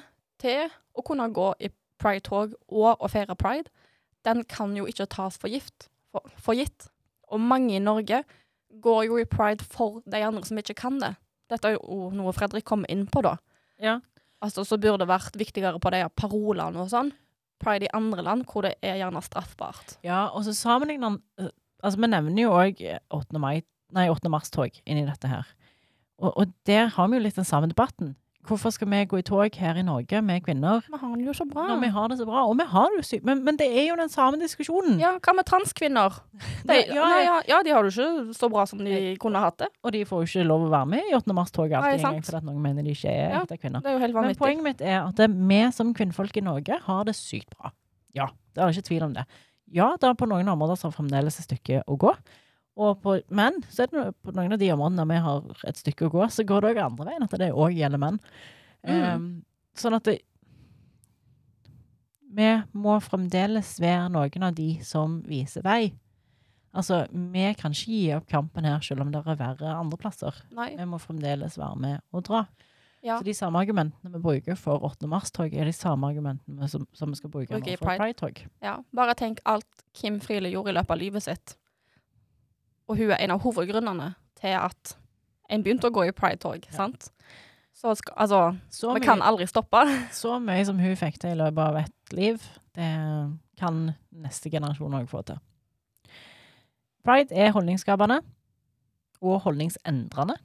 [0.43, 1.71] til å kunne gå i
[2.03, 3.71] pride-tog og å feire pride,
[4.27, 6.89] den kan jo ikke tas for, gift, for, for gitt.
[7.31, 8.25] Og mange i Norge
[8.83, 11.15] går jo i pride for de andre som ikke kan det.
[11.51, 13.37] Dette er jo noe Fredrik kom inn på, da.
[13.79, 14.01] Ja.
[14.41, 17.11] Altså, så burde det vært viktigere på de parolene og sånn.
[17.61, 19.99] Pride i andre land hvor det er gjerne straffbart.
[20.07, 23.39] Ja, og så sammenligner han eh, Altså, vi nevner jo òg 8.
[23.41, 23.63] mai
[23.97, 24.29] Nei, 8.
[24.31, 25.47] mars-tog inni dette her.
[26.21, 28.13] Og, og der har vi jo litt den samme debatten.
[28.49, 31.33] Hvorfor skal vi gå i tog her i Norge med kvinner Vi har det jo
[31.37, 31.67] så bra.
[31.69, 32.45] når vi har det så bra?
[32.49, 34.97] Og vi har det jo sykt, men, men det er jo den samme diskusjonen.
[34.99, 36.17] Ja, hva med transkvinner?
[36.71, 39.59] De, Ja, ja, ja, de har det jo ikke så bra som de kunne hatt
[39.61, 39.69] det.
[39.85, 41.37] Og de får jo ikke lov å være med i 8.
[41.37, 43.85] mars-toget alltid engang, fordi noen mener de ikke er Ja, ekte kvinner.
[43.85, 45.21] Det er jo helt Men poenget mitt er at
[45.53, 47.75] vi som kvinnfolk i Norge har det sykt bra.
[48.17, 49.29] Ja, det er ikke tvil om det.
[49.71, 52.17] Ja, det er på noen områder som fremdeles et stykke å gå.
[52.79, 56.07] Og på, men så er det på noen av de områdene vi har et stykke
[56.07, 58.21] å gå, så går det òg andre veien, at det òg gjelder menn.
[58.87, 59.01] Mm.
[59.05, 59.27] Um,
[59.77, 60.21] sånn at det,
[62.31, 65.91] vi må fremdeles være noen av de som viser vei.
[66.71, 70.37] Altså, vi kan ikke gi opp kampen her, selv om det er verre andre plasser.
[70.55, 70.71] Nei.
[70.79, 72.45] Vi må fremdeles være med og dra.
[73.03, 73.17] Ja.
[73.17, 75.09] Så de samme argumentene vi bruker for 8.
[75.09, 78.03] mars-tog, er de samme argumentene som, som vi skal bruke Bruker nå for Pride.
[78.05, 78.43] Pride-tog.
[78.63, 81.57] Ja, bare tenk alt Kim Friele gjorde i løpet av livet sitt.
[82.91, 84.09] Og hun er en av hovedgrunnene
[84.41, 84.97] til at
[85.51, 86.77] en begynte å gå i pride-tog, Ja.
[86.77, 87.11] sant?
[87.81, 89.81] Så altså, Så, vi mye- kan aldri stoppe.
[90.13, 92.43] så mye som hun fikk til i løpet av et liv,
[92.75, 92.91] det
[93.61, 95.39] kan neste generasjon òg få til.
[97.05, 98.21] Pride er holdningsskapende
[99.25, 100.37] og holdningsendrende.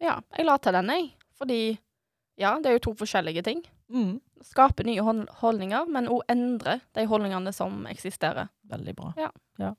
[0.00, 1.10] Ja, jeg la til den, jeg.
[1.38, 1.58] Fordi,
[2.40, 3.62] ja, det er jo to forskjellige ting.
[3.92, 4.20] Mm.
[4.46, 5.02] Skape nye
[5.40, 8.48] holdninger, men òg endre de holdningene som eksisterer.
[8.70, 9.12] Veldig bra.
[9.18, 9.28] Ja.
[9.58, 9.74] Ja.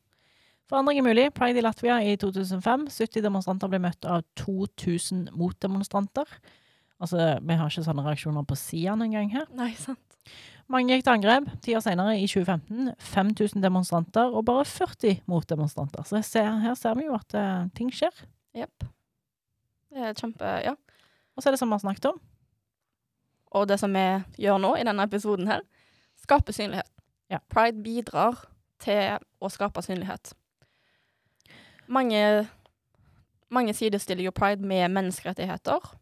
[0.69, 1.25] Forandring er mulig.
[1.33, 2.87] Pride i Latvia i 2005.
[2.93, 6.29] 70 demonstranter ble møtt av 2000 motdemonstranter.
[7.01, 9.47] Altså, vi har ikke sånne reaksjoner på Sian engang her.
[9.57, 10.03] Nei, sant.
[10.69, 11.47] Mange gikk til angrep.
[11.65, 16.05] Ti år senere, i 2015, 5000 demonstranter og bare 40 motdemonstranter.
[16.05, 18.13] Så ser, her ser vi jo at uh, ting skjer.
[18.57, 18.85] Jepp.
[19.89, 20.75] Det er kjempe Ja.
[21.33, 22.19] Og så er det som vi har snakket om.
[23.57, 24.05] Og det som vi
[24.43, 25.63] gjør nå i denne episoden her,
[26.19, 26.91] skape synlighet.
[27.31, 27.39] Ja.
[27.49, 28.43] Pride bidrar
[28.83, 30.33] til å skape synlighet.
[31.89, 32.47] Mange,
[33.49, 35.95] mange sidestiller jo pride med menneskerettigheter.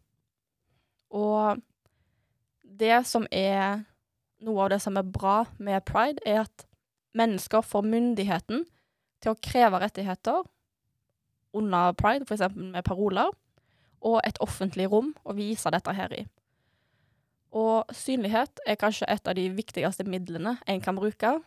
[1.10, 1.62] Og
[2.62, 3.84] det som er
[4.44, 6.66] noe av det som er bra med pride, er at
[7.16, 8.66] mennesker får myndigheten
[9.22, 10.44] til å kreve rettigheter
[11.56, 12.44] under pride, f.eks.
[12.54, 13.32] med paroler,
[14.04, 16.26] og et offentlig rom å vise dette her i.
[17.56, 21.38] Og synlighet er kanskje et av de viktigste midlene en kan bruke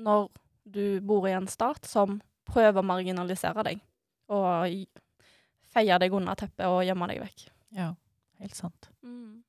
[0.00, 0.30] når
[0.64, 2.18] du bor i en stat som
[2.48, 3.82] prøver å marginalisere deg,
[4.30, 4.74] og
[5.70, 7.46] feie deg under teppet og gjemme deg vekk.
[7.76, 7.92] Ja,
[8.42, 8.90] helt sant.
[9.06, 9.42] Mm.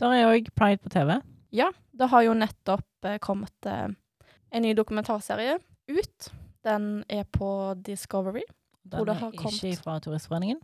[0.00, 1.18] Der er òg Pride på TV.
[1.54, 3.88] Ja, det har jo nettopp eh, kommet eh,
[4.50, 5.58] en ny dokumentarserie
[5.90, 6.30] ut.
[6.64, 8.44] Den er på Discovery.
[8.82, 9.62] Den det er kommet.
[9.64, 10.60] ikke fra Turistforeningen.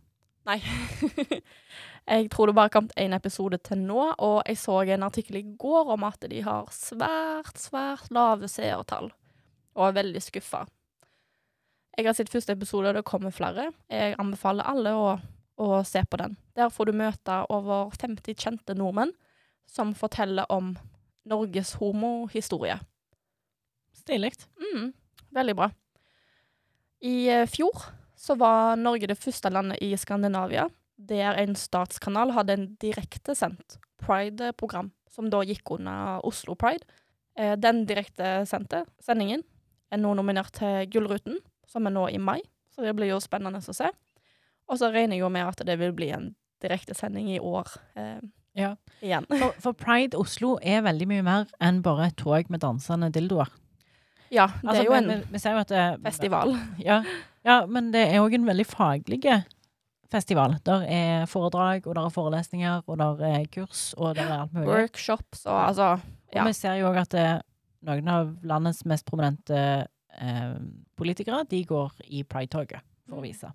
[0.47, 0.61] Nei.
[2.07, 5.41] jeg tror det bare har kommet én episode til nå, og jeg så en artikkel
[5.41, 9.11] i går om at de har svært, svært lave seertall,
[9.75, 10.63] og er veldig skuffa.
[11.97, 13.71] Jeg har sett første episode, og det kommer flere.
[13.89, 15.07] Jeg anbefaler alle å,
[15.57, 16.35] å se på den.
[16.53, 19.15] Der får du møte over 50 kjente nordmenn
[19.65, 20.75] som forteller om
[21.27, 22.77] Norges homohistorie.
[23.97, 24.35] Stilig.
[24.61, 24.91] Mm,
[25.33, 25.71] veldig bra.
[27.01, 30.67] I eh, fjor så var Norge det første landet i Skandinavia
[30.97, 36.85] der en statskanal hadde en direktesendt Pride-program, som da gikk under Oslo Pride.
[37.37, 39.41] Eh, den direktesendte sendingen
[39.89, 42.39] er nå nominert til Gullruten, som er nå i mai,
[42.73, 43.89] så det blir jo spennende å se.
[44.67, 46.31] Og så regner jeg jo med at det vil bli en
[46.63, 48.19] direktesending i år eh,
[48.57, 48.75] Ja.
[49.01, 49.27] igjen.
[49.29, 53.51] For, for Pride Oslo er veldig mye mer enn bare et tog med dansende dildoer.
[54.33, 56.55] Ja, det Altså, er jo en vi, vi jo det, festival.
[56.89, 57.03] Ja,
[57.47, 59.21] ja, men det er òg en veldig faglig
[60.11, 60.57] festival.
[60.65, 64.53] Der er foredrag, og der er forelesninger, og der er kurs, og der er alt
[64.53, 64.67] mulig.
[64.67, 65.93] Workshops og altså
[66.35, 67.27] Og vi ser jo òg at det,
[67.87, 69.87] noen av landets mest prominente
[70.21, 70.57] eh,
[70.97, 73.49] politikere, de går i Pride-toget for å vise.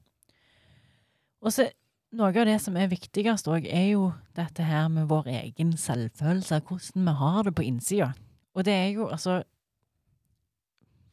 [1.42, 1.68] Og så
[2.12, 6.60] noe av det som er viktigst òg, er jo dette her med vår egen selvfølelse,
[6.68, 8.10] hvordan vi har det på innsida.
[8.52, 9.40] Og det er jo altså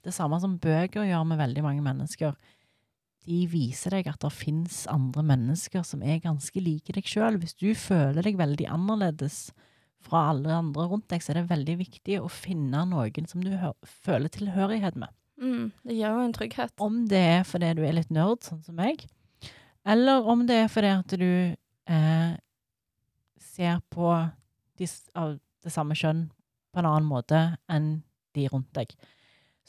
[0.04, 2.36] det samme som bøker gjør med veldig mange mennesker.
[3.28, 7.40] De viser deg at det fins andre mennesker som er ganske like deg sjøl.
[7.40, 9.50] Hvis du føler deg veldig annerledes
[10.04, 13.52] fra alle andre rundt deg, så er det veldig viktig å finne noen som du
[14.04, 15.12] føler tilhørighet med.
[15.40, 16.74] Mm, Det gir jo en trygghet.
[16.82, 19.06] Om det er fordi du er litt nerd, sånn som meg,
[19.90, 21.32] eller om det er fordi at du
[21.90, 22.34] eh,
[23.42, 24.12] ser på
[24.80, 24.90] de
[25.20, 26.28] av det samme kjønn
[26.70, 27.40] på en annen måte
[27.72, 27.90] enn
[28.38, 28.94] de rundt deg,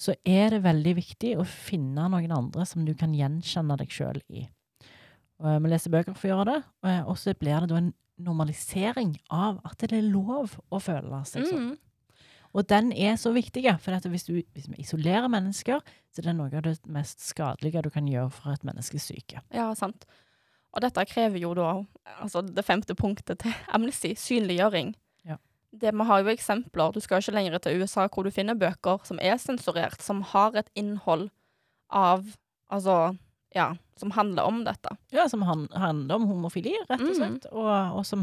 [0.01, 4.21] så er det veldig viktig å finne noen andre som du kan gjenkjenne deg sjøl
[4.33, 4.47] i.
[5.41, 7.93] Og, vi leser bøker for å gjøre det, og, og så blir det da en
[8.21, 11.71] normalisering av at det er lov å føle seg sånn.
[11.71, 11.77] Mm,
[12.55, 15.79] Og den er så viktig, for hvis, du, hvis vi isolerer mennesker,
[16.11, 19.43] så er det noe av det mest skadelige du kan gjøre for et menneskes syke.
[19.55, 20.05] ja, sant.
[20.73, 21.69] Og dette krever jo da
[22.23, 24.93] altså det femte punktet til Amnesty, synliggjøring.
[25.27, 25.37] Ja.
[25.75, 29.03] Det, vi har jo eksempler, du skal ikke lenger til USA, hvor du finner bøker
[29.07, 31.31] som er sensurert, som har et innhold
[31.91, 32.25] av
[32.71, 33.17] Altså,
[33.51, 34.93] ja, som handler om dette.
[35.11, 37.17] Ja, som han, handler om homofili, rett og Mm.
[37.19, 37.67] slett, og,
[37.99, 38.23] og som,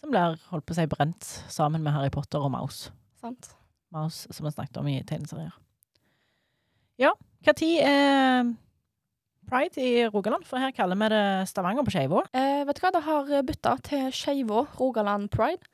[0.00, 2.88] som blir holdt på å si brent sammen med Harry Potter og Mouse.
[3.22, 3.52] Sant?
[3.92, 5.54] Mouse, som vi snakket om i tegneserier.
[7.00, 7.12] Ja,
[7.54, 8.52] tid er
[9.48, 10.46] pride i Rogaland?
[10.48, 12.22] For her kaller vi det Stavanger på Skeivå.
[12.32, 15.66] Eh, vet du hva, det har bytta til Skeivå Rogaland Pride,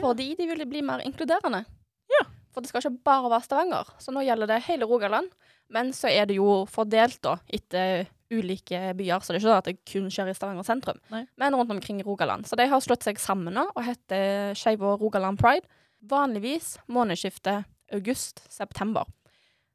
[0.00, 1.64] fordi de ville bli mer inkluderende.
[2.12, 2.24] Ja.
[2.54, 5.30] For det skal ikke bare være Stavanger, så nå gjelder det hele Rogaland.
[5.68, 9.60] Men så er det jo fordelt da, etter ulike byer, så det er ikke sånn
[9.60, 11.26] at det kun skjer i Stavanger sentrum, Nei.
[11.38, 12.46] men rundt omkring i Rogaland.
[12.48, 15.66] Så de har slått seg sammen nå og heter Skeivå Rogaland Pride.
[16.00, 19.06] Vanligvis månedsskiftet august-september.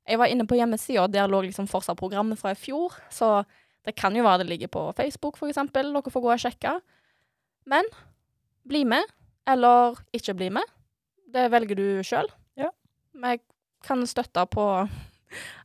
[0.08, 3.44] Jeg var inne på hjemmesida, der lå liksom fortsatt programmet fra i fjor, så
[3.86, 5.94] det kan jo være det ligger på Facebook, for eksempel.
[5.94, 6.74] Dere får gå og sjekke.
[7.70, 7.88] Men
[8.68, 9.08] bli med,
[9.50, 10.76] eller ikke bli med.
[11.32, 12.30] Det velger du sjøl.
[12.60, 12.70] Ja.
[13.14, 13.38] Vi
[13.86, 14.66] kan støtte på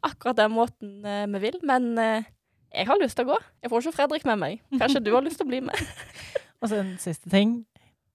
[0.07, 2.29] akkurat den måten eh, vi vil, men eh,
[2.73, 3.41] jeg har lyst til å gå.
[3.63, 4.63] Jeg får ikke Fredrik med meg.
[4.79, 5.83] Kanskje du har lyst til å bli med?
[6.61, 7.59] Og så en siste ting.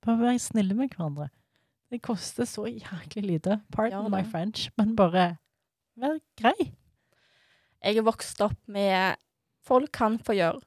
[0.06, 1.30] Bare være snille med hverandre.
[1.92, 3.60] Det koster så jæklig lite.
[3.72, 4.24] Pardon Ja, my.
[4.32, 5.36] French, men bare
[6.00, 6.72] vær grei.
[7.84, 9.18] Jeg er vokst opp med
[9.66, 10.62] folk kan få gjøre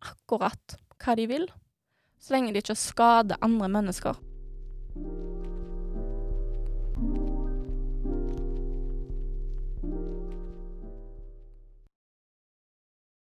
[0.00, 1.46] akkurat hva de vil,
[2.20, 4.16] så lenge de ikke skader andre mennesker.